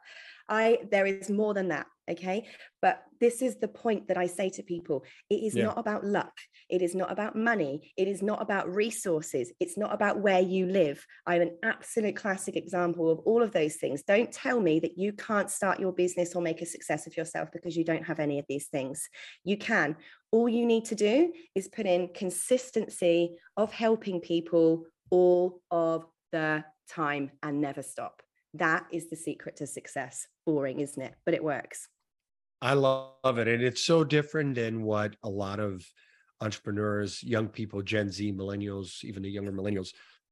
I 0.49 0.79
there 0.91 1.05
is 1.05 1.29
more 1.29 1.53
than 1.53 1.69
that, 1.69 1.85
okay? 2.09 2.47
But 2.81 3.01
this 3.21 3.41
is 3.41 3.55
the 3.57 3.67
point 3.69 4.09
that 4.09 4.17
I 4.17 4.27
say 4.27 4.49
to 4.51 4.63
people. 4.63 5.05
It 5.29 5.35
is 5.35 5.55
yeah. 5.55 5.65
not 5.65 5.77
about 5.77 6.03
luck. 6.03 6.33
It 6.69 6.81
is 6.81 6.95
not 6.95 7.11
about 7.11 7.35
money. 7.35 7.93
It 7.95 8.07
is 8.09 8.21
not 8.21 8.41
about 8.41 8.73
resources. 8.73 9.53
It's 9.61 9.77
not 9.77 9.93
about 9.93 10.19
where 10.19 10.41
you 10.41 10.65
live. 10.65 11.05
I'm 11.25 11.41
an 11.41 11.57
absolute 11.63 12.17
classic 12.17 12.57
example 12.57 13.09
of 13.09 13.19
all 13.19 13.41
of 13.41 13.53
those 13.53 13.75
things. 13.75 14.03
Don't 14.03 14.31
tell 14.31 14.59
me 14.59 14.79
that 14.81 14.97
you 14.97 15.13
can't 15.13 15.49
start 15.49 15.79
your 15.79 15.93
business 15.93 16.35
or 16.35 16.41
make 16.41 16.61
a 16.61 16.65
success 16.65 17.07
of 17.07 17.15
yourself 17.15 17.49
because 17.53 17.77
you 17.77 17.85
don't 17.85 18.05
have 18.05 18.19
any 18.19 18.39
of 18.39 18.45
these 18.49 18.67
things. 18.67 19.07
You 19.45 19.57
can. 19.57 19.95
All 20.33 20.49
you 20.49 20.65
need 20.65 20.85
to 20.85 20.95
do 20.95 21.31
is 21.53 21.67
put 21.67 21.85
in 21.85 22.09
consistency 22.15 23.35
of 23.55 23.71
helping 23.71 24.19
people 24.19 24.85
all 25.11 25.61
of 25.69 26.07
the 26.31 26.65
time 26.89 27.29
and 27.43 27.61
never 27.61 27.83
stop. 27.83 28.23
That 28.55 28.87
is 28.91 29.11
the 29.11 29.15
secret 29.15 29.57
to 29.57 29.67
success. 29.67 30.25
Boring, 30.47 30.79
isn't 30.79 31.01
it? 31.01 31.13
But 31.23 31.35
it 31.35 31.43
works. 31.43 31.87
I 32.63 32.73
love 32.73 33.37
it. 33.37 33.47
And 33.47 33.61
it's 33.61 33.83
so 33.83 34.03
different 34.03 34.55
than 34.55 34.81
what 34.81 35.15
a 35.21 35.29
lot 35.29 35.59
of 35.59 35.85
entrepreneurs, 36.41 37.21
young 37.21 37.47
people, 37.47 37.83
Gen 37.83 38.09
Z, 38.09 38.33
millennials, 38.33 39.03
even 39.03 39.21
the 39.21 39.29
younger 39.29 39.51
millennials, 39.51 39.89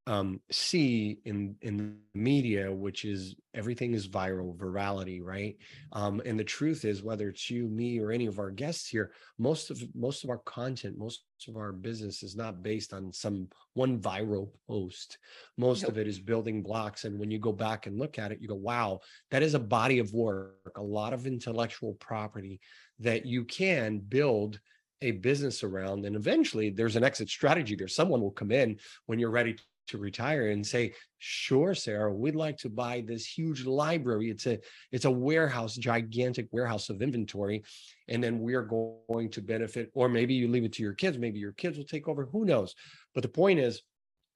um, 0.08 0.42
see 0.52 1.20
in 1.26 1.56
in 1.62 2.00
media, 2.16 2.72
which 2.72 3.06
is 3.06 3.36
everything 3.54 3.94
is 3.94 4.08
viral, 4.08 4.58
virality, 4.58 5.22
right? 5.22 5.58
Um, 5.92 6.22
and 6.26 6.40
the 6.40 6.44
truth 6.44 6.86
is, 6.86 7.04
whether 7.04 7.30
it's 7.30 7.50
you, 7.52 7.68
me, 7.68 8.00
or 8.00 8.12
any 8.12 8.26
of 8.26 8.40
our 8.40 8.50
guests 8.50 8.88
here, 8.88 9.12
most 9.38 9.70
of 9.70 9.84
most 9.94 10.24
of 10.24 10.32
our 10.32 10.40
content, 10.40 10.98
most 10.98 11.24
of 11.48 11.56
our 11.56 11.72
business 11.72 12.24
is 12.24 12.36
not 12.36 12.64
based 12.64 12.94
on 12.94 13.14
some 13.14 13.48
one 13.74 14.00
viral 14.00 14.50
post. 14.68 15.20
Most 15.58 15.84
nope. 15.84 15.92
of 15.92 15.98
it 16.00 16.08
is 16.08 16.20
building 16.20 16.64
blocks, 16.64 17.06
and 17.06 17.20
when 17.20 17.30
you 17.30 17.38
go 17.38 17.52
back 17.52 17.86
and 17.86 18.00
look 18.00 18.18
at 18.18 18.32
it, 18.32 18.42
you 18.42 18.48
go, 18.48 18.56
"Wow, 18.56 19.02
that 19.30 19.44
is 19.44 19.54
a 19.54 19.60
body 19.60 20.00
of 20.00 20.14
work, 20.14 20.72
a 20.78 20.84
lot 20.84 21.14
of 21.14 21.28
intellectual 21.28 21.94
property 21.96 22.60
that 23.00 23.26
you 23.26 23.46
can 23.46 24.00
build." 24.00 24.60
a 25.04 25.10
business 25.10 25.64
around 25.64 26.06
and 26.06 26.16
eventually 26.16 26.70
there's 26.70 26.96
an 26.96 27.04
exit 27.04 27.28
strategy 27.28 27.76
there 27.76 27.88
someone 27.88 28.22
will 28.22 28.30
come 28.30 28.52
in 28.52 28.78
when 29.08 29.18
you're 29.18 29.32
ready 29.32 29.56
to 29.88 29.98
retire 29.98 30.50
and 30.50 30.65
say 30.65 30.94
sure 31.20 31.74
sarah 31.74 32.13
we'd 32.13 32.36
like 32.36 32.58
to 32.58 32.70
buy 32.70 33.04
this 33.06 33.26
huge 33.26 33.65
library 33.65 34.30
it's 34.30 34.48
a 34.48 34.58
it's 34.91 35.06
a 35.06 35.12
warehouse 35.12 35.76
gigantic 35.76 36.48
warehouse 36.52 36.89
of 36.89 37.02
inventory 37.02 37.63
and 38.08 38.24
then 38.24 38.39
we're 38.39 38.63
going 38.63 39.30
to 39.30 39.41
benefit 39.41 39.91
or 39.94 40.08
maybe 40.08 40.34
you 40.34 40.48
leave 40.48 40.63
it 40.63 40.74
to 40.74 40.84
your 40.84 40.94
kids 40.94 41.17
maybe 41.17 41.39
your 41.39 41.54
kids 41.54 41.78
will 41.78 41.86
take 41.86 42.08
over 42.08 42.26
who 42.26 42.46
knows 42.46 42.76
but 43.13 43.24
the 43.24 43.30
point 43.30 43.60
is 43.60 43.82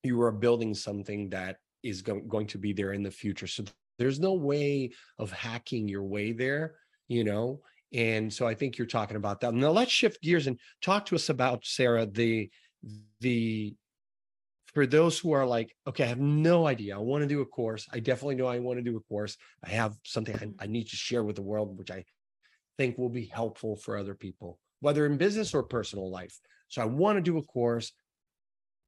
you 0.04 0.22
are 0.22 0.32
building 0.32 0.74
something 0.74 1.30
that 1.30 1.58
is 1.84 2.02
go- 2.02 2.22
going 2.22 2.48
to 2.48 2.58
be 2.58 2.74
there 2.74 2.94
in 2.94 3.04
the 3.04 3.12
future 3.12 3.48
so 3.48 3.64
there's 3.98 4.20
no 4.20 4.34
way 4.34 4.92
of 5.20 5.32
hacking 5.32 5.88
your 5.88 6.04
way 6.04 6.32
there, 6.32 6.76
you 7.08 7.24
know. 7.24 7.62
And 7.94 8.34
so 8.34 8.48
I 8.48 8.54
think 8.54 8.78
you're 8.78 8.88
talking 8.88 9.18
about 9.18 9.42
that. 9.42 9.54
Now 9.54 9.72
let's 9.72 9.92
shift 9.92 10.22
gears 10.22 10.48
and 10.48 10.60
talk 10.82 11.06
to 11.08 11.16
us 11.16 11.30
about 11.30 11.66
Sarah 11.66 12.06
the 12.06 12.50
the 13.22 13.76
for 14.76 14.86
those 14.86 15.18
who 15.18 15.32
are 15.32 15.48
like, 15.48 15.74
okay, 15.88 16.04
I 16.04 16.08
have 16.08 16.20
no 16.20 16.68
idea. 16.68 16.96
I 16.96 17.00
want 17.00 17.22
to 17.22 17.28
do 17.28 17.40
a 17.40 17.46
course. 17.46 17.88
I 17.94 18.00
definitely 18.00 18.36
know 18.36 18.46
I 18.46 18.60
want 18.60 18.78
to 18.78 18.84
do 18.84 18.98
a 18.98 19.00
course. 19.00 19.38
I 19.64 19.70
have 19.70 19.96
something 20.04 20.36
I, 20.36 20.40
mm-hmm. 20.40 20.60
I 20.60 20.68
need 20.68 20.90
to 20.90 20.98
share 20.98 21.24
with 21.24 21.38
the 21.38 21.42
world, 21.42 21.78
which 21.78 21.90
I 21.90 22.04
think 22.78 22.98
will 22.98 23.10
be 23.10 23.26
helpful 23.26 23.78
for 23.78 23.98
other 23.98 24.16
people, 24.16 24.60
whether 24.82 25.06
in 25.06 25.18
business 25.18 25.54
or 25.54 25.64
personal 25.64 26.12
life. 26.12 26.38
So 26.68 26.82
I 26.82 26.86
want 26.86 27.16
to 27.18 27.22
do 27.22 27.38
a 27.38 27.44
course. 27.44 27.94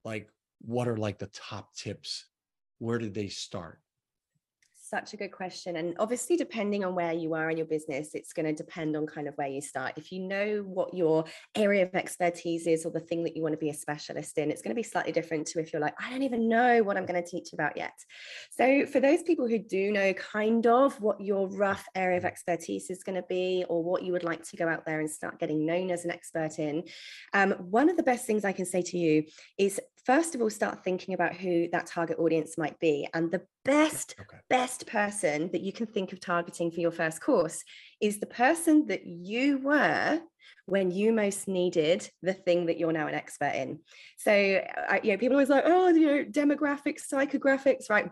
Like, 0.04 0.30
what 0.60 0.90
are 0.90 0.98
like 0.98 1.20
the 1.20 1.28
top 1.28 1.74
tips? 1.74 2.26
Where 2.80 2.98
did 2.98 3.14
they 3.14 3.30
start? 3.30 3.80
Such 4.90 5.14
a 5.14 5.18
good 5.18 5.32
question. 5.32 5.76
And 5.76 5.96
obviously, 6.00 6.38
depending 6.38 6.84
on 6.84 6.96
where 6.96 7.14
you 7.14 7.34
are 7.34 7.50
in 7.50 7.58
your 7.58 7.66
business, 7.66 8.10
it's 8.14 8.34
going 8.34 8.46
to 8.46 8.54
depend 8.54 8.96
on 8.96 9.06
kind 9.06 9.28
of 9.28 9.36
where 9.36 9.48
you 9.48 9.62
start. 9.62 9.94
If 9.98 10.12
you 10.12 10.20
know 10.22 10.64
what 10.66 10.94
your 10.94 11.26
area 11.56 11.84
of 11.86 11.96
expertise 11.96 12.68
is 12.68 12.86
or 12.86 12.92
the 12.92 13.00
thing 13.00 13.24
that 13.24 13.36
you 13.36 13.44
want 13.44 13.54
to 13.54 13.60
be 13.60 13.70
a 13.70 13.74
specialist 13.74 14.38
in, 14.38 14.52
it's 14.52 14.62
going 14.62 14.76
to 14.76 14.80
be 14.80 14.84
slightly 14.84 15.12
different 15.12 15.48
to 15.48 15.60
if 15.60 15.74
you're 15.74 15.82
like, 15.82 15.96
I 16.02 16.10
don't 16.10 16.24
even 16.24 16.50
know 16.50 16.84
what 16.84 16.98
I'm 16.98 17.06
going 17.06 17.22
to 17.22 17.30
teach 17.30 17.54
about 17.54 17.78
yet. 17.78 17.94
So, 18.52 18.86
for 18.86 19.00
those 19.00 19.24
people 19.24 19.48
who 19.48 19.60
do 19.60 19.92
know 19.92 20.14
kind 20.14 20.66
of 20.68 21.00
what 21.02 21.22
your 21.22 21.48
rough 21.50 21.86
area 21.96 22.18
of 22.18 22.26
expertise 22.26 22.90
is 22.90 23.04
going 23.04 23.16
to 23.16 23.28
be 23.28 23.66
or 23.70 23.84
what 23.84 24.04
you 24.04 24.12
would 24.12 24.24
like 24.24 24.44
to 24.50 24.58
go 24.58 24.68
out 24.68 24.86
there 24.86 25.00
and 25.00 25.10
start 25.10 25.40
getting 25.40 25.66
known 25.66 25.92
as 25.92 26.06
an 26.06 26.12
expert 26.12 26.60
in, 26.60 26.84
um, 27.34 27.52
one 27.52 27.90
of 27.90 27.98
the 27.98 28.04
best 28.04 28.26
things 28.26 28.46
I 28.46 28.52
can 28.52 28.66
say 28.66 28.82
to 28.82 28.98
you 28.98 29.24
is 29.58 29.80
first 30.06 30.36
of 30.36 30.42
all 30.42 30.50
start 30.50 30.86
thinking 30.86 31.14
about 31.14 31.36
who 31.36 31.68
that 31.74 31.86
target 31.86 32.18
audience 32.18 32.58
might 32.58 32.80
be 32.80 33.08
and 33.14 33.30
the 33.30 33.42
best 33.68 34.15
okay. 34.20 34.38
best 34.49 34.88
person 34.88 35.51
that 35.51 35.61
you 35.61 35.72
can 35.72 35.86
think 35.86 36.13
of 36.13 36.20
targeting 36.20 36.72
for 36.72 36.80
your 36.80 36.91
first 36.91 37.22
course 37.22 37.63
is 38.01 38.20
the 38.20 38.26
person 38.26 38.88
that 38.88 39.05
you 39.05 39.59
were 39.59 40.20
when 40.65 40.91
you 40.91 41.13
most 41.13 41.47
needed 41.47 42.09
the 42.22 42.34
thing 42.34 42.65
that 42.65 42.78
you're 42.78 42.91
now 42.91 43.07
an 43.07 43.13
expert 43.13 43.53
in. 43.55 43.80
So, 44.18 44.32
uh, 44.32 44.97
you 45.01 45.11
know, 45.11 45.18
people 45.18 45.36
always 45.36 45.49
like, 45.49 45.63
oh, 45.65 45.89
you 45.89 46.07
know, 46.07 46.26
demographics, 46.26 47.03
psychographics, 47.11 47.89
right? 47.89 48.05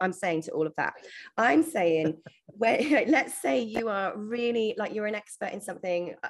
I'm 0.00 0.12
saying 0.12 0.42
to 0.42 0.50
all 0.50 0.66
of 0.66 0.74
that. 0.76 0.94
I'm 1.36 1.62
saying, 1.62 2.16
where, 2.46 3.04
let's 3.06 3.40
say 3.40 3.60
you 3.60 3.88
are 3.88 4.16
really 4.16 4.74
like 4.76 4.92
you're 4.92 5.06
an 5.06 5.14
expert 5.14 5.52
in 5.52 5.60
something. 5.60 6.14
Uh, 6.22 6.28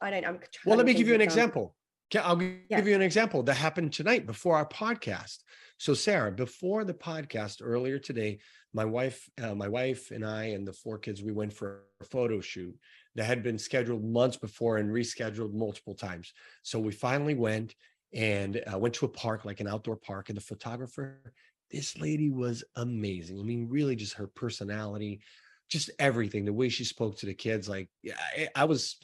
I 0.00 0.10
don't. 0.10 0.26
I'm. 0.26 0.40
Well, 0.66 0.76
let 0.76 0.86
me 0.86 0.94
give 0.94 1.06
you 1.06 1.14
an 1.14 1.20
example. 1.20 1.74
I'll 2.16 2.36
give 2.36 2.58
yeah. 2.68 2.84
you 2.84 2.94
an 2.94 3.02
example 3.02 3.42
that 3.44 3.54
happened 3.54 3.92
tonight 3.92 4.26
before 4.26 4.56
our 4.56 4.68
podcast. 4.68 5.38
So, 5.78 5.94
Sarah, 5.94 6.32
before 6.32 6.84
the 6.84 6.94
podcast 6.94 7.60
earlier 7.62 7.98
today, 7.98 8.38
my 8.72 8.84
wife, 8.84 9.28
uh, 9.42 9.54
my 9.54 9.68
wife 9.68 10.10
and 10.10 10.24
I 10.24 10.44
and 10.46 10.66
the 10.66 10.72
four 10.72 10.98
kids, 10.98 11.22
we 11.22 11.32
went 11.32 11.52
for 11.52 11.82
a 12.00 12.04
photo 12.04 12.40
shoot 12.40 12.76
that 13.14 13.24
had 13.24 13.42
been 13.42 13.58
scheduled 13.58 14.04
months 14.04 14.36
before 14.36 14.78
and 14.78 14.90
rescheduled 14.90 15.52
multiple 15.52 15.94
times. 15.94 16.32
So 16.62 16.78
we 16.78 16.92
finally 16.92 17.34
went 17.34 17.74
and 18.12 18.62
uh, 18.72 18.78
went 18.78 18.94
to 18.94 19.06
a 19.06 19.08
park, 19.08 19.44
like 19.44 19.60
an 19.60 19.68
outdoor 19.68 19.96
park, 19.96 20.28
and 20.28 20.36
the 20.36 20.42
photographer, 20.42 21.32
this 21.70 21.96
lady 21.96 22.30
was 22.30 22.64
amazing. 22.76 23.38
I 23.38 23.42
mean, 23.42 23.68
really, 23.68 23.96
just 23.96 24.14
her 24.14 24.26
personality, 24.26 25.20
just 25.68 25.90
everything, 25.98 26.44
the 26.44 26.52
way 26.52 26.68
she 26.68 26.84
spoke 26.84 27.16
to 27.18 27.26
the 27.26 27.34
kids. 27.34 27.68
Like, 27.68 27.88
I, 28.36 28.48
I 28.54 28.64
was 28.64 28.96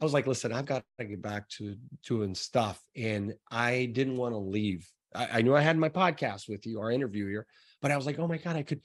I 0.00 0.04
was 0.04 0.12
like, 0.12 0.26
listen, 0.26 0.52
I've 0.52 0.66
got 0.66 0.84
to 0.98 1.04
get 1.04 1.22
back 1.22 1.48
to 1.50 1.76
doing 2.06 2.34
stuff. 2.34 2.80
And 2.96 3.34
I 3.50 3.86
didn't 3.86 4.16
want 4.16 4.32
to 4.32 4.38
leave. 4.38 4.88
I, 5.14 5.38
I, 5.38 5.42
knew 5.42 5.56
I 5.56 5.60
had 5.60 5.76
my 5.76 5.88
podcast 5.88 6.48
with 6.48 6.66
you, 6.66 6.80
our 6.80 6.90
interview 6.90 7.26
here, 7.26 7.46
but 7.82 7.90
I 7.90 7.96
was 7.96 8.06
like, 8.06 8.18
oh 8.18 8.28
my 8.28 8.36
God, 8.36 8.56
I 8.56 8.62
could. 8.62 8.80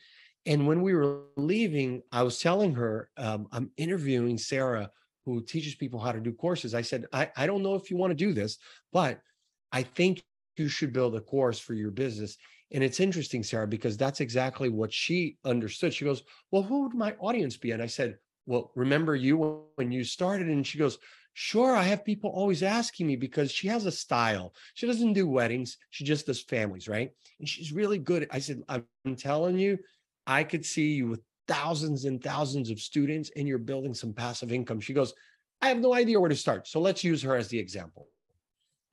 And 0.46 0.68
when 0.68 0.82
we 0.82 0.94
were 0.94 1.22
leaving, 1.38 2.02
I 2.12 2.24
was 2.24 2.40
telling 2.40 2.74
her, 2.76 3.10
um, 3.18 3.48
I'm 3.52 3.72
interviewing 3.78 4.38
Sarah, 4.38 4.90
who 5.26 5.42
teaches 5.42 5.76
people 5.76 6.00
how 6.00 6.12
to 6.12 6.20
do 6.20 6.34
courses. 6.34 6.74
I 6.74 6.82
said, 6.82 7.06
I, 7.14 7.30
I 7.38 7.46
don't 7.46 7.64
know 7.64 7.76
if 7.76 7.90
you 7.90 7.98
want 7.98 8.12
to 8.12 8.16
do 8.16 8.34
this, 8.34 8.58
but 8.92 9.22
I 9.72 9.84
think 9.84 10.24
you 10.58 10.68
should 10.68 10.94
build 10.94 11.16
a 11.16 11.22
course 11.22 11.60
for 11.60 11.74
your 11.74 11.92
business. 11.92 12.38
And 12.72 12.84
it's 12.84 13.00
interesting, 13.00 13.44
Sarah, 13.44 13.68
because 13.68 13.98
that's 13.98 14.20
exactly 14.20 14.70
what 14.70 14.92
she 14.92 15.38
understood. 15.46 15.94
She 15.94 16.06
goes, 16.06 16.24
Well, 16.52 16.64
who 16.64 16.84
would 16.84 16.96
my 16.96 17.14
audience 17.20 17.56
be? 17.56 17.72
And 17.72 17.82
I 17.82 17.88
said, 17.88 18.18
well, 18.46 18.72
remember 18.76 19.16
you 19.16 19.64
when 19.76 19.92
you 19.92 20.04
started? 20.04 20.48
And 20.48 20.66
she 20.66 20.78
goes, 20.78 20.98
Sure, 21.36 21.76
I 21.76 21.84
have 21.84 22.06
people 22.06 22.30
always 22.30 22.62
asking 22.62 23.08
me 23.08 23.16
because 23.16 23.52
she 23.52 23.68
has 23.68 23.88
a 23.88 23.92
style. 23.92 24.54
She 24.76 24.86
doesn't 24.86 25.14
do 25.14 25.28
weddings, 25.28 25.78
she 25.90 26.04
just 26.04 26.28
does 26.28 26.42
families, 26.42 26.88
right? 26.88 27.12
And 27.40 27.50
she's 27.50 27.72
really 27.72 27.98
good. 27.98 28.28
I 28.32 28.40
said, 28.40 28.62
I'm 28.70 28.86
telling 29.18 29.58
you, 29.58 29.80
I 30.28 30.44
could 30.44 30.66
see 30.66 30.94
you 30.94 31.08
with 31.08 31.22
thousands 31.48 32.06
and 32.06 32.24
thousands 32.24 32.70
of 32.70 32.80
students 32.80 33.32
and 33.36 33.48
you're 33.48 33.58
building 33.58 33.94
some 33.94 34.14
passive 34.14 34.52
income. 34.52 34.80
She 34.80 34.94
goes, 34.94 35.14
I 35.62 35.70
have 35.70 35.80
no 35.80 35.94
idea 35.94 36.20
where 36.20 36.30
to 36.30 36.36
start. 36.36 36.68
So 36.68 36.80
let's 36.80 37.04
use 37.04 37.22
her 37.24 37.36
as 37.36 37.48
the 37.48 37.60
example. 37.60 38.08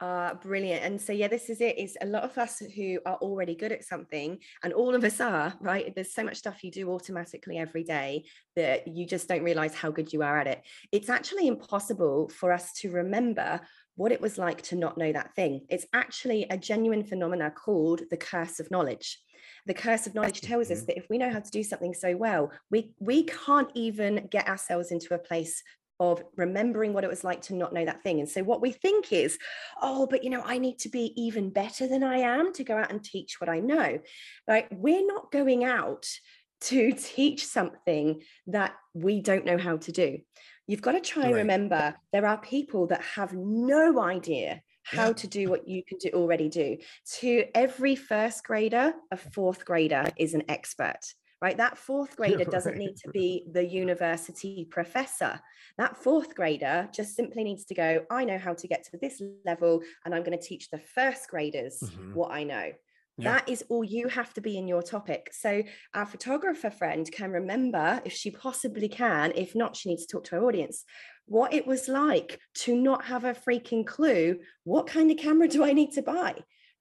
Uh, 0.00 0.32
brilliant. 0.34 0.82
And 0.82 0.98
so, 0.98 1.12
yeah, 1.12 1.28
this 1.28 1.50
is 1.50 1.60
it. 1.60 1.78
it. 1.78 1.82
Is 1.82 1.98
a 2.00 2.06
lot 2.06 2.22
of 2.22 2.36
us 2.38 2.58
who 2.74 2.98
are 3.04 3.16
already 3.16 3.54
good 3.54 3.70
at 3.70 3.84
something, 3.84 4.38
and 4.64 4.72
all 4.72 4.94
of 4.94 5.04
us 5.04 5.20
are, 5.20 5.52
right? 5.60 5.94
There's 5.94 6.14
so 6.14 6.24
much 6.24 6.38
stuff 6.38 6.64
you 6.64 6.70
do 6.70 6.90
automatically 6.90 7.58
every 7.58 7.84
day 7.84 8.24
that 8.56 8.88
you 8.88 9.04
just 9.04 9.28
don't 9.28 9.42
realize 9.42 9.74
how 9.74 9.90
good 9.90 10.12
you 10.12 10.22
are 10.22 10.38
at 10.38 10.46
it. 10.46 10.62
It's 10.90 11.10
actually 11.10 11.48
impossible 11.48 12.30
for 12.30 12.50
us 12.50 12.72
to 12.80 12.90
remember 12.90 13.60
what 13.96 14.12
it 14.12 14.20
was 14.22 14.38
like 14.38 14.62
to 14.62 14.76
not 14.76 14.96
know 14.96 15.12
that 15.12 15.34
thing. 15.34 15.66
It's 15.68 15.86
actually 15.92 16.46
a 16.48 16.56
genuine 16.56 17.04
phenomena 17.04 17.50
called 17.50 18.00
the 18.10 18.16
curse 18.16 18.58
of 18.58 18.70
knowledge. 18.70 19.18
The 19.66 19.74
curse 19.74 20.06
of 20.06 20.14
knowledge 20.14 20.40
tells 20.40 20.70
us 20.70 20.78
mm-hmm. 20.78 20.86
that 20.86 20.96
if 20.96 21.10
we 21.10 21.18
know 21.18 21.30
how 21.30 21.40
to 21.40 21.50
do 21.50 21.62
something 21.62 21.92
so 21.92 22.16
well, 22.16 22.50
we 22.70 22.94
we 22.98 23.24
can't 23.24 23.70
even 23.74 24.28
get 24.30 24.48
ourselves 24.48 24.90
into 24.90 25.14
a 25.14 25.18
place 25.18 25.62
of 26.00 26.24
remembering 26.36 26.92
what 26.92 27.04
it 27.04 27.10
was 27.10 27.22
like 27.22 27.42
to 27.42 27.54
not 27.54 27.72
know 27.72 27.84
that 27.84 28.02
thing. 28.02 28.18
And 28.18 28.28
so 28.28 28.42
what 28.42 28.62
we 28.62 28.72
think 28.72 29.12
is, 29.12 29.38
oh, 29.80 30.06
but 30.06 30.24
you 30.24 30.30
know, 30.30 30.42
I 30.44 30.58
need 30.58 30.78
to 30.80 30.88
be 30.88 31.12
even 31.16 31.50
better 31.50 31.86
than 31.86 32.02
I 32.02 32.18
am 32.18 32.52
to 32.54 32.64
go 32.64 32.76
out 32.76 32.90
and 32.90 33.04
teach 33.04 33.40
what 33.40 33.50
I 33.50 33.60
know. 33.60 34.00
Right? 34.48 34.66
We're 34.72 35.06
not 35.06 35.30
going 35.30 35.64
out 35.64 36.06
to 36.62 36.92
teach 36.92 37.46
something 37.46 38.22
that 38.48 38.74
we 38.94 39.20
don't 39.20 39.44
know 39.44 39.58
how 39.58 39.76
to 39.76 39.92
do. 39.92 40.18
You've 40.66 40.82
got 40.82 40.92
to 40.92 41.00
try 41.00 41.24
and 41.24 41.34
remember 41.34 41.94
there 42.12 42.26
are 42.26 42.38
people 42.38 42.86
that 42.88 43.02
have 43.02 43.32
no 43.32 44.00
idea 44.00 44.62
how 44.84 45.08
yeah. 45.08 45.12
to 45.12 45.26
do 45.26 45.48
what 45.48 45.66
you 45.66 45.82
can 45.84 45.98
do 45.98 46.10
already 46.14 46.48
do. 46.48 46.78
To 47.20 47.44
every 47.54 47.96
first 47.96 48.44
grader, 48.44 48.92
a 49.10 49.16
fourth 49.16 49.64
grader 49.64 50.04
is 50.16 50.34
an 50.34 50.44
expert 50.48 51.00
right? 51.40 51.56
That 51.56 51.78
fourth 51.78 52.16
grader 52.20 52.44
doesn't 52.44 52.76
need 52.76 52.96
to 52.96 53.10
be 53.10 53.44
the 53.52 53.64
university 53.64 54.66
professor. 54.70 55.40
That 55.78 55.96
fourth 55.96 56.34
grader 56.34 56.88
just 56.92 57.14
simply 57.14 57.44
needs 57.44 57.64
to 57.66 57.74
go, 57.74 58.04
I 58.10 58.24
know 58.24 58.38
how 58.38 58.54
to 58.54 58.68
get 58.68 58.84
to 58.84 58.98
this 58.98 59.22
level, 59.44 59.82
and 60.04 60.14
I'm 60.14 60.22
going 60.22 60.38
to 60.38 60.44
teach 60.44 60.70
the 60.70 60.78
first 60.78 61.28
graders 61.28 61.80
mm-hmm. 61.82 62.14
what 62.14 62.32
I 62.32 62.44
know. 62.44 62.72
Yeah. 63.18 63.32
That 63.34 63.48
is 63.48 63.64
all 63.68 63.84
you 63.84 64.08
have 64.08 64.32
to 64.34 64.40
be 64.40 64.56
in 64.56 64.66
your 64.66 64.82
topic. 64.82 65.30
So, 65.32 65.62
our 65.94 66.06
photographer 66.06 66.70
friend 66.70 67.10
can 67.10 67.32
remember, 67.32 68.00
if 68.04 68.12
she 68.12 68.30
possibly 68.30 68.88
can, 68.88 69.32
if 69.34 69.54
not, 69.54 69.76
she 69.76 69.90
needs 69.90 70.06
to 70.06 70.12
talk 70.12 70.24
to 70.24 70.36
her 70.36 70.44
audience, 70.44 70.84
what 71.26 71.52
it 71.52 71.66
was 71.66 71.86
like 71.86 72.40
to 72.54 72.74
not 72.74 73.04
have 73.04 73.24
a 73.24 73.34
freaking 73.34 73.86
clue 73.86 74.36
what 74.64 74.86
kind 74.86 75.10
of 75.10 75.16
camera 75.16 75.48
do 75.56 75.64
I 75.64 75.72
need 75.72 75.92
to 75.92 76.02
buy? 76.02 76.34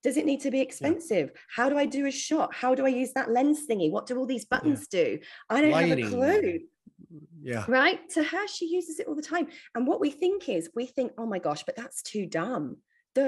Does 0.03 0.17
it 0.17 0.25
need 0.25 0.41
to 0.41 0.51
be 0.51 0.61
expensive? 0.61 1.31
Yeah. 1.33 1.41
How 1.55 1.69
do 1.69 1.77
I 1.77 1.85
do 1.85 2.05
a 2.05 2.11
shot? 2.11 2.53
How 2.53 2.73
do 2.75 2.85
I 2.85 2.89
use 2.89 3.11
that 3.13 3.31
lens 3.31 3.67
thingy? 3.69 3.91
What 3.91 4.05
do 4.07 4.17
all 4.17 4.25
these 4.25 4.45
buttons 4.45 4.87
yeah. 4.91 5.03
do? 5.03 5.19
I 5.49 5.61
don't 5.61 5.71
Lighting. 5.71 6.03
have 6.03 6.13
a 6.13 6.15
clue. 6.15 6.59
Yeah. 7.41 7.65
Right. 7.67 8.07
To 8.11 8.23
her, 8.23 8.47
she 8.47 8.67
uses 8.67 8.99
it 8.99 9.07
all 9.07 9.15
the 9.15 9.21
time. 9.21 9.47
And 9.75 9.87
what 9.87 9.99
we 9.99 10.11
think 10.11 10.47
is, 10.47 10.69
we 10.75 10.85
think, 10.85 11.13
oh 11.17 11.25
my 11.25 11.39
gosh, 11.39 11.63
but 11.63 11.75
that's 11.75 12.01
too 12.01 12.25
dumb 12.25 12.77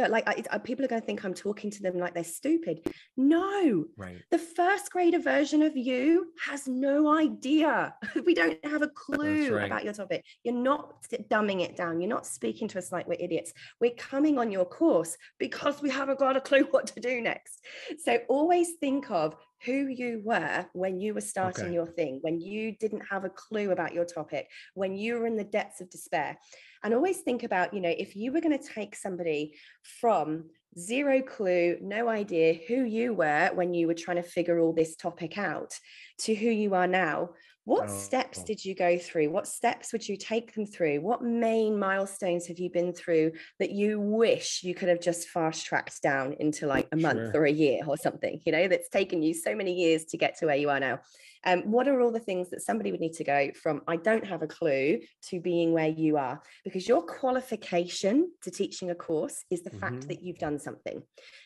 like 0.10 0.28
I, 0.28 0.44
I, 0.52 0.56
uh, 0.56 0.60
people 0.60 0.86
are 0.86 0.88
going 0.88 1.02
to 1.02 1.06
think 1.06 1.24
I'm 1.24 1.34
talking 1.34 1.72
to 1.72 1.82
them 1.82 1.98
like 1.98 2.14
they're 2.14 2.24
stupid. 2.24 2.88
No, 3.18 3.86
right. 3.98 4.18
The 4.32 4.38
first 4.38 4.92
grader 4.92 5.20
version 5.20 5.62
of 5.62 5.76
you 5.76 6.28
has 6.46 6.68
no 6.68 7.16
idea. 7.16 7.94
we 8.26 8.34
don't 8.34 8.64
have 8.66 8.82
a 8.82 8.88
clue 8.88 9.56
right. 9.56 9.66
about 9.66 9.84
your 9.84 9.94
topic. 9.94 10.26
You're 10.44 10.56
not 10.56 11.04
dumbing 11.30 11.62
it 11.62 11.76
down. 11.76 12.02
You're 12.02 12.10
not 12.10 12.26
speaking 12.26 12.68
to 12.70 12.78
us 12.78 12.92
like 12.92 13.08
we're 13.08 13.18
idiots. 13.20 13.54
We're 13.80 13.96
coming 13.98 14.38
on 14.38 14.52
your 14.52 14.66
course 14.66 15.18
because 15.40 15.82
we 15.82 15.90
haven't 15.90 16.20
got 16.20 16.38
a 16.38 16.42
clue 16.42 16.64
what 16.72 16.88
to 16.88 17.00
do 17.00 17.22
next. 17.22 17.66
So 18.04 18.20
always 18.30 18.74
think 18.80 19.10
of 19.12 19.36
who 19.66 19.88
you 19.88 20.22
were 20.24 20.66
when 20.74 21.00
you 21.00 21.14
were 21.14 21.22
starting 21.22 21.66
okay. 21.66 21.74
your 21.74 21.88
thing, 21.88 22.20
when 22.22 22.40
you 22.40 22.72
didn't 22.74 23.04
have 23.10 23.26
a 23.26 23.30
clue 23.30 23.72
about 23.72 23.94
your 23.94 24.06
topic, 24.06 24.50
when 24.74 24.96
you 24.96 25.20
were 25.20 25.28
in 25.28 25.38
the 25.38 25.44
depths 25.44 25.82
of 25.82 25.90
despair. 25.90 26.38
And 26.84 26.94
always 26.94 27.20
think 27.20 27.44
about, 27.44 27.74
you 27.74 27.82
know, 27.82 27.94
if 27.96 28.16
you 28.16 28.32
were 28.32 28.42
going 28.42 28.58
to 28.58 28.68
take 28.68 28.96
somebody 28.96 29.56
from 30.00 30.46
zero 30.78 31.22
clue, 31.22 31.78
no 31.82 32.08
idea 32.08 32.60
who 32.68 32.84
you 32.84 33.14
were 33.14 33.52
when 33.54 33.74
you 33.74 33.88
were 33.88 33.94
trying 33.94 34.18
to 34.18 34.24
figure 34.24 34.60
all 34.60 34.74
this 34.74 34.96
topic 34.96 35.38
out 35.38 35.78
to 36.20 36.34
who 36.34 36.50
you 36.50 36.74
are 36.74 36.88
now, 36.88 37.30
what 37.66 37.90
oh, 37.90 37.94
steps 37.94 38.40
oh. 38.42 38.46
did 38.46 38.64
you 38.66 38.74
go 38.74 38.98
through? 38.98 39.30
What 39.30 39.48
steps 39.48 39.94
would 39.94 40.08
you 40.08 40.18
take 40.18 40.54
them 40.56 40.66
through? 40.66 41.02
What 41.02 41.24
main 41.24 41.78
milestones 41.78 42.48
have 42.48 42.58
you 42.58 42.70
been 42.72 42.94
through 42.94 43.34
that 43.60 43.72
you 43.72 44.00
wish 44.00 44.64
you 44.64 44.74
could 44.74 44.90
have 44.90 45.00
just 45.00 45.30
fast 45.30 45.66
tracked 45.66 46.02
down 46.02 46.34
into 46.40 46.66
like 46.66 46.88
a 46.92 46.98
month 46.98 47.32
sure. 47.34 47.42
or 47.42 47.46
a 47.46 47.52
year 47.52 47.82
or 47.86 47.98
something, 47.98 48.42
you 48.46 48.52
know, 48.52 48.68
that's 48.68 48.90
taken 48.90 49.22
you 49.22 49.34
so 49.34 49.56
many 49.56 49.74
years 49.74 50.06
to 50.06 50.18
get 50.18 50.38
to 50.40 50.48
where 50.48 50.56
you 50.56 50.70
are 50.70 50.80
now? 50.80 51.00
Um, 51.46 51.62
what 51.72 51.88
are 51.88 52.00
all 52.02 52.12
the 52.12 52.20
things 52.20 52.50
that 52.50 52.62
somebody 52.62 52.92
would 52.92 53.00
need 53.00 53.14
to 53.14 53.24
go 53.24 53.52
from 53.62 53.82
I 53.88 53.96
don't 53.96 54.26
have 54.26 54.42
a 54.42 54.48
clue 54.48 55.00
to 55.30 55.40
being 55.40 55.74
where 55.74 55.88
you 55.88 56.18
are? 56.18 56.42
Because 56.64 56.88
your 56.88 57.02
qualification 57.02 58.32
to 58.44 58.52
teaching 58.52 58.92
a 58.92 58.96
course 58.96 59.44
is 59.50 59.64
the 59.64 59.70
mm-hmm. 59.70 59.80
fact 59.80 60.08
that 60.08 60.22
you've 60.22 60.38
done 60.38 60.60
something. 60.60 61.02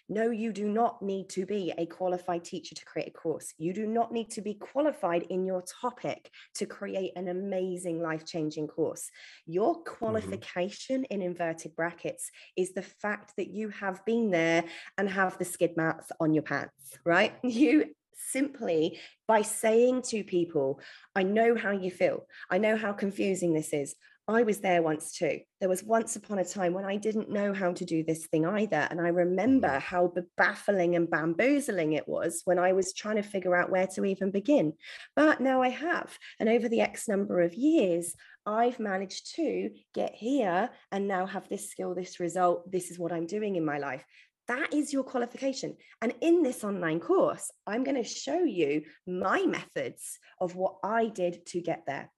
No, 0.07 0.29
you 0.29 0.51
do 0.51 0.67
not 0.67 1.01
need 1.01 1.29
to 1.29 1.45
be 1.45 1.73
a 1.77 1.85
qualified 1.85 2.43
teacher 2.43 2.75
to 2.75 2.85
create 2.85 3.07
a 3.07 3.11
course. 3.11 3.53
You 3.57 3.73
do 3.73 3.87
not 3.87 4.11
need 4.11 4.29
to 4.31 4.41
be 4.41 4.53
qualified 4.53 5.23
in 5.23 5.45
your 5.45 5.63
topic 5.81 6.29
to 6.55 6.65
create 6.65 7.13
an 7.15 7.27
amazing 7.27 8.01
life 8.01 8.25
changing 8.25 8.67
course. 8.67 9.09
Your 9.45 9.75
mm-hmm. 9.75 9.95
qualification 9.95 11.01
mm-hmm. 11.01 11.13
in 11.13 11.21
inverted 11.21 11.75
brackets 11.75 12.29
is 12.55 12.73
the 12.73 12.83
fact 12.83 13.33
that 13.37 13.49
you 13.49 13.69
have 13.69 14.05
been 14.05 14.29
there 14.29 14.63
and 14.97 15.09
have 15.09 15.37
the 15.37 15.45
skid 15.45 15.75
marks 15.75 16.11
on 16.19 16.33
your 16.33 16.43
pants, 16.43 16.97
right? 17.03 17.33
You 17.55 17.85
simply 18.15 18.99
by 19.27 19.41
saying 19.41 20.03
to 20.03 20.23
people, 20.23 20.79
I 21.15 21.23
know 21.23 21.55
how 21.55 21.71
you 21.71 21.91
feel. 21.91 22.25
I 22.49 22.57
know 22.57 22.77
how 22.77 22.93
confusing 22.93 23.53
this 23.53 23.73
is. 23.73 23.95
I 24.27 24.41
was 24.41 24.57
there 24.59 24.81
once 24.81 25.15
too. 25.15 25.41
There 25.59 25.69
was 25.69 25.83
once 25.83 26.15
upon 26.15 26.39
a 26.39 26.45
time 26.45 26.73
when 26.73 26.83
I 26.83 26.97
didn't 26.97 27.29
know 27.29 27.53
how 27.53 27.73
to 27.73 27.85
do 27.85 28.03
this 28.03 28.25
thing 28.25 28.43
either. 28.43 28.87
And 28.89 28.99
I 28.99 29.09
remember 29.09 29.67
mm-hmm. 29.67 29.79
how 29.79 30.11
baffling 30.35 30.95
and 30.95 31.09
bamboozling 31.09 31.93
it 31.93 32.07
was 32.07 32.41
when 32.45 32.57
I 32.57 32.73
was 32.73 32.91
trying 32.91 33.17
to 33.17 33.21
figure 33.21 33.55
out 33.55 33.69
where 33.69 33.85
to 33.85 34.03
even 34.03 34.31
begin. 34.31 34.73
But 35.15 35.41
now 35.41 35.61
I 35.61 35.69
have. 35.69 36.17
And 36.39 36.49
over 36.49 36.67
the 36.67 36.81
X 36.81 37.07
number 37.07 37.41
of 37.41 37.53
years, 37.53 38.15
I've 38.47 38.79
managed 38.79 39.35
to 39.35 39.69
get 39.93 40.15
here 40.15 40.71
and 40.91 41.07
now 41.07 41.27
have 41.27 41.47
this 41.47 41.69
skill, 41.69 41.93
this 41.93 42.19
result. 42.19 42.71
This 42.71 42.89
is 42.89 42.97
what 42.97 43.11
I'm 43.11 43.27
doing 43.27 43.57
in 43.57 43.65
my 43.65 43.77
life. 43.77 44.03
That 44.47 44.73
is 44.73 44.93
your 44.93 45.03
qualification. 45.03 45.75
And 46.01 46.13
in 46.21 46.43
this 46.43 46.63
online 46.63 46.99
course, 46.99 47.51
I'm 47.65 47.83
going 47.83 48.01
to 48.01 48.07
show 48.07 48.43
you 48.43 48.83
my 49.07 49.45
methods 49.45 50.19
of 50.39 50.55
what 50.55 50.75
I 50.83 51.07
did 51.07 51.45
to 51.47 51.61
get 51.61 51.83
there. 51.87 52.11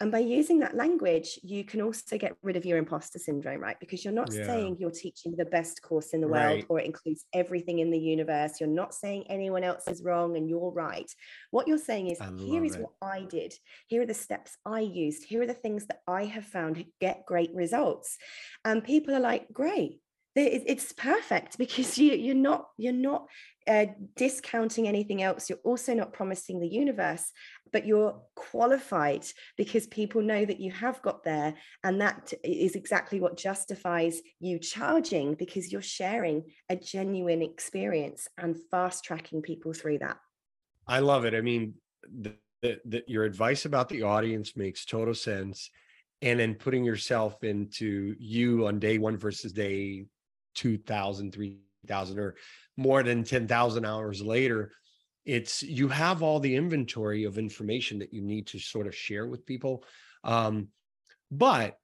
And 0.00 0.12
by 0.12 0.18
using 0.18 0.58
that 0.60 0.76
language, 0.76 1.38
you 1.42 1.64
can 1.64 1.80
also 1.80 2.18
get 2.18 2.36
rid 2.42 2.56
of 2.56 2.66
your 2.66 2.76
imposter 2.76 3.18
syndrome, 3.18 3.60
right? 3.60 3.80
Because 3.80 4.04
you're 4.04 4.12
not 4.12 4.30
yeah. 4.30 4.44
saying 4.44 4.76
you're 4.78 4.90
teaching 4.90 5.34
the 5.36 5.46
best 5.46 5.80
course 5.80 6.10
in 6.12 6.20
the 6.20 6.28
world 6.28 6.56
right. 6.56 6.66
or 6.68 6.78
it 6.78 6.84
includes 6.84 7.24
everything 7.32 7.78
in 7.78 7.90
the 7.90 7.98
universe. 7.98 8.60
You're 8.60 8.68
not 8.68 8.94
saying 8.94 9.24
anyone 9.28 9.64
else 9.64 9.88
is 9.88 10.02
wrong 10.02 10.36
and 10.36 10.48
you're 10.48 10.70
right. 10.70 11.10
What 11.50 11.66
you're 11.66 11.78
saying 11.78 12.08
is, 12.08 12.18
here 12.38 12.64
is 12.64 12.76
it. 12.76 12.82
what 12.82 12.92
I 13.00 13.22
did. 13.24 13.54
Here 13.86 14.02
are 14.02 14.06
the 14.06 14.12
steps 14.12 14.58
I 14.66 14.80
used. 14.80 15.24
Here 15.24 15.40
are 15.40 15.46
the 15.46 15.54
things 15.54 15.86
that 15.86 16.00
I 16.06 16.24
have 16.24 16.44
found 16.44 16.84
get 17.00 17.24
great 17.26 17.54
results. 17.54 18.18
And 18.66 18.84
people 18.84 19.14
are 19.14 19.20
like, 19.20 19.50
great, 19.50 20.00
it's 20.36 20.92
perfect 20.92 21.58
because 21.58 21.98
you 21.98 22.12
you're 22.12 22.34
not 22.34 22.68
you're 22.76 22.92
not 22.92 23.26
uh, 23.66 23.86
discounting 24.14 24.86
anything 24.86 25.22
else. 25.22 25.50
You're 25.50 25.58
also 25.64 25.94
not 25.94 26.12
promising 26.12 26.60
the 26.60 26.68
universe 26.68 27.32
but 27.72 27.86
you're 27.86 28.18
qualified 28.34 29.26
because 29.56 29.86
people 29.88 30.22
know 30.22 30.44
that 30.44 30.60
you 30.60 30.70
have 30.70 31.02
got 31.02 31.22
there 31.24 31.54
and 31.84 32.00
that 32.00 32.32
is 32.44 32.74
exactly 32.74 33.20
what 33.20 33.36
justifies 33.36 34.20
you 34.40 34.58
charging 34.58 35.34
because 35.34 35.72
you're 35.72 35.82
sharing 35.82 36.42
a 36.68 36.76
genuine 36.76 37.42
experience 37.42 38.28
and 38.38 38.56
fast 38.70 39.04
tracking 39.04 39.42
people 39.42 39.72
through 39.72 39.98
that. 39.98 40.16
I 40.86 41.00
love 41.00 41.24
it. 41.24 41.34
I 41.34 41.40
mean 41.40 41.74
your 43.06 43.24
advice 43.24 43.66
about 43.66 43.88
the 43.88 44.02
audience 44.02 44.56
makes 44.56 44.84
total 44.84 45.14
sense. 45.14 45.70
And 46.22 46.40
then 46.40 46.54
putting 46.54 46.82
yourself 46.82 47.44
into 47.44 48.16
you 48.18 48.66
on 48.66 48.78
day 48.78 48.96
one 48.96 49.18
versus 49.18 49.52
day 49.52 50.06
2,000, 50.56 51.32
3,000, 51.32 52.18
or 52.18 52.34
more 52.76 53.02
than 53.02 53.24
10,000 53.24 53.84
hours 53.84 54.20
later, 54.22 54.72
it's 55.24 55.62
you 55.62 55.88
have 55.88 56.22
all 56.22 56.40
the 56.40 56.54
inventory 56.54 57.24
of 57.24 57.38
information 57.38 57.98
that 57.98 58.12
you 58.12 58.22
need 58.22 58.46
to 58.48 58.58
sort 58.58 58.86
of 58.86 58.94
share 58.94 59.26
with 59.26 59.46
people. 59.46 59.84
Um, 60.24 60.68
but 61.30 61.76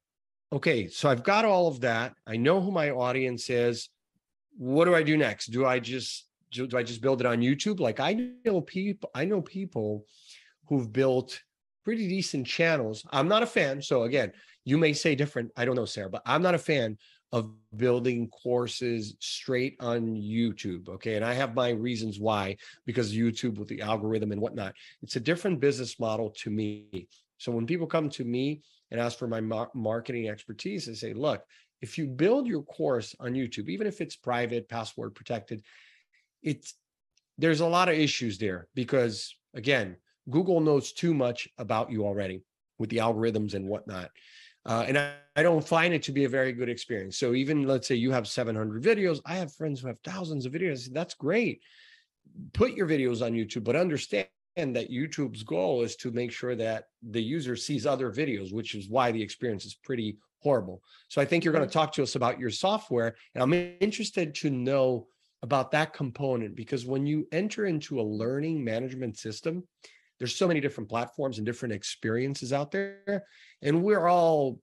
okay, 0.53 0.89
so 0.89 1.09
I've 1.09 1.25
got 1.25 1.45
all 1.45 1.67
of 1.67 1.81
that. 1.81 2.15
I 2.27 2.37
know 2.37 2.61
who 2.61 2.71
my 2.71 2.91
audience 2.91 3.51
is. 3.51 3.89
What 4.57 4.85
do 4.85 4.95
I 4.95 5.03
do 5.03 5.17
next? 5.17 5.47
Do 5.47 5.67
I 5.67 5.81
just 5.81 6.29
do, 6.53 6.67
do 6.67 6.77
I 6.77 6.83
just 6.83 7.01
build 7.01 7.21
it 7.21 7.27
on 7.27 7.41
YouTube? 7.41 7.81
Like 7.81 7.99
I 7.99 8.31
know 8.45 8.61
people, 8.61 9.11
I 9.15 9.25
know 9.25 9.43
people 9.43 10.07
who've 10.69 10.93
built 10.93 11.41
pretty 11.85 12.07
decent 12.09 12.47
channels. 12.47 13.05
I'm 13.11 13.29
not 13.29 13.43
a 13.43 13.47
fan. 13.47 13.83
So 13.83 14.05
again, 14.05 14.33
you 14.65 14.79
may 14.79 14.93
say 14.93 15.15
different. 15.15 15.51
I 15.57 15.65
don't 15.65 15.75
know, 15.75 15.85
Sarah, 15.85 16.11
but 16.11 16.23
I'm 16.25 16.43
not 16.43 16.55
a 16.55 16.59
fan 16.59 16.97
of 17.33 17.51
building 17.77 18.29
courses 18.29 19.17
straight 19.19 19.77
on 19.81 20.15
YouTube. 20.15 20.89
Okay. 20.89 21.17
And 21.17 21.25
I 21.25 21.33
have 21.33 21.55
my 21.55 21.71
reasons 21.71 22.21
why, 22.21 22.57
because 22.85 23.15
YouTube 23.15 23.59
with 23.59 23.69
the 23.69 23.81
algorithm 23.81 24.33
and 24.33 24.41
whatnot, 24.41 24.75
it's 25.03 25.17
a 25.17 25.21
different 25.21 25.59
business 25.59 25.99
model 25.99 26.31
to 26.31 26.51
me. 26.51 27.09
So 27.39 27.51
when 27.51 27.67
people 27.67 27.87
come 27.87 28.11
to 28.11 28.25
me 28.25 28.63
and 28.91 29.01
ask 29.01 29.19
for 29.19 29.27
my 29.27 29.41
marketing 29.41 30.29
expertise, 30.29 30.89
I 30.89 30.93
say, 30.93 31.15
look, 31.15 31.43
if 31.81 31.97
you 31.99 32.07
build 32.07 32.47
your 32.47 32.63
course 32.63 33.17
on 33.19 33.33
YouTube, 33.33 33.69
even 33.69 33.87
if 33.87 34.01
it's 34.01 34.15
private, 34.15 34.69
password 34.69 35.15
protected, 35.15 35.63
it's 36.43 36.75
there's 37.39 37.61
a 37.61 37.67
lot 37.67 37.89
of 37.89 37.99
issues 37.99 38.39
there 38.39 38.69
because 38.75 39.35
again, 39.55 39.97
Google 40.31 40.61
knows 40.61 40.93
too 40.93 41.15
much 41.15 41.49
about 41.59 41.91
you 41.91 42.05
already 42.05 42.43
with 42.79 42.91
the 42.91 42.99
algorithms 42.99 43.55
and 43.55 43.67
whatnot. 43.67 44.11
Uh, 44.65 44.85
and 44.87 44.99
I, 44.99 45.15
I, 45.35 45.43
don't 45.43 45.67
find 45.67 45.93
it 45.93 46.05
to 46.05 46.13
be 46.13 46.25
a 46.25 46.29
very 46.29 46.53
good 46.53 46.69
experience. 46.69 47.19
So 47.19 47.35
even 47.35 47.67
let's 47.67 47.89
say 47.89 47.97
you 47.97 48.13
have 48.13 48.29
700 48.29 48.83
videos, 48.83 49.21
I 49.27 49.35
have 49.35 49.53
friends 49.53 49.81
who 49.81 49.89
have 49.89 49.99
thousands 50.05 50.47
of 50.47 50.53
videos. 50.53 50.93
That's 50.93 51.15
great. 51.15 51.61
Put 52.53 52.75
your 52.75 52.87
videos 52.87 53.25
on 53.25 53.33
YouTube, 53.33 53.65
but 53.65 53.75
understand 53.75 54.29
that 54.57 54.91
YouTube's 54.91 55.43
goal 55.43 55.83
is 55.83 55.97
to 55.97 56.13
make 56.13 56.31
sure 56.31 56.55
that 56.55 56.85
the 57.03 57.23
user 57.23 57.57
sees 57.57 57.87
other 57.87 58.13
videos, 58.13 58.53
which 58.53 58.75
is 58.75 58.89
why 58.89 59.11
the 59.11 59.23
experience 59.23 59.65
is 59.65 59.75
pretty 59.75 60.19
horrible. 60.41 60.83
So 61.09 61.21
I 61.21 61.25
think 61.25 61.45
you're 61.45 61.55
going 61.55 61.67
to 61.67 61.73
talk 61.73 61.93
to 61.95 62.03
us 62.03 62.15
about 62.15 62.39
your 62.39 62.51
software, 62.51 63.17
and 63.35 63.43
I'm 63.43 63.55
interested 63.81 64.35
to 64.37 64.51
know 64.51 65.07
about 65.43 65.73
that 65.73 65.93
component 65.93 66.55
because 66.55 66.87
when 66.87 67.07
you 67.07 67.27
enter 67.33 67.67
into 67.67 68.01
a 68.01 68.03
learning 68.03 68.63
management 68.63 69.19
system, 69.19 69.65
there's 70.23 70.37
so 70.37 70.47
many 70.47 70.61
different 70.61 70.89
platforms 70.89 71.39
and 71.39 71.45
different 71.45 71.75
experiences 71.75 72.53
out 72.53 72.71
there. 72.71 73.25
And 73.61 73.83
we're 73.83 74.07
all 74.07 74.61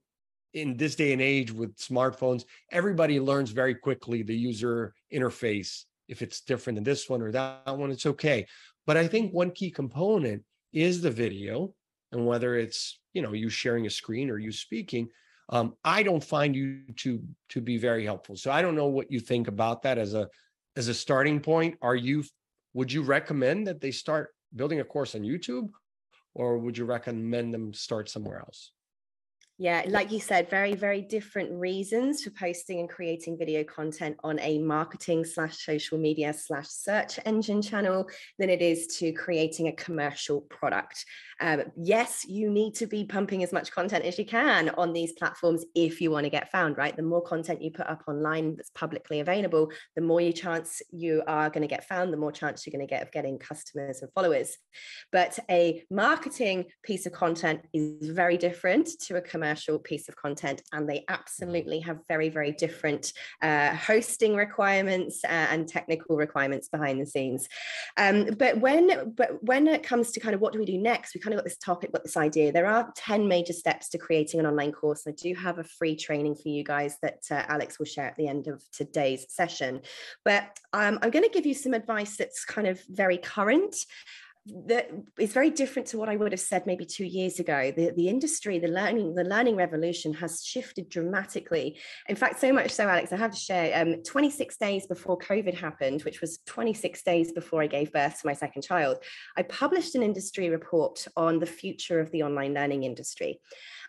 in 0.54 0.74
this 0.78 0.94
day 0.94 1.12
and 1.12 1.20
age 1.20 1.52
with 1.52 1.76
smartphones 1.76 2.44
everybody 2.72 3.20
learns 3.20 3.50
very 3.50 3.74
quickly 3.74 4.22
the 4.22 4.34
user 4.34 4.94
interface 5.12 5.84
if 6.08 6.22
it's 6.22 6.40
different 6.40 6.78
than 6.78 6.82
this 6.82 7.10
one 7.10 7.20
or 7.20 7.30
that 7.30 7.76
one 7.76 7.90
it's 7.90 8.06
okay. 8.06 8.46
But 8.86 8.96
i 8.96 9.06
think 9.06 9.32
one 9.32 9.50
key 9.50 9.70
component 9.70 10.42
is 10.72 11.02
the 11.02 11.10
video 11.10 11.74
and 12.10 12.26
whether 12.26 12.56
it's 12.56 12.98
you 13.12 13.20
know 13.20 13.32
you 13.32 13.50
sharing 13.50 13.84
a 13.84 13.90
screen 13.90 14.30
or 14.30 14.38
you 14.38 14.52
speaking 14.52 15.08
um, 15.50 15.74
i 15.84 16.02
don't 16.02 16.24
find 16.24 16.56
you 16.56 16.80
to 16.96 17.22
to 17.50 17.60
be 17.60 17.76
very 17.76 18.04
helpful. 18.04 18.34
So 18.34 18.50
i 18.50 18.62
don't 18.62 18.74
know 18.74 18.88
what 18.88 19.12
you 19.12 19.20
think 19.20 19.46
about 19.46 19.82
that 19.82 19.98
as 19.98 20.14
a 20.14 20.26
as 20.74 20.88
a 20.88 20.94
starting 20.94 21.38
point. 21.38 21.76
Are 21.82 21.96
you 21.96 22.24
would 22.72 22.90
you 22.90 23.02
recommend 23.02 23.66
that 23.66 23.80
they 23.80 23.90
start 23.90 24.30
building 24.54 24.80
a 24.80 24.84
course 24.84 25.14
on 25.14 25.22
YouTube, 25.22 25.70
or 26.34 26.58
would 26.58 26.76
you 26.76 26.84
recommend 26.84 27.52
them 27.52 27.72
start 27.72 28.08
somewhere 28.08 28.38
else? 28.38 28.72
Yeah, 29.60 29.82
like 29.88 30.10
you 30.10 30.20
said, 30.20 30.48
very, 30.48 30.74
very 30.74 31.02
different 31.02 31.52
reasons 31.52 32.24
for 32.24 32.30
posting 32.30 32.80
and 32.80 32.88
creating 32.88 33.36
video 33.36 33.62
content 33.62 34.16
on 34.24 34.40
a 34.40 34.58
marketing 34.58 35.22
slash 35.26 35.66
social 35.66 35.98
media 35.98 36.32
slash 36.32 36.68
search 36.68 37.20
engine 37.26 37.60
channel 37.60 38.08
than 38.38 38.48
it 38.48 38.62
is 38.62 38.86
to 39.00 39.12
creating 39.12 39.68
a 39.68 39.72
commercial 39.72 40.40
product. 40.48 41.04
Um, 41.42 41.64
yes, 41.76 42.24
you 42.26 42.48
need 42.48 42.74
to 42.76 42.86
be 42.86 43.04
pumping 43.04 43.42
as 43.42 43.52
much 43.52 43.70
content 43.70 44.06
as 44.06 44.18
you 44.18 44.24
can 44.24 44.70
on 44.78 44.94
these 44.94 45.12
platforms 45.12 45.66
if 45.74 46.00
you 46.00 46.10
want 46.10 46.24
to 46.24 46.30
get 46.30 46.50
found, 46.50 46.78
right? 46.78 46.96
The 46.96 47.02
more 47.02 47.22
content 47.22 47.60
you 47.60 47.70
put 47.70 47.86
up 47.86 48.04
online 48.08 48.56
that's 48.56 48.70
publicly 48.70 49.20
available, 49.20 49.70
the 49.94 50.00
more 50.00 50.22
you 50.22 50.32
chance 50.32 50.80
you 50.90 51.22
are 51.26 51.50
going 51.50 51.68
to 51.68 51.68
get 51.68 51.86
found, 51.86 52.14
the 52.14 52.18
more 52.18 52.32
chance 52.32 52.66
you're 52.66 52.72
going 52.72 52.86
to 52.86 52.90
get 52.90 53.02
of 53.02 53.12
getting 53.12 53.38
customers 53.38 54.00
and 54.00 54.10
followers. 54.14 54.56
But 55.12 55.38
a 55.50 55.84
marketing 55.90 56.64
piece 56.82 57.04
of 57.04 57.12
content 57.12 57.60
is 57.74 58.08
very 58.08 58.38
different 58.38 58.88
to 59.06 59.16
a 59.16 59.20
commercial 59.20 59.49
piece 59.78 60.08
of 60.08 60.16
content, 60.16 60.62
and 60.72 60.88
they 60.88 61.04
absolutely 61.08 61.80
have 61.80 61.98
very, 62.08 62.28
very 62.28 62.52
different 62.52 63.12
uh, 63.42 63.74
hosting 63.74 64.34
requirements 64.34 65.24
uh, 65.24 65.28
and 65.50 65.68
technical 65.68 66.16
requirements 66.16 66.68
behind 66.68 67.00
the 67.00 67.06
scenes. 67.06 67.48
Um, 67.96 68.26
but 68.38 68.60
when 68.60 69.14
but 69.16 69.42
when 69.42 69.66
it 69.66 69.82
comes 69.82 70.12
to 70.12 70.20
kind 70.20 70.34
of 70.34 70.40
what 70.40 70.52
do 70.52 70.58
we 70.58 70.64
do 70.64 70.78
next, 70.78 71.14
we 71.14 71.20
kind 71.20 71.34
of 71.34 71.38
got 71.38 71.44
this 71.44 71.58
topic, 71.58 71.92
got 71.92 72.02
this 72.02 72.16
idea. 72.16 72.52
There 72.52 72.66
are 72.66 72.92
10 72.96 73.28
major 73.28 73.52
steps 73.52 73.88
to 73.90 73.98
creating 73.98 74.40
an 74.40 74.46
online 74.46 74.72
course. 74.72 75.04
I 75.06 75.12
do 75.12 75.34
have 75.34 75.58
a 75.58 75.64
free 75.64 75.96
training 75.96 76.36
for 76.36 76.48
you 76.48 76.64
guys 76.64 76.96
that 77.02 77.20
uh, 77.30 77.44
Alex 77.48 77.78
will 77.78 77.86
share 77.86 78.06
at 78.06 78.16
the 78.16 78.28
end 78.28 78.48
of 78.48 78.62
today's 78.72 79.26
session. 79.28 79.82
But 80.24 80.58
um, 80.72 80.98
I'm 81.02 81.10
going 81.10 81.24
to 81.24 81.30
give 81.30 81.46
you 81.46 81.54
some 81.54 81.74
advice 81.74 82.16
that's 82.16 82.44
kind 82.44 82.66
of 82.66 82.80
very 82.88 83.18
current 83.18 83.74
that 84.66 84.90
is 85.18 85.32
very 85.32 85.50
different 85.50 85.88
to 85.88 85.98
what 85.98 86.08
I 86.08 86.16
would 86.16 86.32
have 86.32 86.40
said 86.40 86.66
maybe 86.66 86.84
two 86.84 87.04
years 87.04 87.40
ago. 87.40 87.72
The, 87.76 87.92
the 87.96 88.08
industry, 88.08 88.58
the 88.58 88.68
learning, 88.68 89.14
the 89.14 89.24
learning 89.24 89.56
revolution 89.56 90.12
has 90.14 90.44
shifted 90.44 90.88
dramatically. 90.88 91.78
In 92.08 92.16
fact, 92.16 92.40
so 92.40 92.52
much 92.52 92.70
so, 92.70 92.88
Alex, 92.88 93.12
I 93.12 93.16
have 93.16 93.32
to 93.32 93.36
share. 93.36 93.80
Um, 93.80 94.02
26 94.02 94.56
days 94.56 94.86
before 94.86 95.18
COVID 95.18 95.54
happened, 95.54 96.02
which 96.02 96.20
was 96.20 96.38
26 96.46 97.02
days 97.02 97.32
before 97.32 97.62
I 97.62 97.66
gave 97.66 97.92
birth 97.92 98.20
to 98.20 98.26
my 98.26 98.34
second 98.34 98.62
child, 98.62 98.98
I 99.36 99.42
published 99.42 99.94
an 99.94 100.02
industry 100.02 100.48
report 100.48 101.06
on 101.16 101.38
the 101.38 101.46
future 101.46 102.00
of 102.00 102.10
the 102.10 102.22
online 102.22 102.54
learning 102.54 102.84
industry. 102.84 103.40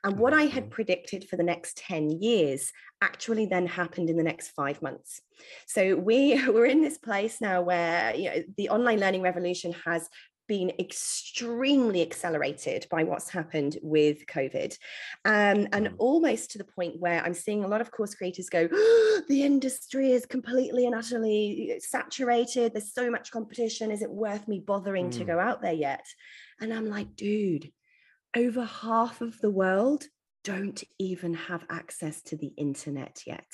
And 0.03 0.17
what 0.17 0.33
I 0.33 0.43
had 0.43 0.63
mm-hmm. 0.63 0.71
predicted 0.71 1.29
for 1.29 1.37
the 1.37 1.43
next 1.43 1.77
10 1.77 2.21
years 2.21 2.71
actually 3.01 3.45
then 3.45 3.67
happened 3.67 4.09
in 4.09 4.17
the 4.17 4.23
next 4.23 4.49
five 4.49 4.81
months. 4.81 5.21
So 5.67 5.95
we, 5.95 6.47
we're 6.47 6.65
in 6.65 6.81
this 6.81 6.97
place 6.97 7.41
now 7.41 7.61
where 7.61 8.15
you 8.15 8.29
know, 8.29 8.43
the 8.57 8.69
online 8.69 8.99
learning 8.99 9.21
revolution 9.21 9.73
has 9.85 10.09
been 10.51 10.73
extremely 10.79 12.01
accelerated 12.01 12.85
by 12.91 13.05
what's 13.05 13.29
happened 13.29 13.77
with 13.81 14.25
COVID. 14.25 14.77
Um, 15.23 15.65
and 15.71 15.87
mm. 15.87 15.93
almost 15.97 16.51
to 16.51 16.57
the 16.57 16.65
point 16.65 16.99
where 16.99 17.23
I'm 17.23 17.33
seeing 17.33 17.63
a 17.63 17.69
lot 17.69 17.79
of 17.79 17.89
course 17.89 18.15
creators 18.15 18.49
go, 18.49 18.67
oh, 18.69 19.21
the 19.29 19.43
industry 19.43 20.11
is 20.11 20.25
completely 20.25 20.85
and 20.87 20.93
utterly 20.93 21.79
saturated. 21.79 22.73
There's 22.73 22.93
so 22.93 23.09
much 23.09 23.31
competition. 23.31 23.91
Is 23.91 24.01
it 24.01 24.11
worth 24.11 24.45
me 24.49 24.59
bothering 24.59 25.07
mm. 25.07 25.17
to 25.19 25.23
go 25.23 25.39
out 25.39 25.61
there 25.61 25.71
yet? 25.71 26.05
And 26.59 26.73
I'm 26.73 26.89
like, 26.89 27.15
dude, 27.15 27.71
over 28.35 28.65
half 28.65 29.21
of 29.21 29.39
the 29.39 29.51
world 29.51 30.03
don't 30.43 30.83
even 30.97 31.33
have 31.33 31.65
access 31.69 32.21
to 32.23 32.35
the 32.35 32.51
internet 32.57 33.21
yet. 33.27 33.45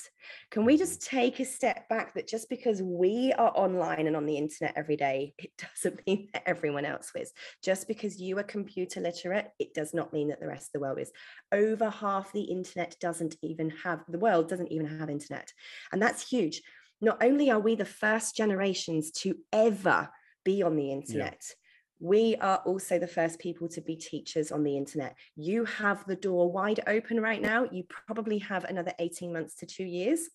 Can 0.50 0.64
we 0.64 0.76
just 0.76 1.00
mm-hmm. 1.00 1.16
take 1.16 1.40
a 1.40 1.44
step 1.44 1.88
back 1.88 2.14
that 2.14 2.26
just 2.26 2.48
because 2.48 2.82
we 2.82 3.32
are 3.36 3.52
online 3.54 4.06
and 4.06 4.16
on 4.16 4.24
the 4.24 4.36
internet 4.36 4.72
every 4.76 4.96
day, 4.96 5.34
it 5.38 5.50
doesn't 5.58 6.00
mean 6.06 6.28
that 6.32 6.44
everyone 6.46 6.84
else 6.84 7.10
is. 7.14 7.32
Just 7.62 7.88
because 7.88 8.20
you 8.20 8.38
are 8.38 8.42
computer 8.42 9.00
literate, 9.00 9.48
it 9.58 9.74
does 9.74 9.92
not 9.92 10.12
mean 10.12 10.28
that 10.28 10.40
the 10.40 10.48
rest 10.48 10.68
of 10.68 10.72
the 10.74 10.80
world 10.80 10.98
is. 10.98 11.12
Over 11.52 11.90
half 11.90 12.32
the 12.32 12.42
internet 12.42 12.96
doesn't 13.00 13.36
even 13.42 13.70
have, 13.70 14.04
the 14.08 14.18
world 14.18 14.48
doesn't 14.48 14.72
even 14.72 14.86
have 14.98 15.10
internet. 15.10 15.52
And 15.92 16.00
that's 16.00 16.28
huge. 16.28 16.62
Not 17.00 17.22
only 17.22 17.50
are 17.50 17.60
we 17.60 17.74
the 17.74 17.84
first 17.84 18.34
generations 18.34 19.12
to 19.12 19.36
ever 19.52 20.08
be 20.44 20.62
on 20.62 20.76
the 20.76 20.90
internet, 20.90 21.42
yeah 21.48 21.54
we 22.00 22.36
are 22.36 22.58
also 22.58 22.98
the 22.98 23.06
first 23.06 23.38
people 23.38 23.68
to 23.68 23.80
be 23.80 23.96
teachers 23.96 24.52
on 24.52 24.62
the 24.62 24.76
internet. 24.76 25.16
You 25.36 25.64
have 25.64 26.06
the 26.06 26.16
door 26.16 26.50
wide 26.50 26.80
open 26.86 27.20
right 27.20 27.40
now. 27.40 27.66
You 27.70 27.84
probably 27.84 28.38
have 28.38 28.64
another 28.64 28.92
18 28.98 29.32
months 29.32 29.56
to 29.56 29.66
two 29.66 29.84
years 29.84 30.28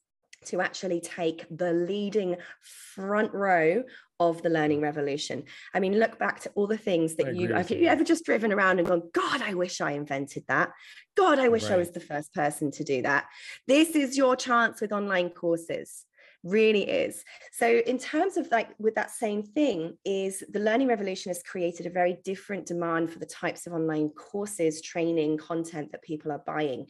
to 0.45 0.61
actually 0.61 0.99
take 0.99 1.45
the 1.49 1.72
leading 1.72 2.36
front 2.61 3.34
row 3.34 3.84
of 4.20 4.41
the 4.41 4.49
learning 4.49 4.82
revolution. 4.82 5.43
I 5.74 5.80
mean, 5.80 5.99
look 5.99 6.20
back 6.20 6.41
to 6.41 6.51
all 6.55 6.68
the 6.68 6.78
things 6.78 7.16
that 7.16 7.36
you 7.36 7.53
have 7.53 7.72
you 7.72 7.88
ever 7.88 8.03
just 8.03 8.26
driven 8.26 8.51
around 8.51 8.80
and 8.80 8.88
gone, 8.88 9.09
God, 9.14 9.41
I 9.41 9.53
wish 9.53 9.82
I 9.82 9.91
invented 9.91 10.43
that. 10.47 10.72
God, 11.16 11.39
I 11.39 11.49
wish 11.49 11.64
right. 11.64 11.74
I 11.74 11.78
was 11.78 11.91
the 11.91 11.99
first 11.99 12.34
person 12.34 12.72
to 12.72 12.84
do 12.84 13.01
that. 13.03 13.26
This 13.68 13.95
is 13.95 14.18
your 14.18 14.36
chance 14.36 14.82
with 14.82 14.91
online 14.91 15.30
courses 15.30 16.05
really 16.44 16.84
is. 16.89 17.24
So 17.52 17.68
in 17.68 17.98
terms 17.98 18.38
of 18.38 18.52
like 18.52 18.70
with 18.80 18.96
that 18.96 19.12
same 19.12 19.44
thing 19.44 19.98
is 20.06 20.44
the 20.52 20.60
learning 20.60 20.88
revolution 20.88 21.30
has 21.30 21.41
created 21.41 21.86
a 21.86 21.89
very 21.89 22.18
different 22.24 22.66
demand 22.66 23.12
for 23.12 23.20
the 23.20 23.26
types 23.26 23.66
of 23.66 23.74
online 23.74 24.10
courses 24.10 24.82
training 24.82 25.38
content 25.38 25.91
that 25.91 26.02
people 26.02 26.32
are 26.32 26.44
buying. 26.46 26.88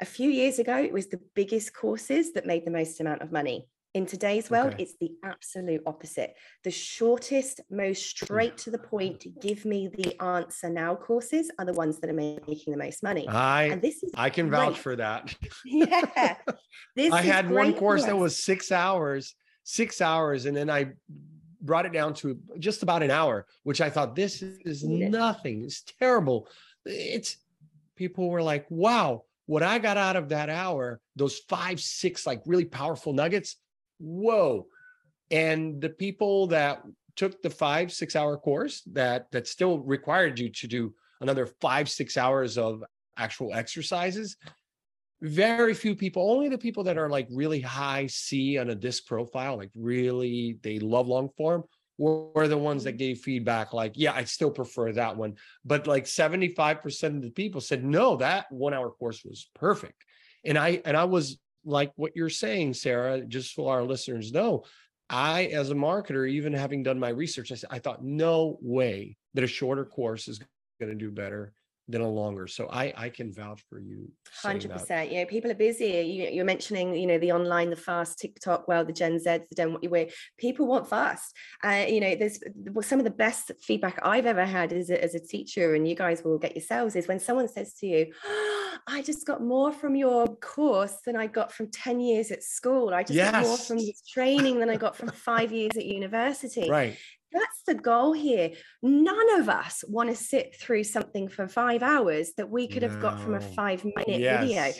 A 0.00 0.04
few 0.04 0.30
years 0.30 0.58
ago 0.58 0.76
it 0.76 0.92
was 0.92 1.06
the 1.06 1.20
biggest 1.34 1.74
courses 1.74 2.32
that 2.32 2.46
made 2.46 2.64
the 2.64 2.70
most 2.70 3.00
amount 3.00 3.22
of 3.22 3.32
money 3.32 3.68
in 3.96 4.04
today's 4.04 4.50
world, 4.50 4.74
okay. 4.74 4.82
it's 4.82 4.94
the 5.00 5.12
absolute 5.24 5.80
opposite. 5.86 6.34
The 6.64 6.70
shortest, 6.70 7.62
most 7.70 8.04
straight 8.04 8.58
to 8.58 8.70
the 8.70 8.78
point, 8.78 9.24
give 9.40 9.64
me 9.64 9.88
the 9.88 10.22
answer 10.22 10.68
now 10.68 10.94
courses 10.94 11.50
are 11.58 11.64
the 11.64 11.72
ones 11.72 11.98
that 12.00 12.10
are 12.10 12.12
making 12.12 12.72
the 12.72 12.76
most 12.76 13.02
money. 13.02 13.26
I 13.26 13.64
and 13.64 13.80
this 13.80 14.02
is 14.02 14.10
I 14.14 14.28
can 14.28 14.50
great. 14.50 14.58
vouch 14.58 14.78
for 14.78 14.96
that. 14.96 15.34
yeah. 15.64 16.36
This 16.94 17.10
I 17.10 17.22
had 17.22 17.50
one 17.50 17.72
course 17.72 18.04
that 18.04 18.18
was 18.18 18.36
six 18.36 18.70
hours, 18.70 19.34
six 19.64 20.02
hours, 20.02 20.44
and 20.44 20.54
then 20.54 20.68
I 20.68 20.92
brought 21.62 21.86
it 21.86 21.94
down 21.94 22.12
to 22.14 22.38
just 22.58 22.82
about 22.82 23.02
an 23.02 23.10
hour, 23.10 23.46
which 23.62 23.80
I 23.80 23.88
thought 23.88 24.14
this 24.14 24.42
is 24.42 24.84
nothing. 24.84 25.64
It's 25.64 25.82
terrible. 25.98 26.48
It's 26.84 27.38
people 27.96 28.28
were 28.28 28.42
like, 28.42 28.66
wow, 28.68 29.22
what 29.46 29.62
I 29.62 29.78
got 29.78 29.96
out 29.96 30.16
of 30.16 30.28
that 30.28 30.50
hour, 30.50 31.00
those 31.16 31.38
five, 31.48 31.80
six 31.80 32.26
like 32.26 32.42
really 32.44 32.66
powerful 32.66 33.14
nuggets, 33.14 33.56
whoa. 33.98 34.66
And 35.30 35.80
the 35.80 35.90
people 35.90 36.46
that 36.48 36.82
took 37.16 37.42
the 37.42 37.50
five, 37.50 37.92
six 37.92 38.14
hour 38.14 38.36
course 38.36 38.82
that 38.92 39.30
that 39.32 39.48
still 39.48 39.80
required 39.80 40.38
you 40.38 40.50
to 40.50 40.66
do 40.66 40.94
another 41.20 41.46
five, 41.60 41.88
six 41.88 42.16
hours 42.16 42.58
of 42.58 42.84
actual 43.16 43.54
exercises. 43.54 44.36
Very 45.22 45.72
few 45.72 45.96
people, 45.96 46.30
only 46.30 46.50
the 46.50 46.58
people 46.58 46.84
that 46.84 46.98
are 46.98 47.08
like 47.08 47.26
really 47.30 47.60
high 47.60 48.06
C 48.06 48.58
on 48.58 48.68
a 48.68 48.74
disc 48.74 49.06
profile, 49.06 49.56
like 49.56 49.70
really 49.74 50.58
they 50.62 50.78
love 50.78 51.08
long 51.08 51.30
form, 51.38 51.64
were 51.98 52.48
the 52.48 52.58
ones 52.58 52.84
that 52.84 52.98
gave 52.98 53.20
feedback 53.20 53.72
like, 53.72 53.92
yeah, 53.94 54.12
I 54.12 54.24
still 54.24 54.50
prefer 54.50 54.92
that 54.92 55.16
one. 55.16 55.36
But 55.64 55.86
like 55.86 56.04
75% 56.04 57.04
of 57.16 57.22
the 57.22 57.30
people 57.30 57.62
said, 57.62 57.82
no, 57.82 58.16
that 58.16 58.52
one 58.52 58.74
hour 58.74 58.90
course 58.90 59.24
was 59.24 59.48
perfect. 59.54 60.04
And 60.44 60.58
I 60.58 60.82
and 60.84 60.96
I 60.96 61.04
was 61.04 61.38
like 61.66 61.92
what 61.96 62.12
you're 62.14 62.30
saying, 62.30 62.74
Sarah, 62.74 63.20
just 63.20 63.54
so 63.54 63.68
our 63.68 63.82
listeners 63.82 64.32
know, 64.32 64.64
I, 65.10 65.44
as 65.46 65.70
a 65.70 65.74
marketer, 65.74 66.28
even 66.28 66.52
having 66.52 66.82
done 66.82 66.98
my 66.98 67.10
research, 67.10 67.52
I, 67.52 67.76
I 67.76 67.78
thought, 67.78 68.04
no 68.04 68.58
way 68.62 69.16
that 69.34 69.44
a 69.44 69.48
shorter 69.48 69.84
course 69.84 70.28
is 70.28 70.40
going 70.80 70.90
to 70.90 70.98
do 70.98 71.10
better 71.10 71.52
than 71.88 72.00
a 72.00 72.08
longer. 72.08 72.46
So 72.46 72.68
I 72.70 72.92
I 72.96 73.08
can 73.08 73.32
vouch 73.32 73.62
for 73.68 73.78
you. 73.78 74.10
Hundred 74.42 74.70
percent. 74.72 75.12
Yeah, 75.12 75.24
people 75.24 75.50
are 75.50 75.54
busy. 75.54 75.86
You, 75.86 76.28
you're 76.30 76.44
mentioning, 76.44 76.94
you 76.94 77.06
know, 77.06 77.18
the 77.18 77.32
online, 77.32 77.70
the 77.70 77.76
fast 77.76 78.18
TikTok, 78.18 78.66
well, 78.66 78.84
the 78.84 78.92
Gen 78.92 79.18
Zs, 79.18 79.48
the 79.48 79.54
Gen 79.54 79.72
what 79.72 79.82
you 79.82 79.90
wear. 79.90 80.08
People 80.38 80.66
want 80.66 80.88
fast. 80.88 81.34
Uh, 81.64 81.84
you 81.88 82.00
know, 82.00 82.14
there's 82.14 82.38
some 82.82 82.98
of 82.98 83.04
the 83.04 83.10
best 83.10 83.52
feedback 83.62 83.98
I've 84.02 84.26
ever 84.26 84.44
had 84.44 84.72
as 84.72 84.90
a, 84.90 85.02
as 85.02 85.14
a 85.14 85.20
teacher, 85.20 85.74
and 85.74 85.88
you 85.88 85.94
guys 85.94 86.24
will 86.24 86.38
get 86.38 86.56
yourselves 86.56 86.96
is 86.96 87.08
when 87.08 87.20
someone 87.20 87.48
says 87.48 87.74
to 87.74 87.86
you, 87.86 88.12
oh, 88.24 88.76
"I 88.86 89.02
just 89.02 89.26
got 89.26 89.42
more 89.42 89.72
from 89.72 89.96
your 89.96 90.26
course 90.36 90.98
than 91.04 91.16
I 91.16 91.26
got 91.26 91.52
from 91.52 91.70
ten 91.70 92.00
years 92.00 92.30
at 92.30 92.42
school. 92.42 92.92
I 92.94 93.02
just 93.02 93.14
yes. 93.14 93.30
got 93.30 93.42
more 93.42 93.58
from 93.58 93.78
this 93.78 94.02
training 94.02 94.60
than 94.60 94.70
I 94.70 94.76
got 94.76 94.96
from 94.96 95.08
five 95.08 95.52
years 95.52 95.76
at 95.76 95.84
university." 95.84 96.68
Right 96.68 96.96
that's 97.36 97.62
the 97.66 97.74
goal 97.74 98.12
here. 98.12 98.52
None 98.82 99.40
of 99.40 99.48
us 99.48 99.84
want 99.86 100.10
to 100.10 100.16
sit 100.16 100.56
through 100.58 100.84
something 100.84 101.28
for 101.28 101.46
five 101.46 101.82
hours 101.82 102.32
that 102.36 102.50
we 102.50 102.66
could 102.66 102.82
have 102.82 103.00
got 103.00 103.20
from 103.20 103.34
a 103.34 103.40
five 103.40 103.84
minute 103.84 104.20
yes. 104.20 104.40
video 104.40 104.72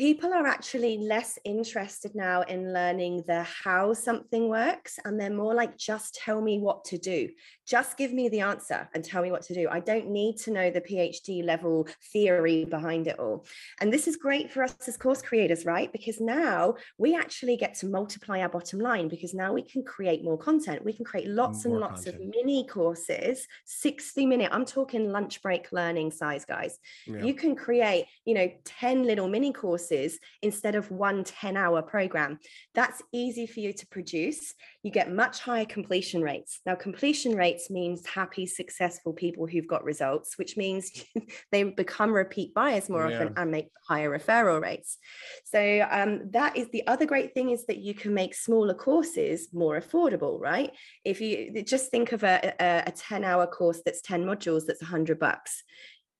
people 0.00 0.32
are 0.32 0.46
actually 0.46 0.98
less 0.98 1.38
interested 1.44 2.14
now 2.14 2.42
in 2.42 2.72
learning 2.72 3.22
the 3.26 3.42
how 3.42 3.92
something 3.92 4.48
works 4.48 4.98
and 5.04 5.20
they're 5.20 5.34
more 5.34 5.54
like 5.54 5.76
just 5.76 6.14
tell 6.14 6.40
me 6.40 6.58
what 6.58 6.84
to 6.84 6.96
do 6.96 7.28
just 7.70 7.96
give 7.96 8.12
me 8.12 8.28
the 8.28 8.40
answer 8.40 8.88
and 8.94 9.04
tell 9.04 9.22
me 9.22 9.30
what 9.30 9.42
to 9.42 9.54
do 9.54 9.68
i 9.70 9.80
don't 9.80 10.08
need 10.08 10.36
to 10.36 10.50
know 10.50 10.70
the 10.70 10.80
phd 10.80 11.44
level 11.44 11.86
theory 12.12 12.64
behind 12.64 13.06
it 13.06 13.18
all 13.18 13.46
and 13.80 13.92
this 13.92 14.06
is 14.06 14.16
great 14.16 14.50
for 14.50 14.62
us 14.62 14.74
as 14.86 14.96
course 14.96 15.22
creators 15.22 15.64
right 15.64 15.92
because 15.92 16.20
now 16.20 16.74
we 16.98 17.16
actually 17.16 17.56
get 17.56 17.74
to 17.74 17.86
multiply 17.86 18.40
our 18.40 18.48
bottom 18.48 18.78
line 18.78 19.08
because 19.08 19.32
now 19.34 19.52
we 19.52 19.62
can 19.62 19.82
create 19.82 20.22
more 20.24 20.38
content 20.38 20.84
we 20.84 20.92
can 20.92 21.04
create 21.04 21.28
lots 21.28 21.64
more 21.64 21.74
and 21.74 21.80
lots 21.80 22.04
content. 22.04 22.24
of 22.24 22.34
mini 22.34 22.66
courses 22.66 23.46
60 23.64 24.26
minute 24.26 24.50
i'm 24.52 24.64
talking 24.64 25.10
lunch 25.10 25.40
break 25.40 25.72
learning 25.72 26.10
size 26.10 26.44
guys 26.44 26.78
yeah. 27.06 27.22
you 27.22 27.34
can 27.34 27.54
create 27.54 28.06
you 28.24 28.34
know 28.34 28.50
10 28.64 29.04
little 29.04 29.28
mini 29.28 29.52
courses 29.52 29.70
courses 29.70 30.18
instead 30.42 30.74
of 30.74 30.90
one 30.90 31.24
10 31.24 31.56
hour 31.56 31.82
program. 31.82 32.38
That's 32.74 33.02
easy 33.12 33.46
for 33.46 33.60
you 33.60 33.72
to 33.72 33.86
produce. 33.86 34.54
You 34.82 34.90
get 34.90 35.12
much 35.12 35.40
higher 35.40 35.66
completion 35.66 36.22
rates. 36.22 36.60
Now, 36.64 36.74
completion 36.74 37.36
rates 37.36 37.68
means 37.70 38.06
happy, 38.06 38.46
successful 38.46 39.12
people 39.12 39.46
who've 39.46 39.66
got 39.66 39.84
results, 39.84 40.38
which 40.38 40.56
means 40.56 40.90
they 41.52 41.64
become 41.64 42.12
repeat 42.12 42.54
buyers 42.54 42.88
more 42.88 43.08
yeah. 43.08 43.16
often 43.16 43.34
and 43.36 43.50
make 43.50 43.68
higher 43.86 44.10
referral 44.10 44.62
rates. 44.62 44.98
So, 45.44 45.86
um, 45.90 46.30
that 46.30 46.56
is 46.56 46.68
the 46.70 46.86
other 46.86 47.04
great 47.04 47.34
thing 47.34 47.50
is 47.50 47.66
that 47.66 47.78
you 47.78 47.94
can 47.94 48.14
make 48.14 48.34
smaller 48.34 48.74
courses 48.74 49.48
more 49.52 49.80
affordable, 49.80 50.40
right? 50.40 50.72
If 51.04 51.20
you 51.20 51.62
just 51.62 51.90
think 51.90 52.12
of 52.12 52.24
a, 52.24 52.54
a, 52.58 52.84
a 52.86 52.92
10 52.92 53.24
hour 53.24 53.46
course 53.46 53.82
that's 53.84 54.00
10 54.00 54.24
modules, 54.24 54.62
that's 54.66 54.82
100 54.82 55.18
bucks 55.18 55.62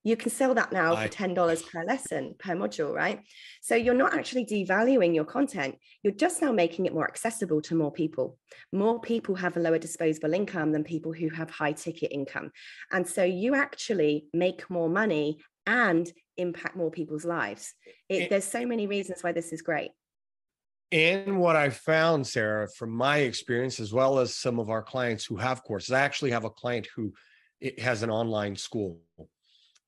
you 0.03 0.15
can 0.15 0.31
sell 0.31 0.53
that 0.55 0.71
now 0.71 0.95
for 0.95 1.07
$10 1.07 1.71
per 1.71 1.83
lesson 1.85 2.35
per 2.39 2.55
module 2.55 2.93
right? 2.93 3.19
So 3.61 3.75
you're 3.75 3.93
not 3.93 4.13
actually 4.13 4.45
devaluing 4.45 5.13
your 5.13 5.25
content. 5.25 5.75
You're 6.03 6.13
just 6.13 6.41
now 6.41 6.51
making 6.51 6.85
it 6.85 6.93
more 6.93 7.07
accessible 7.07 7.61
to 7.63 7.75
more 7.75 7.91
people. 7.91 8.37
More 8.71 8.99
people 8.99 9.35
have 9.35 9.57
a 9.57 9.59
lower 9.59 9.77
disposable 9.77 10.33
income 10.33 10.71
than 10.71 10.83
people 10.83 11.13
who 11.13 11.29
have 11.29 11.49
high 11.49 11.73
ticket 11.73 12.11
income. 12.11 12.51
And 12.91 13.07
so 13.07 13.23
you 13.23 13.55
actually 13.55 14.25
make 14.33 14.69
more 14.69 14.89
money 14.89 15.39
and 15.67 16.11
impact 16.37 16.75
more 16.75 16.91
people's 16.91 17.25
lives. 17.25 17.73
It, 18.09 18.29
there's 18.29 18.45
so 18.45 18.65
many 18.65 18.87
reasons 18.87 19.23
why 19.23 19.31
this 19.31 19.53
is 19.53 19.61
great. 19.61 19.91
And 20.91 21.39
what 21.39 21.55
I 21.55 21.69
found, 21.69 22.27
Sarah, 22.27 22.67
from 22.67 22.89
my 22.89 23.19
experience, 23.19 23.79
as 23.79 23.93
well 23.93 24.19
as 24.19 24.35
some 24.35 24.59
of 24.59 24.69
our 24.69 24.83
clients 24.83 25.23
who 25.23 25.37
have 25.37 25.63
courses, 25.63 25.91
I 25.91 26.01
actually 26.01 26.31
have 26.31 26.43
a 26.43 26.49
client 26.49 26.87
who 26.93 27.13
has 27.77 28.03
an 28.03 28.09
online 28.09 28.55
school 28.55 28.99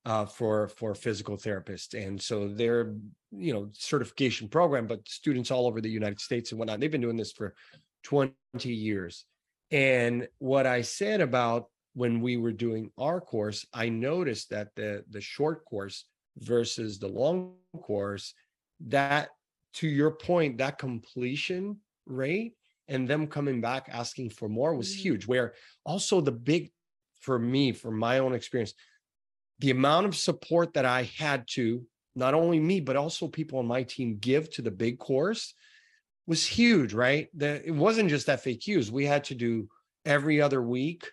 uh, 0.05 0.25
for 0.25 0.67
for 0.67 0.93
physical 0.93 1.37
therapists, 1.37 1.93
and 1.93 2.21
so 2.21 2.47
they're 2.47 2.95
you 3.31 3.53
know 3.53 3.69
certification 3.73 4.47
program, 4.47 4.87
but 4.87 5.07
students 5.07 5.51
all 5.51 5.67
over 5.67 5.81
the 5.81 5.89
United 5.89 6.19
States 6.19 6.51
and 6.51 6.59
whatnot. 6.59 6.79
They've 6.79 6.91
been 6.91 7.01
doing 7.01 7.17
this 7.17 7.31
for 7.31 7.55
20 8.03 8.33
years. 8.65 9.25
And 9.71 10.27
what 10.39 10.67
I 10.67 10.81
said 10.81 11.21
about 11.21 11.67
when 11.95 12.21
we 12.21 12.37
were 12.37 12.51
doing 12.51 12.91
our 12.97 13.21
course, 13.21 13.65
I 13.73 13.89
noticed 13.89 14.49
that 14.49 14.75
the 14.75 15.03
the 15.09 15.21
short 15.21 15.65
course 15.65 16.05
versus 16.37 16.99
the 16.99 17.07
long 17.07 17.53
course, 17.81 18.33
that 18.87 19.29
to 19.75 19.87
your 19.87 20.11
point, 20.11 20.57
that 20.57 20.77
completion 20.77 21.77
rate 22.05 22.53
and 22.87 23.07
them 23.07 23.27
coming 23.27 23.61
back 23.61 23.87
asking 23.91 24.29
for 24.29 24.49
more 24.49 24.75
was 24.75 24.91
mm-hmm. 24.91 25.01
huge. 25.01 25.27
Where 25.27 25.53
also 25.85 26.19
the 26.19 26.31
big 26.31 26.71
for 27.21 27.39
me, 27.39 27.71
from 27.71 27.97
my 27.97 28.19
own 28.19 28.33
experience, 28.33 28.73
the 29.59 29.71
amount 29.71 30.05
of 30.05 30.15
support 30.15 30.73
that 30.73 30.85
I 30.85 31.03
had 31.17 31.47
to 31.51 31.85
not 32.15 32.33
only 32.33 32.59
me, 32.59 32.79
but 32.79 32.95
also 32.95 33.27
people 33.27 33.59
on 33.59 33.65
my 33.65 33.83
team 33.83 34.17
give 34.19 34.49
to 34.51 34.61
the 34.61 34.71
big 34.71 34.99
course 34.99 35.53
was 36.27 36.45
huge, 36.45 36.93
right? 36.93 37.27
It 37.39 37.73
wasn't 37.73 38.09
just 38.09 38.27
FAQs. 38.27 38.91
We 38.91 39.05
had 39.05 39.23
to 39.25 39.35
do 39.35 39.67
every 40.05 40.41
other 40.41 40.61
week 40.61 41.09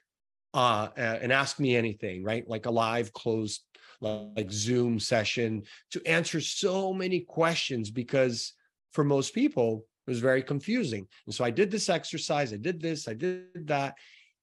uh, 0.55 0.89
and 0.97 1.33
ask 1.33 1.59
me 1.59 1.77
anything, 1.77 2.23
right? 2.23 2.47
Like 2.47 2.67
a 2.67 2.71
live 2.71 3.13
closed 3.13 3.63
like 4.01 4.51
Zoom 4.51 4.99
session 4.99 5.63
to 5.91 6.03
answer 6.07 6.41
so 6.41 6.93
many 6.93 7.21
questions 7.21 7.91
because 7.91 8.55
for 8.93 9.05
most 9.05 9.35
people 9.35 9.85
it 10.07 10.11
was 10.11 10.21
very 10.21 10.43
confusing. 10.43 11.07
And 11.27 11.35
so 11.35 11.45
I 11.45 11.51
did 11.51 11.71
this 11.71 11.89
exercise, 11.89 12.53
I 12.53 12.57
did 12.57 12.81
this, 12.81 13.09
I 13.09 13.15
did 13.15 13.67
that. 13.67 13.95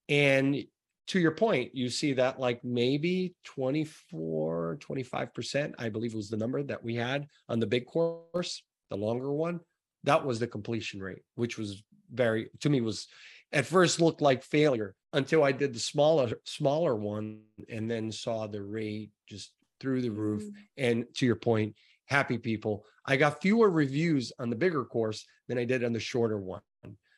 And 0.10 0.64
to 1.08 1.20
your 1.20 1.32
point, 1.32 1.74
you 1.74 1.90
see 1.90 2.14
that 2.14 2.40
like 2.40 2.64
maybe 2.64 3.34
24, 3.46 4.78
25%, 4.82 5.74
I 5.78 5.90
believe 5.90 6.14
was 6.14 6.30
the 6.30 6.38
number 6.38 6.62
that 6.64 6.84
we 6.84 6.96
had 6.96 7.28
on 7.48 7.60
the 7.60 7.68
big 7.68 7.86
course, 7.86 8.64
the 8.90 8.98
longer 8.98 9.32
one. 9.32 9.62
That 10.04 10.26
was 10.26 10.40
the 10.40 10.48
completion 10.48 11.02
rate, 11.02 11.24
which 11.36 11.58
was 11.58 11.84
very, 12.12 12.50
to 12.60 12.70
me, 12.70 12.82
was 12.82 13.08
at 13.54 13.66
first 13.66 14.02
looked 14.02 14.22
like 14.22 14.44
failure 14.44 14.96
until 15.14 15.44
I 15.44 15.54
did 15.54 15.74
the 15.74 15.80
smaller, 15.80 16.32
smaller 16.44 16.96
one 16.96 17.42
and 17.70 17.90
then 17.90 18.12
saw 18.12 18.48
the 18.48 18.62
rate 18.62 19.12
just 19.30 19.52
through 19.80 20.02
the 20.02 20.12
roof. 20.12 20.44
Mm. 20.44 20.54
And 20.78 21.06
to 21.16 21.26
your 21.26 21.36
point, 21.36 21.76
happy 22.06 22.38
people. 22.38 22.86
I 23.06 23.16
got 23.16 23.42
fewer 23.42 23.70
reviews 23.70 24.34
on 24.40 24.50
the 24.50 24.56
bigger 24.56 24.84
course 24.84 25.26
than 25.48 25.58
I 25.58 25.64
did 25.64 25.84
on 25.84 25.94
the 25.94 26.00
shorter 26.00 26.38
one. 26.38 26.62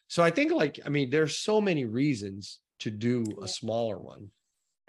So 0.08 0.24
I 0.24 0.30
think 0.30 0.52
like, 0.52 0.80
I 0.86 0.90
mean, 0.90 1.10
there's 1.10 1.38
so 1.38 1.60
many 1.60 1.86
reasons 1.86 2.60
to 2.80 2.90
do 2.90 3.24
a 3.42 3.48
smaller 3.48 3.98
one. 3.98 4.32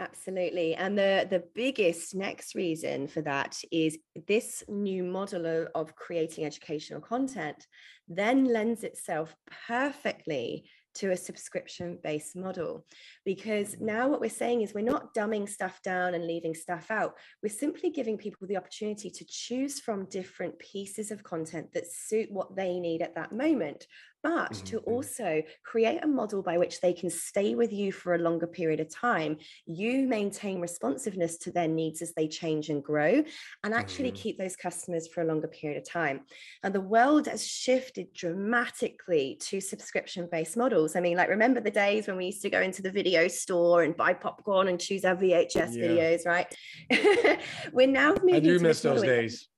Absolutely. 0.01 0.74
And 0.76 0.97
the, 0.97 1.26
the 1.28 1.45
biggest 1.55 2.14
next 2.14 2.55
reason 2.55 3.07
for 3.07 3.20
that 3.20 3.59
is 3.70 3.99
this 4.26 4.62
new 4.66 5.05
model 5.05 5.45
of, 5.45 5.68
of 5.74 5.95
creating 5.95 6.47
educational 6.47 7.03
content 7.03 7.66
then 8.09 8.45
lends 8.45 8.82
itself 8.82 9.36
perfectly 9.66 10.64
to 10.93 11.11
a 11.11 11.16
subscription 11.16 11.99
based 12.03 12.34
model. 12.34 12.84
Because 13.24 13.74
mm-hmm. 13.74 13.86
now 13.86 14.09
what 14.09 14.20
we're 14.20 14.30
saying 14.30 14.62
is 14.62 14.74
we're 14.74 14.80
not 14.80 15.14
dumbing 15.14 15.49
stuff 15.49 15.80
down 15.82 16.14
and 16.14 16.26
leaving 16.26 16.55
stuff 16.55 16.91
out. 16.91 17.14
We're 17.43 17.51
simply 17.51 17.91
giving 17.91 18.16
people 18.16 18.47
the 18.47 18.57
opportunity 18.57 19.11
to 19.11 19.24
choose 19.28 19.80
from 19.80 20.07
different 20.07 20.59
pieces 20.59 21.11
of 21.11 21.22
content 21.22 21.72
that 21.74 21.93
suit 21.93 22.30
what 22.30 22.57
they 22.57 22.80
need 22.80 23.03
at 23.03 23.14
that 23.14 23.32
moment 23.32 23.86
but 24.22 24.52
mm-hmm. 24.52 24.64
to 24.64 24.78
also 24.78 25.42
create 25.64 26.02
a 26.02 26.06
model 26.06 26.42
by 26.42 26.58
which 26.58 26.80
they 26.80 26.92
can 26.92 27.10
stay 27.10 27.54
with 27.54 27.72
you 27.72 27.92
for 27.92 28.14
a 28.14 28.18
longer 28.18 28.46
period 28.46 28.80
of 28.80 28.94
time. 28.94 29.38
You 29.66 30.06
maintain 30.06 30.60
responsiveness 30.60 31.38
to 31.38 31.50
their 31.50 31.68
needs 31.68 32.02
as 32.02 32.12
they 32.14 32.28
change 32.28 32.68
and 32.68 32.82
grow, 32.82 33.22
and 33.64 33.74
actually 33.74 34.12
mm-hmm. 34.12 34.22
keep 34.22 34.38
those 34.38 34.56
customers 34.56 35.08
for 35.08 35.22
a 35.22 35.26
longer 35.26 35.48
period 35.48 35.78
of 35.78 35.88
time. 35.88 36.20
And 36.62 36.74
the 36.74 36.80
world 36.80 37.26
has 37.26 37.46
shifted 37.46 38.12
dramatically 38.12 39.38
to 39.42 39.60
subscription 39.60 40.28
based 40.30 40.56
models. 40.56 40.96
I 40.96 41.00
mean, 41.00 41.16
like, 41.16 41.28
remember 41.28 41.60
the 41.60 41.70
days 41.70 42.06
when 42.06 42.16
we 42.16 42.26
used 42.26 42.42
to 42.42 42.50
go 42.50 42.60
into 42.60 42.82
the 42.82 42.90
video 42.90 43.28
store 43.28 43.82
and 43.82 43.96
buy 43.96 44.14
popcorn 44.14 44.68
and 44.68 44.80
choose 44.80 45.04
our 45.04 45.16
VHS 45.16 45.54
yeah. 45.54 45.84
videos, 45.84 46.26
right? 46.26 46.54
We're 47.72 47.86
now 47.86 48.14
moving. 48.22 48.34
I 48.34 48.40
do 48.40 48.58
miss 48.58 48.80
those 48.82 49.02
days. 49.02 49.48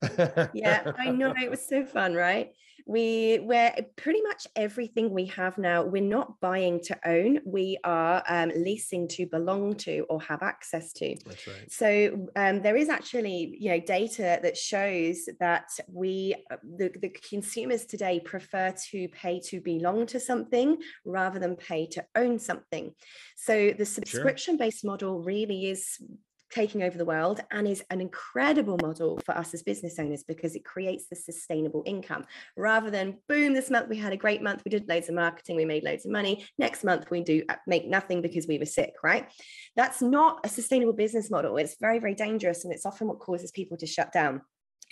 yeah, 0.54 0.92
I 0.98 1.10
know. 1.10 1.34
It 1.40 1.50
was 1.50 1.66
so 1.66 1.84
fun, 1.84 2.14
right? 2.14 2.52
We 2.87 3.37
where 3.37 3.74
pretty 3.97 4.20
much 4.22 4.47
everything 4.57 5.11
we 5.11 5.26
have 5.26 5.59
now 5.59 5.83
we're 5.83 6.03
not 6.03 6.41
buying 6.41 6.80
to 6.80 6.99
own 7.07 7.41
we 7.45 7.78
are 7.85 8.22
um, 8.28 8.51
leasing 8.57 9.09
to 9.09 9.26
belong 9.26 9.74
to 9.74 10.05
or 10.09 10.20
have 10.22 10.43
access 10.43 10.93
to. 10.93 11.16
That's 11.24 11.47
right. 11.47 11.72
So 11.72 12.28
um, 12.37 12.62
there 12.62 12.76
is 12.76 12.89
actually 12.89 13.57
you 13.59 13.70
know 13.70 13.80
data 13.80 14.39
that 14.43 14.57
shows 14.57 15.28
that 15.41 15.70
we 15.89 16.35
uh, 16.51 16.57
the, 16.76 16.91
the 17.01 17.09
consumers 17.09 17.85
today 17.85 18.20
prefer 18.20 18.74
to 18.91 19.09
pay 19.09 19.41
to 19.41 19.61
belong 19.61 20.07
to 20.07 20.20
something 20.20 20.78
rather 21.05 21.39
than 21.39 21.57
pay 21.57 21.87
to 21.87 22.05
own 22.16 22.39
something. 22.39 22.93
So 23.37 23.72
the 23.76 23.87
subscription 23.87 24.57
based 24.57 24.85
model 24.85 25.22
really 25.22 25.70
is 25.70 25.99
taking 26.53 26.82
over 26.82 26.98
the 26.98 27.05
world 27.05 27.40
and 27.50 27.66
is 27.66 27.82
an 27.90 28.00
incredible 28.00 28.78
model 28.82 29.18
for 29.24 29.36
us 29.36 29.55
as 29.55 29.62
business 29.62 29.98
owners 29.98 30.22
because 30.22 30.55
it 30.55 30.64
creates 30.64 31.07
the 31.09 31.16
sustainable 31.16 31.82
income. 31.86 32.24
Rather 32.57 32.90
than 32.90 33.18
boom 33.28 33.55
this 33.55 33.70
month 33.70 33.88
we 33.88 33.96
had 33.96 34.12
a 34.12 34.16
great 34.16 34.42
month 34.42 34.62
we 34.64 34.70
did 34.70 34.88
loads 34.88 35.09
of 35.09 35.14
marketing 35.14 35.57
we 35.57 35.64
made 35.64 35.82
loads 35.82 36.05
of 36.05 36.12
money 36.12 36.46
next 36.59 36.84
month 36.84 37.11
we 37.11 37.22
do 37.22 37.42
uh, 37.48 37.57
make 37.66 37.86
nothing 37.86 38.20
because 38.20 38.46
we 38.46 38.59
were 38.59 38.66
sick 38.66 38.94
right? 39.03 39.30
That's 39.76 40.03
not 40.03 40.40
a 40.44 40.48
sustainable 40.48 40.92
business 40.92 41.30
model. 41.30 41.57
It's 41.57 41.76
very 41.80 41.98
very 41.98 42.14
dangerous 42.14 42.64
and 42.64 42.72
it's 42.72 42.86
often 42.86 43.09
what 43.09 43.18
causes 43.18 43.50
people 43.50 43.76
to 43.78 43.86
shut 43.86 44.12
down 44.12 44.42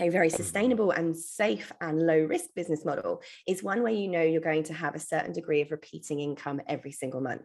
a 0.00 0.08
very 0.08 0.28
mm-hmm. 0.28 0.36
sustainable 0.36 0.90
and 0.90 1.16
safe 1.16 1.72
and 1.80 2.06
low 2.06 2.18
risk 2.18 2.46
business 2.56 2.84
model 2.84 3.22
is 3.46 3.62
one 3.62 3.82
where 3.82 3.92
you 3.92 4.08
know 4.08 4.22
you're 4.22 4.40
going 4.40 4.64
to 4.64 4.74
have 4.74 4.94
a 4.94 5.00
certain 5.00 5.32
degree 5.32 5.60
of 5.60 5.70
repeating 5.70 6.20
income 6.20 6.60
every 6.66 6.92
single 6.92 7.20
month. 7.20 7.44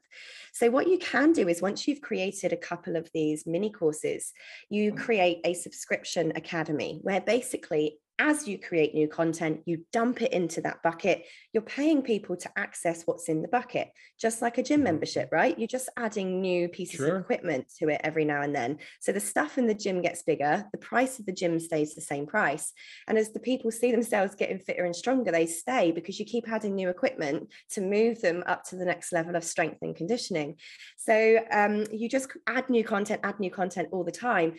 So, 0.54 0.70
what 0.70 0.88
you 0.88 0.98
can 0.98 1.34
do 1.34 1.48
is 1.48 1.62
once 1.62 1.88
you've 1.88 2.02
created 2.02 2.54
a 2.54 2.58
couple 2.58 2.96
of 2.96 3.10
these 3.14 3.46
mini 3.46 3.70
courses, 3.70 4.32
you 4.70 4.94
mm. 4.94 4.98
create 4.98 5.42
a 5.44 5.54
subscription 5.54 6.32
academy 6.36 7.00
where 7.04 7.22
basically 7.22 8.00
as 8.18 8.48
you 8.48 8.58
create 8.58 8.94
new 8.94 9.08
content, 9.08 9.62
you 9.66 9.86
dump 9.92 10.22
it 10.22 10.32
into 10.32 10.62
that 10.62 10.82
bucket. 10.84 11.26
You're 11.54 11.64
paying 11.64 12.02
people 12.02 12.38
to 12.38 12.50
access 12.58 13.04
what's 13.04 13.28
in 13.28 13.42
the 13.42 13.48
bucket, 13.48 13.92
just 14.20 14.42
like 14.42 14.58
a 14.58 14.64
gym 14.64 14.78
mm-hmm. 14.78 14.86
membership, 14.86 15.30
right? 15.32 15.58
You're 15.58 15.68
just 15.68 15.90
adding 15.98 16.42
new 16.42 16.70
pieces 16.70 16.98
sure. 16.98 17.16
of 17.16 17.22
equipment 17.22 17.66
to 17.80 17.90
it 17.90 18.02
every 18.04 18.24
now 18.24 18.42
and 18.42 18.56
then. 18.56 18.80
So 19.02 19.12
the 19.12 19.20
stuff 19.20 19.58
in 19.58 19.68
the 19.68 19.74
gym 19.74 20.02
gets 20.02 20.24
bigger, 20.24 20.66
the 20.72 20.78
price 20.78 21.20
of 21.20 21.26
the 21.26 21.34
gym 21.34 21.60
stays 21.60 21.94
the 21.94 22.02
same 22.02 22.26
price. 22.26 22.72
And 23.08 23.18
as 23.18 23.32
the 23.32 23.40
people 23.40 23.70
see 23.72 23.92
themselves 23.92 24.36
getting 24.36 24.60
fitter 24.60 24.86
and 24.86 24.96
stronger, 24.96 25.32
they 25.32 25.46
stay 25.46 25.92
because 25.92 26.20
you 26.20 26.26
keep 26.26 26.50
adding 26.50 26.76
new 26.76 26.90
equipment 26.90 27.52
to 27.72 27.82
move 27.82 28.22
them 28.22 28.44
up 28.48 28.64
to 28.66 28.78
the 28.78 28.86
next 28.86 29.12
level 29.12 29.36
of 29.36 29.44
strength 29.44 29.80
and 29.82 29.96
conditioning. 29.96 30.56
So 30.98 31.40
um, 31.52 31.86
you 31.92 32.08
just 32.08 32.30
add 32.48 32.70
new 32.70 32.84
content, 32.84 33.22
add 33.24 33.40
new 33.40 33.52
content 33.52 33.90
all 33.92 34.04
the 34.04 34.12
time 34.12 34.56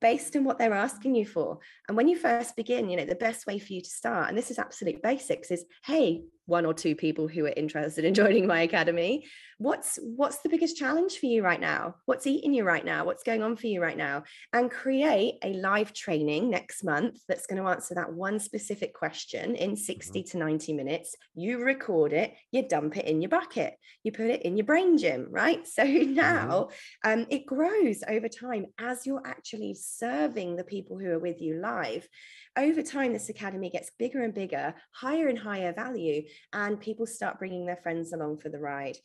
based 0.00 0.36
on 0.36 0.44
what 0.44 0.58
they're 0.58 0.74
asking 0.74 1.14
you 1.14 1.26
for. 1.26 1.58
And 1.88 1.96
when 1.96 2.08
you 2.08 2.16
first 2.16 2.56
begin, 2.56 2.88
you 2.88 2.96
know, 2.96 3.04
the 3.04 3.14
best 3.14 3.46
way 3.46 3.58
for 3.58 3.72
you 3.72 3.82
to 3.82 3.90
start, 3.90 4.28
and 4.28 4.36
this 4.38 4.50
is 4.50 4.58
absolute 4.58 5.02
basics, 5.02 5.50
is 5.50 5.64
hey, 5.84 6.22
one 6.46 6.66
or 6.66 6.74
two 6.74 6.94
people 6.94 7.28
who 7.28 7.46
are 7.46 7.54
interested 7.56 8.04
in 8.04 8.14
joining 8.22 8.46
my 8.46 8.62
academy 8.62 9.26
what's 9.60 9.98
what's 10.02 10.38
the 10.38 10.48
biggest 10.48 10.78
challenge 10.78 11.18
for 11.18 11.26
you 11.26 11.42
right 11.44 11.60
now? 11.60 11.94
What's 12.06 12.26
eating 12.26 12.54
you 12.54 12.64
right 12.64 12.84
now? 12.84 13.04
What's 13.04 13.22
going 13.22 13.42
on 13.42 13.56
for 13.56 13.66
you 13.66 13.82
right 13.82 13.96
now? 13.96 14.24
And 14.54 14.70
create 14.70 15.34
a 15.44 15.52
live 15.52 15.92
training 15.92 16.48
next 16.48 16.82
month 16.82 17.20
that's 17.28 17.46
going 17.46 17.62
to 17.62 17.68
answer 17.68 17.94
that 17.94 18.10
one 18.10 18.40
specific 18.40 18.94
question 18.94 19.54
in 19.56 19.76
60 19.76 20.18
mm-hmm. 20.18 20.30
to 20.30 20.38
90 20.38 20.72
minutes. 20.72 21.14
You 21.34 21.62
record 21.62 22.14
it 22.14 22.34
you 22.50 22.66
dump 22.66 22.96
it 22.96 23.04
in 23.04 23.20
your 23.20 23.28
bucket. 23.28 23.74
You 24.02 24.12
put 24.12 24.30
it 24.30 24.42
in 24.42 24.56
your 24.56 24.64
brain 24.64 24.96
gym 24.96 25.28
right? 25.30 25.60
So 25.80 25.84
now 25.84 26.68
mm-hmm. 27.04 27.20
um, 27.20 27.26
it 27.30 27.46
grows 27.46 28.02
over 28.08 28.28
time 28.28 28.66
as 28.78 29.06
you're 29.06 29.26
actually 29.26 29.74
serving 29.74 30.56
the 30.56 30.64
people 30.64 30.98
who 30.98 31.10
are 31.10 31.18
with 31.18 31.40
you 31.40 31.60
live. 31.60 32.08
Over 32.56 32.82
time 32.82 33.12
this 33.12 33.28
academy 33.28 33.70
gets 33.70 33.90
bigger 33.98 34.22
and 34.22 34.34
bigger 34.34 34.74
higher 34.92 35.28
and 35.28 35.38
higher 35.38 35.72
value 35.72 36.22
and 36.52 36.80
people 36.80 37.06
start 37.06 37.38
bringing 37.38 37.66
their 37.66 37.76
friends 37.76 38.12
along 38.12 38.38
for 38.38 38.48
the 38.48 38.58
ride 38.58 38.96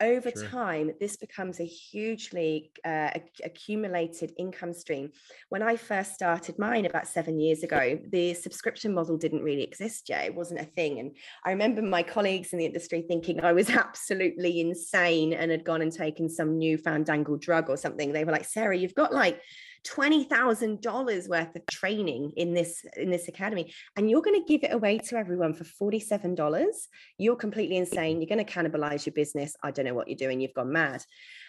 over 0.00 0.30
sure. 0.30 0.48
time 0.48 0.92
this 1.00 1.16
becomes 1.16 1.60
a 1.60 1.64
hugely 1.64 2.70
uh, 2.84 3.10
accumulated 3.44 4.32
income 4.38 4.72
stream. 4.72 5.10
When 5.48 5.62
i 5.62 5.76
first 5.76 6.14
started 6.14 6.58
mine 6.58 6.86
about 6.86 7.06
seven 7.06 7.38
years 7.38 7.62
ago 7.62 7.98
the 8.10 8.34
subscription 8.34 8.94
model 8.94 9.16
didn't 9.16 9.42
really 9.42 9.62
exist 9.62 10.08
yet. 10.08 10.26
It 10.26 10.34
wasn't 10.34 10.60
a 10.60 10.64
thing. 10.64 10.98
And 10.98 11.16
i 11.44 11.50
remember 11.50 11.82
my 11.82 12.02
colleagues 12.02 12.52
in 12.52 12.58
the 12.58 12.66
industry 12.66 13.02
thinking 13.02 13.40
i 13.42 13.52
was 13.52 13.70
absolutely 13.84 14.60
insane 14.60 15.32
and 15.32 15.50
had 15.50 15.64
gone 15.64 15.82
and 15.82 15.92
taken 15.92 16.28
some 16.28 16.58
new 16.58 16.78
fandangled 16.78 17.40
drug 17.40 17.68
or 17.68 17.76
something. 17.76 18.12
They 18.12 18.24
were 18.24 18.32
like 18.32 18.44
sarah 18.44 18.76
you've 18.76 18.94
got 18.94 19.12
like 19.12 19.40
$20,000 19.86 21.28
worth 21.28 21.56
of 21.56 21.66
training 21.66 22.32
in 22.36 22.54
this 22.54 22.84
in 22.96 23.10
this 23.10 23.28
academy 23.28 23.72
and 23.96 24.10
you're 24.10 24.22
going 24.22 24.40
to 24.40 24.46
give 24.46 24.62
it 24.62 24.74
away 24.74 24.98
to 24.98 25.16
everyone 25.16 25.54
for 25.54 25.64
$47 25.64 26.72
you're 27.18 27.36
completely 27.36 27.76
insane. 27.76 28.20
You're 28.20 28.28
going 28.28 28.44
to 28.44 28.52
cannibalize 28.52 29.06
your 29.06 29.12
business. 29.12 29.54
I 29.62 29.70
don't 29.70 29.84
know 29.84 29.94
what 29.94 30.08
you're 30.08 30.16
doing. 30.16 30.40
You've 30.40 30.54
gone 30.54 30.72
mad. 30.72 31.02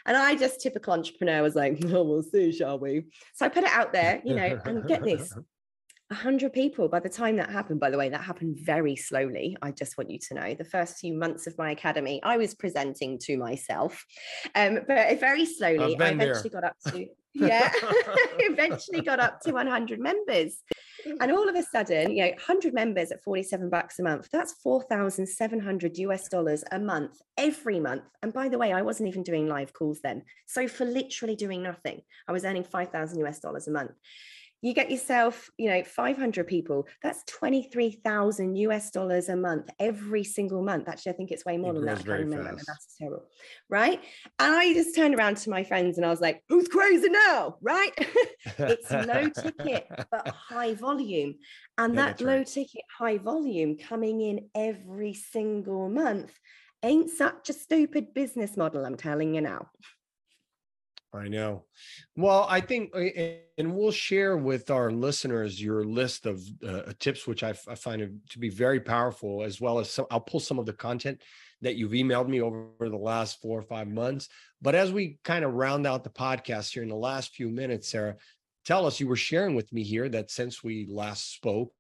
And 0.06 0.18
i 0.18 0.36
just 0.36 0.62
typical 0.62 0.94
entrepreneur 0.94 1.42
was 1.44 1.56
like 1.56 1.84
oh, 1.94 2.04
we'll 2.04 2.24
see 2.24 2.52
shall 2.52 2.80
we? 2.80 3.06
So 3.34 3.46
i 3.46 3.50
put 3.50 3.64
it 3.64 3.72
out 3.72 3.94
there 3.94 4.22
you 4.26 4.36
know 4.36 4.60
and 4.66 4.88
get 4.88 5.04
this 5.04 5.34
100 6.12 6.52
people 6.52 6.90
by 6.90 7.00
the 7.00 7.08
time 7.08 7.38
that 7.38 7.50
happened 7.50 7.80
by 7.80 7.90
the 7.90 7.98
way 7.98 8.10
that 8.10 8.22
happened 8.22 8.58
very 8.60 8.98
slowly 8.98 9.56
i 9.62 9.72
just 9.72 9.98
want 9.98 10.12
you 10.12 10.20
to 10.20 10.34
know. 10.34 10.54
The 10.54 10.66
first 10.66 10.98
few 10.98 11.14
months 11.14 11.48
of 11.48 11.58
my 11.58 11.72
academy 11.72 12.20
i 12.24 12.36
was 12.36 12.54
presenting 12.54 13.18
to 13.20 13.38
myself 13.38 14.06
um, 14.56 14.80
but 14.88 15.20
very 15.20 15.46
slowly 15.46 15.96
i 15.96 16.12
eventually 16.12 16.50
there. 16.50 16.62
got 16.62 16.64
up 16.66 16.76
to 16.88 17.08
yeah. 17.34 17.72
Eventually 18.40 19.02
got 19.02 19.20
up 19.20 19.40
to 19.42 19.52
100 19.52 20.00
members. 20.00 20.58
And 21.20 21.32
all 21.32 21.50
of 21.50 21.56
a 21.56 21.64
sudden 21.64 22.12
you 22.12 22.24
know 22.24 22.30
100 22.32 22.76
members 22.76 23.12
at 23.12 23.24
47 23.24 23.72
bucks 23.72 23.98
a 23.98 24.04
month 24.04 24.30
that's 24.32 24.54
4700 24.62 25.98
us 25.98 26.30
dollars 26.30 26.64
a 26.72 26.80
month 26.80 27.20
every 27.38 27.80
month. 27.80 28.04
And 28.22 28.32
by 28.32 28.50
the 28.50 28.58
way 28.60 28.72
i 28.72 28.82
wasn't 28.82 29.10
even 29.10 29.24
doing 29.24 29.48
live 29.48 29.74
calls 29.74 30.00
then. 30.04 30.24
So 30.48 30.68
for 30.68 30.86
literally 30.86 31.36
doing 31.36 31.64
nothing 31.64 32.02
i 32.28 32.32
was 32.32 32.46
earning 32.46 32.64
5000 32.64 33.26
us 33.26 33.40
dollars 33.40 33.68
a 33.68 33.72
month 33.72 33.92
you 34.62 34.74
get 34.74 34.92
yourself, 34.92 35.50
you 35.58 35.70
know, 35.70 35.84
500 35.84 36.46
people, 36.46 36.88
that's 37.02 37.24
23,000 37.26 38.56
US 38.56 38.92
dollars 38.92 39.30
a 39.30 39.36
month 39.36 39.70
every 39.80 40.24
single 40.24 40.62
month. 40.62 40.88
Actually, 40.88 41.14
I 41.14 41.16
think 41.16 41.32
it's 41.32 41.46
way 41.46 41.58
more 41.58 41.72
it 41.72 41.76
than 41.76 41.86
that. 41.86 42.00
I 42.00 42.04
can't 42.04 42.20
remember. 42.20 42.54
Fast. 42.54 42.68
That's 42.68 42.96
terrible. 42.98 43.26
Right. 43.70 44.00
And 44.40 44.56
I 44.56 44.74
just 44.74 44.96
turned 44.96 45.16
around 45.16 45.38
to 45.38 45.50
my 45.50 45.64
friends 45.64 45.98
and 45.98 46.06
I 46.06 46.10
was 46.10 46.22
like, 46.22 46.44
who's 46.48 46.68
crazy 46.68 47.10
now? 47.10 47.58
Right. 47.62 47.92
it's 48.60 48.92
low 48.92 49.30
ticket, 49.30 49.88
but 50.12 50.28
high 50.28 50.76
volume. 50.76 51.36
And 51.78 51.96
yeah, 51.96 52.06
that 52.06 52.22
low 52.22 52.38
right. 52.38 52.48
ticket, 52.48 52.84
high 52.96 53.18
volume 53.18 53.78
coming 53.78 54.22
in 54.22 54.50
every 54.56 55.14
single 55.14 55.90
month 55.90 56.38
ain't 56.84 57.10
such 57.10 57.50
a 57.50 57.54
stupid 57.54 58.14
business 58.14 58.58
model. 58.58 58.86
I'm 58.86 58.98
telling 58.98 59.36
you 59.36 59.42
now. 59.42 59.68
I 61.14 61.28
know. 61.28 61.66
Well, 62.16 62.46
I 62.50 62.62
think, 62.62 62.94
and 63.58 63.76
we'll 63.76 63.92
share 63.92 64.38
with 64.38 64.72
our 64.72 64.92
listeners 64.92 65.62
your 65.62 65.84
list 65.84 66.26
of 66.26 66.42
uh, 66.66 66.94
tips, 67.00 67.28
which 67.28 67.44
I, 67.44 67.50
I 67.68 67.76
find 67.76 68.22
to 68.30 68.40
be 68.40 68.50
very 68.50 68.80
powerful, 68.80 69.44
as 69.44 69.60
well 69.60 69.80
as 69.80 69.90
some, 69.90 70.06
I'll 70.10 70.22
pull 70.22 70.40
some 70.40 70.58
of 70.58 70.66
the 70.66 70.74
content 70.74 71.22
that 71.62 71.76
you've 71.76 71.92
emailed 71.92 72.30
me 72.30 72.42
over 72.42 72.70
the 72.80 72.96
last 72.96 73.42
four 73.42 73.60
or 73.60 73.64
five 73.64 73.90
months. 73.90 74.30
But 74.62 74.74
as 74.74 74.94
we 74.94 75.20
kind 75.24 75.44
of 75.44 75.54
round 75.54 75.86
out 75.86 76.04
the 76.04 76.10
podcast 76.10 76.74
here 76.74 76.84
in 76.84 76.90
the 76.90 76.96
last 76.96 77.36
few 77.36 77.50
minutes, 77.50 77.90
Sarah, 77.90 78.16
tell 78.66 78.86
us 78.86 79.00
you 79.00 79.08
were 79.08 79.18
sharing 79.18 79.54
with 79.54 79.72
me 79.74 79.84
here 79.84 80.08
that 80.10 80.32
since 80.32 80.64
we 80.64 80.88
last 80.90 81.34
spoke, 81.34 81.74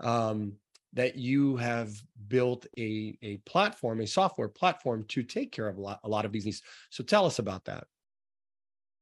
um, 0.00 0.52
that 0.92 1.16
you 1.16 1.56
have 1.56 1.90
built 2.28 2.66
a, 2.76 3.16
a 3.22 3.36
platform, 3.46 4.00
a 4.00 4.06
software 4.06 4.48
platform 4.48 5.04
to 5.08 5.22
take 5.22 5.50
care 5.50 5.68
of 5.68 5.78
a 5.78 5.80
lot, 5.80 6.00
a 6.04 6.08
lot 6.08 6.24
of 6.24 6.32
these 6.32 6.44
needs. 6.44 6.62
So 6.90 7.02
tell 7.04 7.24
us 7.24 7.38
about 7.38 7.64
that. 7.64 7.84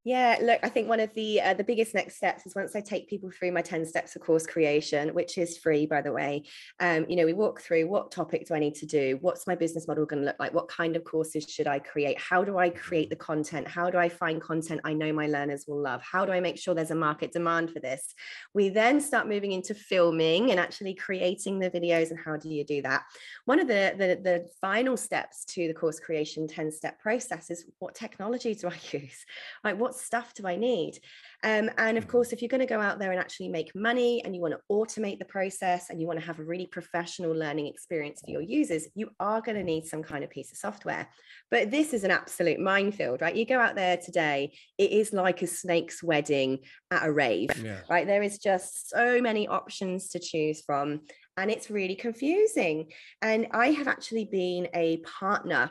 Yeah, 0.09 0.39
look, 0.41 0.61
I 0.63 0.71
think 0.71 0.89
one 0.89 1.01
of 1.01 1.13
the 1.13 1.39
uh, 1.39 1.53
the 1.53 1.63
biggest 1.63 1.95
next 1.95 2.17
steps 2.17 2.47
is 2.47 2.55
once 2.55 2.75
I 2.75 2.81
take 2.81 3.11
people 3.11 3.31
through 3.31 3.53
my 3.53 3.61
10 3.61 3.85
steps 3.85 4.17
of 4.17 4.23
course 4.23 4.47
creation, 4.47 5.13
which 5.13 5.37
is 5.37 5.59
free 5.59 5.85
by 5.85 6.01
the 6.01 6.15
way. 6.15 6.45
Um, 6.81 7.05
you 7.11 7.17
know, 7.17 7.27
we 7.27 7.35
walk 7.35 7.61
through 7.61 7.87
what 7.89 8.11
topic 8.11 8.47
do 8.47 8.55
I 8.55 8.59
need 8.59 8.75
to 8.77 8.87
do? 8.87 9.19
What's 9.21 9.47
my 9.47 9.55
business 9.55 9.87
model 9.87 10.07
going 10.07 10.23
to 10.23 10.27
look 10.27 10.41
like? 10.41 10.55
What 10.55 10.67
kind 10.67 10.97
of 10.97 11.05
courses 11.05 11.45
should 11.45 11.67
I 11.67 11.79
create? 11.79 12.19
How 12.19 12.43
do 12.43 12.57
I 12.57 12.71
create 12.71 13.11
the 13.11 13.17
content? 13.17 13.69
How 13.69 13.91
do 13.91 13.99
I 13.99 14.09
find 14.09 14.41
content 14.41 14.81
I 14.83 14.95
know 14.95 15.13
my 15.13 15.27
learners 15.27 15.67
will 15.69 15.83
love? 15.83 16.01
How 16.01 16.25
do 16.25 16.33
I 16.33 16.41
make 16.41 16.57
sure 16.57 16.75
there's 16.75 16.91
a 16.91 16.95
market 16.95 17.33
demand 17.33 17.71
for 17.71 17.81
this? 17.81 18.15
We 18.55 18.71
then 18.71 19.03
start 19.03 19.29
moving 19.29 19.53
into 19.53 19.75
filming 19.75 20.53
and 20.53 20.59
actually 20.59 20.95
creating 20.95 21.59
the 21.59 21.69
videos 21.69 22.09
and 22.09 22.19
how 22.19 22.39
do 22.39 22.49
you 22.49 22.65
do 22.65 22.81
that? 22.81 23.03
One 23.45 23.61
of 23.61 23.69
the 23.69 23.95
the, 23.99 24.19
the 24.23 24.49
final 24.59 24.97
steps 24.97 25.45
to 25.53 25.69
the 25.69 25.75
course 25.75 26.01
creation 26.01 26.49
10 26.49 26.73
step 26.73 26.99
process 26.99 27.51
is 27.51 27.67
what 27.79 27.95
technology 27.95 28.55
do 28.55 28.69
I 28.69 28.79
use? 28.97 29.27
Like 29.63 29.79
what's 29.79 29.98
stuff 29.99 30.35
do 30.35 30.47
I 30.47 30.57
need? 30.57 30.99
Um, 31.45 31.71
and 31.79 31.97
of 31.97 32.05
mm-hmm. 32.05 32.11
course, 32.11 32.33
if 32.33 32.43
you're 32.43 32.49
going 32.49 32.61
to 32.61 32.67
go 32.67 32.81
out 32.81 32.99
there 32.99 33.13
and 33.13 33.21
actually 33.21 33.49
make 33.49 33.75
money 33.75 34.23
and 34.25 34.35
you 34.35 34.41
want 34.41 34.55
to 34.55 34.61
automate 34.71 35.19
the 35.19 35.25
process 35.25 35.91
and 35.91 36.01
you 36.01 36.07
want 36.07 36.19
to 36.19 36.27
have 36.27 36.41
a 36.41 36.45
really 36.45 36.67
professional 36.67 37.33
learning 37.33 37.67
experience 37.67 38.21
for 38.25 38.31
your 38.31 38.43
users, 38.43 38.89
you 38.95 39.11
are 39.21 39.41
going 39.41 39.57
to 39.57 39.63
need 39.63 39.85
some 39.85 40.03
kind 40.03 40.25
of 40.25 40.31
piece 40.31 40.51
of 40.51 40.59
software. 40.59 41.09
But 41.51 41.71
this 41.71 41.93
is 41.93 42.05
an 42.05 42.11
absolute 42.11 42.59
minefield, 42.59 43.21
right? 43.21 43.37
You 43.37 43.47
go 43.47 43.61
out 43.61 43.77
there 43.77 43.97
today, 43.97 44.53
it 44.79 44.91
is 44.91 45.13
like 45.13 45.43
a 45.43 45.47
snake's 45.47 46.03
wedding 46.03 46.61
at 46.91 47.07
a 47.07 47.13
rave, 47.13 47.51
yeah. 47.63 47.81
right? 47.89 48.07
There 48.07 48.23
is 48.23 48.39
just 48.39 48.91
so 48.91 49.21
many 49.21 49.47
options 49.47 50.09
to 50.11 50.19
choose 50.19 50.63
from 50.63 51.03
and 51.39 51.51
it's 51.53 51.71
really 51.71 51.95
confusing. 51.95 52.91
And 53.23 53.47
I 53.53 53.71
have 53.71 53.87
actually 53.87 54.25
been 54.25 54.69
a 54.75 54.99
partner 54.99 55.71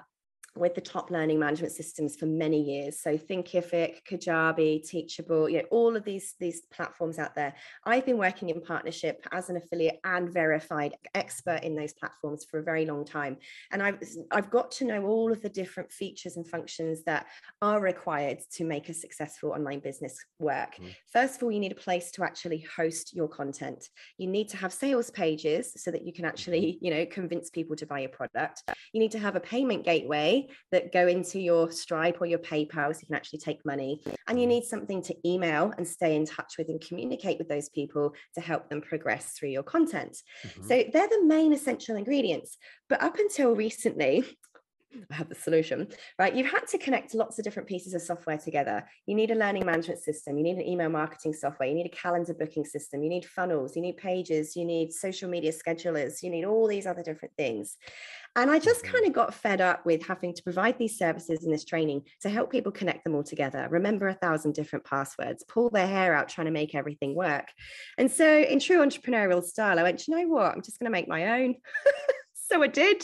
with 0.60 0.76
the 0.76 0.82
top 0.82 1.12
learning 1.12 1.40
management 1.40 1.74
systems 1.74 2.16
for 2.16 2.26
many 2.26 2.62
years. 2.62 3.00
So 3.00 3.18
Thinkific, 3.18 4.04
Kajabi, 4.10 4.88
Teachable, 4.88 5.50
you 5.50 5.58
know, 5.58 5.66
all 5.72 5.96
of 5.96 6.04
these, 6.04 6.36
these 6.40 6.62
platforms 6.72 7.20
out 7.20 7.36
there. 7.36 7.54
I've 7.86 8.06
been 8.06 8.18
working 8.18 8.50
in 8.50 8.62
partnership 8.62 9.26
as 9.32 9.50
an 9.50 9.58
affiliate 9.58 10.00
and 10.04 10.32
verified 10.32 10.96
expert 11.16 11.64
in 11.64 11.76
those 11.76 11.94
platforms 11.94 12.46
for 12.50 12.60
a 12.60 12.64
very 12.64 12.86
long 12.86 13.06
time. 13.06 13.38
And 13.72 13.82
I've, 13.82 14.00
I've 14.32 14.50
got 14.50 14.72
to 14.72 14.86
know 14.86 15.06
all 15.06 15.32
of 15.32 15.42
the 15.42 15.50
different 15.50 15.92
features 15.92 16.38
and 16.38 16.48
functions 16.48 17.04
that 17.04 17.28
are 17.62 17.80
required 17.80 18.40
to 18.54 18.64
make 18.64 18.90
a 18.90 18.94
successful 18.94 19.52
online 19.52 19.80
business 19.80 20.18
work. 20.40 20.76
Mm. 20.76 20.96
First 21.12 21.38
of 21.38 21.44
all, 21.44 21.52
you 21.52 21.60
need 21.60 21.72
a 21.72 21.76
place 21.76 22.12
to 22.12 22.24
actually 22.24 22.66
host 22.76 23.16
your 23.16 23.28
content. 23.28 23.90
You 24.18 24.28
need 24.28 24.50
to 24.50 24.58
have 24.58 24.74
sales 24.74 25.10
pages 25.12 25.74
so 25.78 25.92
that 25.92 26.06
you 26.06 26.14
can 26.14 26.26
actually, 26.26 26.74
mm-hmm. 26.74 26.86
you 26.86 26.92
know, 26.94 27.06
convince 27.06 27.50
people 27.50 27.76
to 27.76 27.86
buy 27.86 28.00
your 28.00 28.10
product. 28.10 28.64
You 28.94 29.00
need 29.00 29.12
to 29.12 29.20
have 29.20 29.36
a 29.36 29.40
payment 29.40 29.84
gateway 29.84 30.47
that 30.72 30.92
go 30.92 31.08
into 31.08 31.40
your 31.40 31.72
Stripe 31.72 32.18
or 32.22 32.26
your 32.26 32.40
PayPal 32.40 32.94
so 32.94 33.00
you 33.02 33.08
can 33.08 33.16
actually 33.16 33.40
take 33.40 33.66
money. 33.66 34.02
And 34.28 34.40
you 34.40 34.48
need 34.48 34.64
something 34.64 35.02
to 35.04 35.16
email 35.26 35.74
and 35.78 35.88
stay 35.88 36.16
in 36.16 36.26
touch 36.26 36.56
with 36.58 36.70
and 36.70 36.82
communicate 36.82 37.38
with 37.38 37.50
those 37.50 37.70
people 37.70 38.14
to 38.36 38.42
help 38.42 38.70
them 38.70 38.82
progress 38.82 39.32
through 39.32 39.50
your 39.50 39.64
content. 39.64 40.18
Mm-hmm. 40.46 40.68
So 40.68 40.84
they're 40.92 41.10
the 41.10 41.24
main 41.26 41.54
essential 41.54 41.96
ingredients. 41.96 42.58
But 42.90 43.02
up 43.02 43.18
until 43.18 43.56
recently, 43.56 44.24
I 45.12 45.16
have 45.16 45.30
the 45.30 45.36
solution, 45.36 45.88
right? 46.18 46.34
You've 46.34 46.50
had 46.50 46.66
to 46.68 46.78
connect 46.78 47.14
lots 47.14 47.38
of 47.38 47.44
different 47.44 47.68
pieces 47.68 47.94
of 47.94 48.02
software 48.02 48.38
together. 48.38 48.88
You 49.06 49.16
need 49.16 49.32
a 49.32 49.36
learning 49.36 49.66
management 49.66 50.00
system, 50.00 50.38
you 50.38 50.44
need 50.44 50.58
an 50.58 50.68
email 50.68 50.90
marketing 50.90 51.34
software, 51.34 51.68
you 51.68 51.76
need 51.76 51.86
a 51.86 51.96
calendar 51.96 52.34
booking 52.34 52.66
system, 52.66 53.04
you 53.04 53.10
need 53.10 53.26
funnels, 53.26 53.76
you 53.76 53.82
need 53.82 53.98
pages, 53.98 54.56
you 54.56 54.66
need 54.66 54.94
social 54.94 55.30
media 55.30 55.52
schedulers, 55.52 56.24
you 56.24 56.30
need 56.30 56.46
all 56.46 56.68
these 56.68 56.88
other 56.88 57.04
different 57.04 57.36
things. 57.36 57.78
And 58.36 58.50
I 58.50 58.60
just 58.60 58.84
mm-hmm. 58.84 58.94
kind 58.94 59.06
of 59.08 59.14
got 59.14 59.34
fed 59.34 59.62
up 59.62 59.86
with 59.86 60.06
having 60.06 60.34
to 60.34 60.44
provide 60.44 60.78
these 60.78 60.98
services 60.98 61.44
and 61.44 61.54
this 61.54 61.66
training 61.66 62.04
to 62.22 62.30
help 62.30 62.52
people 62.52 62.72
connect 62.72 63.04
them 63.04 63.16
all 63.16 63.24
together, 63.24 63.68
remember 63.70 64.08
a 64.08 64.14
thousand 64.14 64.54
different 64.54 64.86
passwords, 64.86 65.44
pull 65.48 65.70
their 65.70 65.88
hair 65.88 66.14
out 66.14 66.30
trying 66.30 66.46
to 66.46 66.52
make 66.52 66.76
everything 66.76 67.16
work. 67.16 67.48
And 67.98 68.10
so, 68.10 68.40
in 68.40 68.60
true 68.60 68.78
entrepreneurial 68.78 69.44
style, 69.44 69.80
I 69.80 69.84
went, 69.84 70.08
you 70.08 70.16
know 70.16 70.28
what? 70.28 70.54
I'm 70.54 70.62
just 70.62 70.80
going 70.80 70.86
to 70.86 70.92
make 70.92 71.08
my 71.08 71.42
own. 71.42 71.56
so 72.34 72.64
I 72.64 72.68
did 72.68 73.04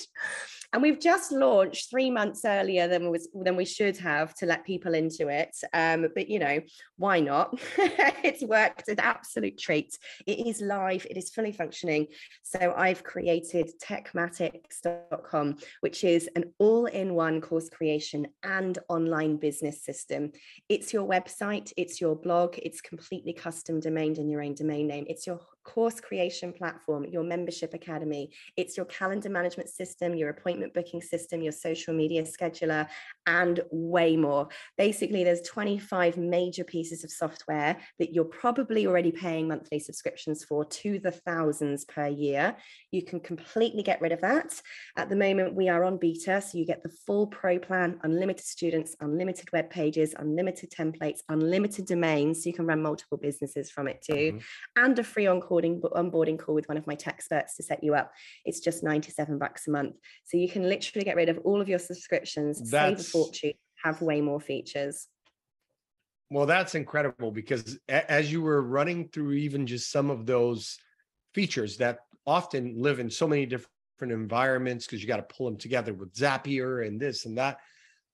and 0.73 0.81
we've 0.81 0.99
just 0.99 1.31
launched 1.31 1.89
three 1.89 2.09
months 2.09 2.41
earlier 2.43 2.87
than 2.87 3.09
was 3.11 3.29
than 3.33 3.55
we 3.55 3.65
should 3.65 3.95
have 3.97 4.33
to 4.35 4.47
let 4.47 4.65
people 4.65 4.95
into 4.95 5.27
it. 5.27 5.55
Um, 5.71 6.07
but 6.15 6.27
you 6.27 6.39
know 6.39 6.59
why 6.97 7.19
not? 7.19 7.59
It's 8.23 8.41
worked 8.41 8.87
an 8.87 9.01
absolute 9.01 9.57
treat 9.57 9.97
it 10.25 10.47
is 10.47 10.61
live. 10.61 11.05
It 11.09 11.17
is 11.17 11.29
fully 11.29 11.51
functioning. 11.51 12.07
So 12.41 12.73
i've 12.75 13.03
created 13.03 13.69
techmatics.com 13.83 15.57
which 15.81 16.03
is 16.03 16.29
an 16.35 16.45
all-in-one 16.57 17.41
course 17.41 17.69
creation 17.69 18.27
and 18.43 18.79
online 18.89 19.37
business 19.37 19.83
system. 19.83 20.31
It's 20.69 20.93
your 20.93 21.07
website. 21.07 21.71
It's 21.77 22.01
your 22.01 22.15
blog. 22.15 22.55
It's 22.57 22.81
completely 22.81 23.33
custom 23.33 23.79
domained 23.79 24.17
in 24.17 24.29
your 24.29 24.41
own 24.41 24.55
domain 24.55 24.87
name. 24.87 25.05
It's 25.07 25.27
your 25.27 25.39
course 25.63 25.99
creation 25.99 26.51
platform 26.53 27.05
your 27.05 27.23
membership 27.23 27.73
academy 27.73 28.31
it's 28.57 28.75
your 28.77 28.85
calendar 28.87 29.29
management 29.29 29.69
system 29.69 30.13
your 30.15 30.29
appointment 30.29 30.73
booking 30.73 31.01
system, 31.01 31.41
your 31.41 31.51
social 31.51 31.93
media 31.93 32.23
scheduler, 32.23 32.87
and 33.25 33.61
way 33.71 34.15
more. 34.15 34.47
Basically, 34.77 35.23
there's 35.23 35.41
25 35.41 36.17
major 36.17 36.63
pieces 36.63 37.03
of 37.03 37.11
software 37.11 37.77
that 37.99 38.13
you're 38.13 38.25
probably 38.25 38.87
already 38.87 39.11
paying 39.11 39.47
monthly 39.47 39.79
subscriptions 39.79 40.43
for 40.43 40.65
to 40.65 40.99
the 40.99 41.11
thousands 41.11 41.85
per 41.85 42.07
year. 42.07 42.55
You 42.91 43.03
can 43.03 43.19
completely 43.19 43.83
get 43.83 44.01
rid 44.01 44.11
of 44.11 44.21
that. 44.21 44.61
At 44.97 45.09
the 45.09 45.15
moment, 45.15 45.55
we 45.55 45.69
are 45.69 45.83
on 45.83 45.97
beta, 45.97 46.41
so 46.41 46.57
you 46.57 46.65
get 46.65 46.83
the 46.83 46.93
full 47.05 47.27
pro 47.27 47.59
plan, 47.59 47.99
unlimited 48.03 48.45
students, 48.45 48.95
unlimited 48.99 49.51
web 49.51 49.69
pages, 49.69 50.13
unlimited 50.17 50.71
templates, 50.71 51.19
unlimited 51.29 51.85
domains, 51.85 52.43
so 52.43 52.49
you 52.49 52.53
can 52.53 52.65
run 52.65 52.81
multiple 52.81 53.17
businesses 53.17 53.69
from 53.69 53.87
it 53.87 54.01
too, 54.01 54.13
mm-hmm. 54.33 54.83
and 54.83 54.99
a 54.99 55.03
free 55.03 55.27
onboarding 55.61 55.81
onboarding 55.81 56.39
call 56.39 56.55
with 56.55 56.67
one 56.67 56.77
of 56.77 56.87
my 56.87 56.95
tech 56.95 57.13
experts 57.13 57.55
to 57.57 57.63
set 57.63 57.83
you 57.83 57.95
up. 57.95 58.11
It's 58.45 58.59
just 58.59 58.83
97 58.83 59.37
bucks 59.37 59.67
a 59.67 59.71
month. 59.71 59.95
So 60.23 60.37
you 60.37 60.49
can 60.49 60.63
literally 60.63 61.05
get 61.05 61.15
rid 61.15 61.29
of 61.29 61.39
all 61.43 61.61
of 61.61 61.69
your 61.69 61.79
subscriptions, 61.79 62.69
That's... 62.69 62.71
save 62.71 62.99
a 62.99 63.25
fortune, 63.25 63.53
have 63.83 64.01
way 64.01 64.21
more 64.21 64.39
features. 64.39 65.07
Well, 66.29 66.45
that's 66.45 66.73
incredible 66.73 67.31
because 67.31 67.77
as 67.87 68.31
you 68.31 68.41
were 68.41 68.61
running 68.61 69.09
through 69.09 69.33
even 69.33 69.67
just 69.67 69.91
some 69.91 70.09
of 70.09 70.25
those 70.25 70.79
features 71.33 71.77
that 71.77 71.99
often 72.25 72.81
live 72.81 72.99
in 72.99 73.09
so 73.09 73.27
many 73.27 73.45
different 73.45 73.69
environments 74.01 74.85
because 74.85 75.01
you 75.01 75.07
got 75.07 75.17
to 75.17 75.35
pull 75.35 75.45
them 75.45 75.57
together 75.57 75.93
with 75.93 76.13
Zapier 76.13 76.87
and 76.87 76.99
this 76.99 77.25
and 77.25 77.37
that. 77.37 77.59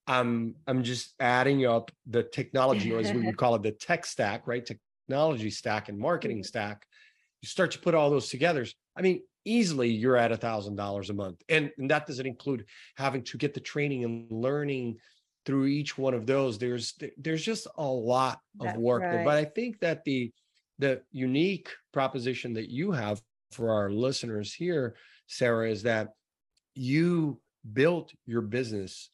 I'm 0.08 0.56
I'm 0.66 0.84
just 0.84 1.14
adding 1.20 1.66
up 1.66 1.92
the 2.08 2.24
technology, 2.24 2.92
or 2.92 3.00
as 3.00 3.14
we 3.14 3.22
would 3.22 3.38
call 3.38 3.54
it, 3.56 3.62
the 3.62 3.72
tech 3.72 4.06
stack, 4.06 4.48
right? 4.48 4.66
Technology 4.66 5.52
stack 5.52 5.88
and 5.88 6.00
marketing 6.00 6.38
mm-hmm. 6.38 6.46
stack. 6.46 6.86
You 7.42 7.48
start 7.48 7.72
to 7.72 7.80
put 7.80 7.96
all 7.96 8.10
those 8.10 8.30
together. 8.30 8.66
I 8.96 9.02
mean, 9.02 9.22
easily 9.46 9.90
you're 9.90 10.18
at 10.18 10.32
a 10.32 10.38
thousand 10.38 10.76
dollars 10.76 11.10
a 11.10 11.14
month, 11.14 11.42
and, 11.50 11.72
and 11.78 11.90
that 11.90 12.06
doesn't 12.06 12.26
include 12.26 12.66
having 12.96 13.24
to 13.24 13.38
get 13.38 13.54
the 13.54 13.60
training 13.60 14.04
and 14.04 14.32
learning 14.32 14.98
through 15.46 15.66
each 15.66 15.98
one 15.98 16.14
of 16.14 16.26
those. 16.26 16.58
There's 16.58 16.96
there's 17.18 17.44
just 17.44 17.68
a 17.78 17.84
lot 17.84 18.40
of 18.60 18.76
work 18.78 19.02
right. 19.02 19.12
there. 19.12 19.26
But 19.26 19.38
I 19.38 19.46
think 19.46 19.80
that 19.80 20.04
the 20.04 20.32
the 20.80 21.02
unique 21.12 21.70
proposition 21.92 22.54
that 22.54 22.70
you 22.70 22.92
have 22.92 23.22
for 23.52 23.72
our 23.72 23.90
listeners 23.90 24.54
here, 24.54 24.96
Sarah, 25.28 25.70
is 25.70 25.84
that 25.84 26.10
you 26.76 27.40
built 27.74 28.14
your 28.26 28.42
business 28.42 29.10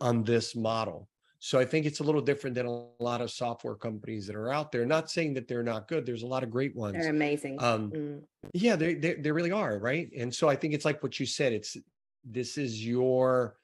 on 0.00 0.24
this 0.24 0.56
model. 0.56 1.08
So 1.44 1.58
I 1.58 1.66
think 1.66 1.84
it's 1.84 2.00
a 2.00 2.02
little 2.02 2.22
different 2.22 2.54
than 2.56 2.64
a 2.64 2.86
lot 2.98 3.20
of 3.20 3.30
software 3.30 3.74
companies 3.74 4.26
that 4.28 4.34
are 4.34 4.50
out 4.50 4.72
there. 4.72 4.86
Not 4.86 5.10
saying 5.10 5.34
that 5.34 5.46
they're 5.46 5.62
not 5.62 5.88
good. 5.88 6.06
There's 6.06 6.22
a 6.22 6.26
lot 6.26 6.42
of 6.42 6.48
great 6.50 6.74
ones. 6.74 6.94
They're 6.94 7.10
amazing. 7.10 7.62
Um, 7.62 7.90
mm. 7.90 8.22
Yeah, 8.54 8.76
they, 8.76 8.94
they 8.94 9.12
they 9.16 9.30
really 9.30 9.52
are, 9.52 9.78
right? 9.78 10.08
And 10.16 10.34
so 10.34 10.48
I 10.48 10.56
think 10.56 10.72
it's 10.72 10.86
like 10.86 11.02
what 11.02 11.20
you 11.20 11.26
said. 11.26 11.52
It's 11.52 11.76
this 12.24 12.56
is 12.56 12.82
your 12.82 13.56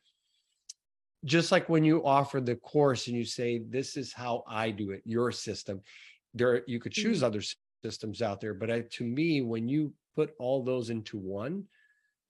just 1.24 1.50
like 1.52 1.70
when 1.70 1.82
you 1.82 2.04
offer 2.04 2.38
the 2.38 2.56
course 2.56 3.06
and 3.06 3.16
you 3.16 3.24
say 3.24 3.62
this 3.66 3.96
is 3.96 4.12
how 4.12 4.44
I 4.46 4.72
do 4.72 4.90
it, 4.90 5.00
your 5.06 5.32
system. 5.32 5.80
There 6.34 6.62
you 6.66 6.80
could 6.80 6.92
choose 6.92 7.18
mm-hmm. 7.18 7.26
other 7.28 7.42
systems 7.82 8.20
out 8.20 8.42
there, 8.42 8.52
but 8.52 8.70
I, 8.70 8.80
to 8.96 9.04
me, 9.04 9.40
when 9.40 9.70
you 9.70 9.94
put 10.16 10.34
all 10.38 10.62
those 10.62 10.90
into 10.90 11.16
one, 11.16 11.64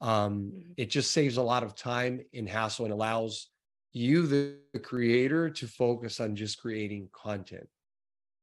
um, 0.01 0.53
mm-hmm. 0.55 0.61
it 0.77 0.91
just 0.91 1.11
saves 1.11 1.39
a 1.39 1.43
lot 1.43 1.65
of 1.65 1.75
time 1.75 2.21
and 2.33 2.49
hassle 2.49 2.85
and 2.85 2.95
allows 2.95 3.49
you, 3.93 4.27
the 4.27 4.57
creator, 4.81 5.51
to 5.51 5.67
focus 5.67 6.21
on 6.21 6.37
just 6.37 6.61
creating 6.61 7.09
content. 7.13 7.69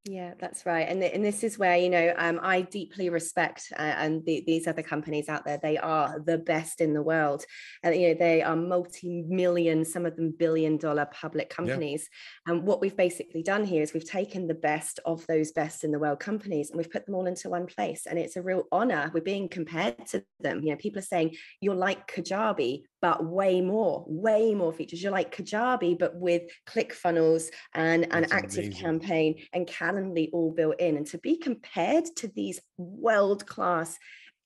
Yeah, 0.10 0.36
that's 0.40 0.66
right. 0.66 0.88
And, 0.88 1.04
and 1.04 1.24
this 1.24 1.44
is 1.44 1.60
where, 1.60 1.76
you 1.76 1.90
know, 1.90 2.14
um, 2.18 2.40
I 2.42 2.62
deeply 2.62 3.10
respect 3.10 3.74
uh, 3.78 3.82
and 3.82 4.26
the, 4.26 4.44
these 4.48 4.68
other 4.68 4.82
companies 4.82 5.28
out 5.28 5.46
there, 5.46 5.60
they 5.62 5.78
are 5.78 6.20
the 6.20 6.38
best 6.38 6.82
in 6.82 6.94
the 6.94 7.02
world. 7.02 7.44
And, 7.84 7.96
you 7.96 8.10
know, 8.10 8.14
they 8.14 8.42
are 8.42 8.56
multi-million, 8.56 9.84
some 9.84 10.06
of 10.06 10.16
them 10.16 10.34
billion 10.38 10.78
dollar 10.78 11.08
public 11.12 11.50
companies. 11.50 12.08
Yeah. 12.48 12.54
And 12.54 12.64
what 12.64 12.80
we've 12.80 12.96
basically 12.96 13.44
done 13.44 13.66
here 13.66 13.84
is 13.84 13.94
we've 13.94 14.10
taken 14.10 14.48
the 14.48 14.54
best 14.54 15.00
of 15.06 15.28
those 15.28 15.52
best 15.52 15.84
in 15.84 15.92
the 15.92 16.00
world 16.00 16.20
companies 16.20 16.70
and 16.70 16.78
we've 16.78 16.92
put 16.92 17.06
them 17.06 17.16
all 17.16 17.28
into 17.28 17.50
one 17.50 17.66
place. 17.66 18.06
And 18.06 18.18
it's 18.18 18.38
a 18.38 18.42
real 18.42 18.64
honor. 18.72 19.12
We're 19.14 19.22
being 19.22 19.50
compared 19.50 20.08
to 20.08 20.24
them. 20.40 20.62
You 20.64 20.72
know, 20.72 20.78
people 20.78 21.00
are 21.00 21.04
saying, 21.04 21.36
you're 21.60 21.76
like 21.76 22.10
Kajabi, 22.10 22.84
but 23.08 23.24
way 23.24 23.62
more, 23.62 24.04
way 24.06 24.54
more 24.54 24.74
features. 24.74 25.02
You're 25.02 25.14
like 25.14 25.34
Kajabi, 25.34 25.98
but 25.98 26.18
with 26.18 26.42
ClickFunnels 26.66 27.46
and 27.74 28.04
an 28.12 28.26
active 28.32 28.66
amazing. 28.66 28.74
campaign 28.74 29.36
and 29.54 29.66
Calendly 29.66 30.28
all 30.34 30.52
built 30.52 30.78
in. 30.82 30.98
And 30.98 31.08
to 31.08 31.18
be 31.18 31.38
compared 31.38 32.04
to 32.18 32.28
these 32.28 32.60
world-class 32.78 33.98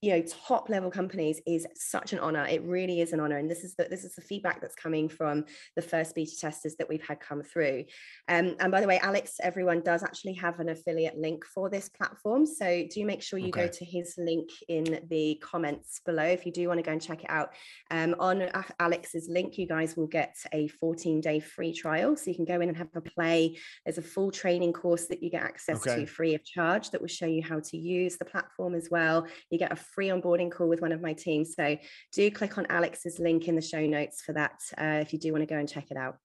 you 0.01 0.11
know 0.11 0.23
top 0.47 0.67
level 0.67 0.89
companies 0.89 1.39
is 1.45 1.67
such 1.75 2.11
an 2.11 2.19
honor. 2.19 2.45
It 2.47 2.63
really 2.63 3.01
is 3.01 3.13
an 3.13 3.19
honor 3.19 3.37
and 3.37 3.49
this 3.49 3.63
is 3.63 3.75
the 3.75 3.83
this 3.83 4.03
is 4.03 4.15
the 4.15 4.21
feedback 4.21 4.59
that's 4.59 4.75
coming 4.75 5.07
from 5.07 5.45
the 5.75 5.81
first 5.81 6.15
beta 6.15 6.31
testers 6.39 6.75
that 6.77 6.89
we've 6.89 7.05
had 7.05 7.19
come 7.19 7.43
through. 7.43 7.85
Um, 8.27 8.55
and 8.59 8.71
by 8.71 8.81
the 8.81 8.87
way 8.87 8.99
alex 8.99 9.35
everyone 9.41 9.81
does 9.81 10.01
actually 10.03 10.33
have 10.33 10.59
an 10.59 10.69
affiliate 10.69 11.17
link 11.17 11.45
for 11.45 11.69
this 11.69 11.87
platform 11.87 12.45
so 12.45 12.85
do 12.89 13.05
make 13.05 13.21
sure 13.21 13.37
you 13.37 13.49
okay. 13.49 13.65
go 13.65 13.67
to 13.67 13.85
his 13.85 14.15
link 14.17 14.49
in 14.67 14.99
the 15.09 15.39
comments 15.41 16.01
below 16.03 16.23
if 16.23 16.45
you 16.45 16.51
do 16.51 16.67
want 16.67 16.79
to 16.79 16.83
go 16.83 16.91
and 16.91 17.01
check 17.01 17.23
it 17.23 17.29
out. 17.29 17.53
Um, 17.91 18.15
on 18.19 18.49
alex's 18.79 19.29
link 19.29 19.57
you 19.59 19.67
guys 19.67 19.95
will 19.95 20.07
get 20.07 20.35
a 20.51 20.67
14 20.67 21.21
day 21.21 21.39
free 21.39 21.73
trial 21.73 22.15
so 22.15 22.31
you 22.31 22.35
can 22.35 22.45
go 22.45 22.59
in 22.59 22.69
and 22.69 22.77
have 22.77 22.89
a 22.95 23.01
play. 23.01 23.57
There's 23.85 23.99
a 23.99 24.01
full 24.01 24.31
training 24.31 24.73
course 24.73 25.05
that 25.07 25.21
you 25.21 25.29
get 25.29 25.43
access 25.43 25.85
okay. 25.85 26.01
to 26.01 26.05
free 26.07 26.33
of 26.33 26.43
charge 26.43 26.89
that 26.89 27.01
will 27.01 27.07
show 27.07 27.27
you 27.27 27.43
how 27.43 27.59
to 27.59 27.77
use 27.77 28.17
the 28.17 28.25
platform 28.25 28.73
as 28.73 28.89
well. 28.89 29.27
You 29.51 29.59
get 29.59 29.71
a 29.71 29.75
free 29.93 30.07
onboarding 30.07 30.51
call 30.51 30.67
with 30.67 30.81
one 30.81 30.91
of 30.91 31.01
my 31.01 31.13
team. 31.13 31.45
So 31.45 31.77
do 32.11 32.31
click 32.31 32.57
on 32.57 32.65
Alex's 32.69 33.19
link 33.19 33.47
in 33.47 33.55
the 33.55 33.61
show 33.61 33.85
notes 33.85 34.21
for 34.21 34.33
that 34.33 34.59
uh, 34.77 34.99
if 35.01 35.13
you 35.13 35.19
do 35.19 35.31
want 35.31 35.43
to 35.43 35.53
go 35.53 35.57
and 35.57 35.69
check 35.69 35.91
it 35.91 35.97
out. 35.97 36.17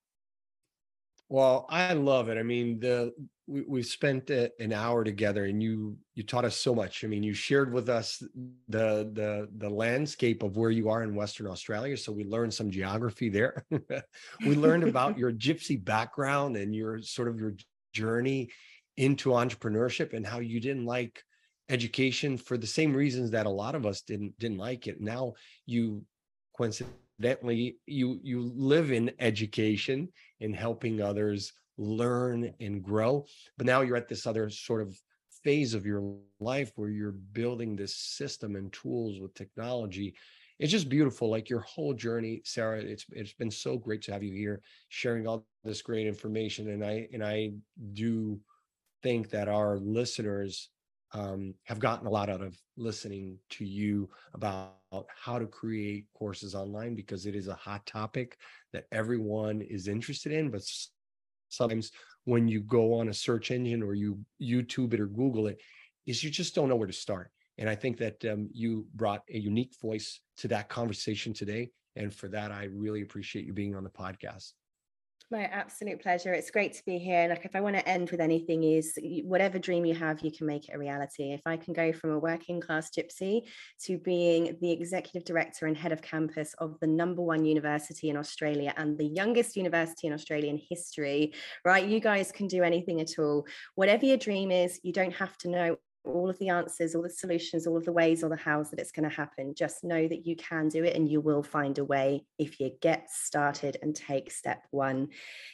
Well, 1.29 1.67
I 1.69 1.93
love 1.93 2.29
it. 2.29 2.39
I 2.39 2.45
mean, 2.45 2.79
the 2.79 3.13
we, 3.49 3.63
we 3.63 3.83
spent 3.83 4.31
a, 4.31 4.51
an 4.61 4.73
hour 4.73 5.03
together, 5.03 5.47
and 5.47 5.61
you 5.61 5.97
you 6.15 6.23
taught 6.23 6.45
us 6.45 6.57
so 6.57 6.73
much. 6.73 7.03
I 7.03 7.09
mean, 7.09 7.25
you 7.25 7.35
shared 7.35 7.73
with 7.73 7.89
us 7.89 8.23
the 8.69 9.11
the 9.13 9.49
the 9.57 9.69
landscape 9.69 10.45
of 10.45 10.57
where 10.57 10.71
you 10.71 10.89
are 10.89 11.03
in 11.03 11.17
Western 11.17 11.49
Australia, 11.49 11.97
so 11.97 12.13
we 12.13 12.25
learned 12.25 12.55
some 12.55 12.71
geography 12.71 13.29
there. 13.29 13.67
we 14.41 14.55
learned 14.55 14.85
about 14.85 15.19
your 15.23 15.33
gypsy 15.33 15.83
background 15.83 16.57
and 16.57 16.75
your 16.75 17.03
sort 17.03 17.27
of 17.27 17.41
your 17.41 17.55
journey 17.93 18.51
into 18.97 19.31
entrepreneurship 19.31 20.13
and 20.13 20.25
how 20.25 20.39
you 20.39 20.61
didn't 20.61 20.87
like 20.87 21.23
education 21.69 22.37
for 22.37 22.57
the 22.57 22.67
same 22.67 22.95
reasons 22.95 23.31
that 23.31 23.47
a 23.47 23.51
lot 23.51 23.75
of 23.75 23.87
us 23.87 24.01
didn't 24.03 24.39
didn't 24.39 24.59
like 24.59 24.87
it. 24.87 25.01
Now 25.01 25.35
you 25.67 26.05
coincidentally 26.57 27.79
you 27.87 28.21
you 28.23 28.53
live 28.55 28.93
in 28.93 29.13
education 29.19 30.09
and 30.41 30.55
helping 30.55 31.01
others 31.01 31.53
learn 31.79 32.55
and 32.61 32.83
grow 32.83 33.27
but 33.59 33.67
now 33.67 33.83
you're 33.83 33.97
at 33.97 34.09
this 34.09 34.27
other 34.27 34.49
sort 34.49 34.81
of 34.81 34.99
phase 35.45 35.75
of 35.75 35.85
your 35.85 36.17
life 36.41 36.73
where 36.77 36.89
you're 36.89 37.13
building 37.13 37.77
this 37.77 37.95
system 37.95 38.57
and 38.57 38.73
tools 38.73 39.21
with 39.21 39.35
technology. 39.35 40.15
It's 40.59 40.73
just 40.73 40.89
beautiful 40.89 41.29
like 41.29 41.51
your 41.51 41.61
whole 41.61 41.93
journey 41.93 42.41
sarah 42.45 42.81
it's 42.81 43.05
it's 43.11 43.35
been 43.35 43.51
so 43.51 43.77
great 43.77 44.01
to 44.03 44.13
have 44.13 44.23
you 44.23 44.33
here 44.33 44.63
sharing 44.89 45.27
all 45.27 45.47
this 45.65 45.83
great 45.83 46.07
information 46.07 46.71
and 46.71 46.83
i 46.83 47.07
and 47.13 47.23
i 47.23 47.53
do 47.93 48.41
think 49.03 49.29
that 49.31 49.49
our 49.49 49.77
listeners 49.77 50.71
um, 51.13 51.55
have 51.65 51.79
gotten 51.79 52.07
a 52.07 52.11
lot 52.11 52.29
out 52.29 52.43
of 52.43 52.59
listening 52.77 53.39
to 53.51 53.65
you 53.65 54.09
about 54.35 54.75
how 55.09 55.39
to 55.39 55.47
create 55.47 56.07
courses 56.15 56.55
online 56.55 56.95
because 56.95 57.27
it 57.27 57.35
is 57.35 57.49
a 57.49 57.55
hot 57.55 57.87
topic 57.87 58.39
that 58.73 58.87
everyone 58.93 59.61
is 59.63 59.89
interested 59.89 60.33
in. 60.33 60.51
But 60.51 60.63
sometimes 61.49 61.93
when 62.25 62.49
you 62.49 62.61
go 62.61 62.95
on 62.95 63.09
a 63.09 63.15
search 63.15 63.51
engine 63.51 63.83
or 63.83 63.95
you 63.95 64.19
YouTube 64.43 64.95
it 64.95 65.01
or 65.01 65.07
Google 65.07 65.47
it, 65.47 65.61
is 66.07 66.23
you 66.23 66.31
just 66.31 66.55
don't 66.55 66.69
know 66.69 66.77
where 66.77 66.87
to 66.87 66.93
start. 66.93 67.31
And 67.59 67.69
I 67.69 67.75
think 67.75 67.97
that 67.99 68.25
um, 68.25 68.49
you 68.53 68.87
brought 68.95 69.23
a 69.33 69.39
unique 69.39 69.75
voice 69.81 70.21
to 70.39 70.49
that 70.49 70.69
conversation 70.69 71.33
today. 71.33 71.71
And 71.95 72.13
for 72.13 72.29
that, 72.29 72.53
I 72.53 72.65
really 72.65 73.03
appreciate 73.03 73.47
you 73.47 73.55
being 73.55 73.75
on 73.75 73.85
the 73.85 73.91
podcast. 73.91 74.53
My 75.29 75.43
absolute 75.43 76.01
pleasure. 76.01 76.33
It's 76.33 76.53
great 76.53 76.73
to 76.75 76.85
be 76.87 76.99
here. 76.99 77.27
Like, 77.29 77.45
if 77.45 77.57
I 77.57 77.61
want 77.61 77.75
to 77.75 77.89
end 77.89 78.13
with 78.13 78.21
anything, 78.21 78.63
is 78.63 78.97
whatever 79.25 79.59
dream 79.59 79.85
you 79.85 79.95
have, 79.95 80.21
you 80.21 80.31
can 80.31 80.47
make 80.47 80.69
it 80.69 80.75
a 80.77 80.79
reality. 80.79 81.33
If 81.33 81.41
I 81.45 81.57
can 81.57 81.73
go 81.73 81.93
from 81.93 82.11
a 82.11 82.19
working 82.19 82.61
class 82.61 82.91
gypsy 82.97 83.43
to 83.87 83.99
being 83.99 84.57
the 84.61 84.71
executive 84.71 85.25
director 85.25 85.67
and 85.67 85.77
head 85.77 85.91
of 85.91 86.01
campus 86.01 86.55
of 86.59 86.79
the 86.81 86.87
number 86.87 87.23
one 87.23 87.45
university 87.45 88.09
in 88.09 88.17
Australia 88.17 88.73
and 88.77 88.97
the 88.97 89.07
youngest 89.07 89.57
university 89.57 90.07
in 90.07 90.13
Australian 90.13 90.61
history, 90.71 91.33
right? 91.65 91.89
You 91.89 91.99
guys 91.99 92.31
can 92.31 92.47
do 92.47 92.63
anything 92.63 93.01
at 93.01 93.19
all. 93.19 93.49
Whatever 93.75 94.07
your 94.07 94.19
dream 94.19 94.53
is, 94.53 94.79
you 94.85 94.93
don't 94.93 95.15
have 95.15 95.37
to 95.39 95.51
know 95.51 95.77
all 96.07 96.31
of 96.31 96.39
the 96.39 96.49
answers, 96.49 96.95
all 96.95 97.03
the 97.03 97.11
solutions, 97.11 97.67
all 97.67 97.77
of 97.77 97.85
the 97.85 97.93
ways 97.93 98.23
or 98.23 98.29
the 98.29 98.37
hows 98.37 98.71
that 98.71 98.79
it's 98.79 98.93
going 98.93 99.09
to 99.09 99.15
happen. 99.15 99.55
Just 99.55 99.85
know 99.85 100.07
that 100.07 100.27
you 100.27 100.37
can 100.37 100.69
do 100.69 100.85
it 100.85 100.97
and 100.97 101.09
you 101.09 101.21
will 101.21 101.43
find 101.43 101.79
a 101.79 101.85
way 101.85 102.25
if 102.39 102.61
you 102.61 102.71
get 102.81 103.11
started 103.11 103.77
and 103.83 103.95
take 103.95 104.31
step 104.31 104.63
one. 104.71 105.09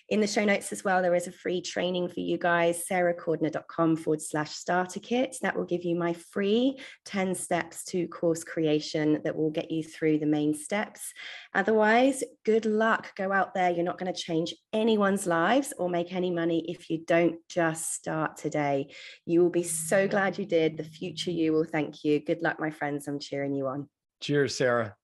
In 0.08 0.20
the 0.20 0.26
show 0.26 0.44
notes 0.44 0.72
as 0.72 0.84
well, 0.84 1.02
there 1.02 1.14
is 1.14 1.26
a 1.26 1.32
free 1.32 1.60
training 1.60 2.08
for 2.08 2.20
you 2.20 2.38
guys, 2.38 2.84
sarahcordiner.com 2.90 3.96
forward 3.96 4.20
slash 4.20 4.50
starter 4.50 5.00
kit. 5.00 5.36
That 5.42 5.56
will 5.56 5.64
give 5.64 5.84
you 5.84 5.96
my 5.96 6.12
free 6.12 6.78
10 7.06 7.34
steps 7.34 7.84
to 7.84 8.06
course 8.08 8.44
creation 8.44 9.20
that 9.24 9.36
will 9.36 9.50
get 9.50 9.70
you 9.70 9.82
through 9.82 10.18
the 10.18 10.26
main 10.26 10.54
steps. 10.54 11.12
Otherwise, 11.54 12.22
good 12.44 12.66
luck. 12.66 13.14
Go 13.16 13.32
out 13.32 13.54
there. 13.54 13.70
You're 13.70 13.84
not 13.84 13.98
going 13.98 14.12
to 14.12 14.20
change 14.20 14.54
anyone's 14.72 15.26
lives 15.26 15.72
or 15.78 15.88
make 15.88 16.12
any 16.12 16.30
money 16.30 16.64
if 16.68 16.90
you 16.90 17.04
don't 17.06 17.36
just 17.48 17.92
start 17.94 18.36
today. 18.36 18.88
You 19.26 19.42
will 19.42 19.50
be 19.50 19.62
so 19.62 20.08
glad 20.08 20.38
you 20.38 20.41
you 20.42 20.48
did. 20.48 20.76
The 20.76 20.84
future 20.84 21.30
you 21.30 21.52
will 21.52 21.64
thank 21.64 22.04
you. 22.04 22.20
Good 22.20 22.42
luck, 22.42 22.58
my 22.58 22.70
friends. 22.70 23.06
I'm 23.06 23.18
cheering 23.18 23.54
you 23.54 23.68
on. 23.68 23.88
Cheers, 24.20 24.56
Sarah. 24.56 24.96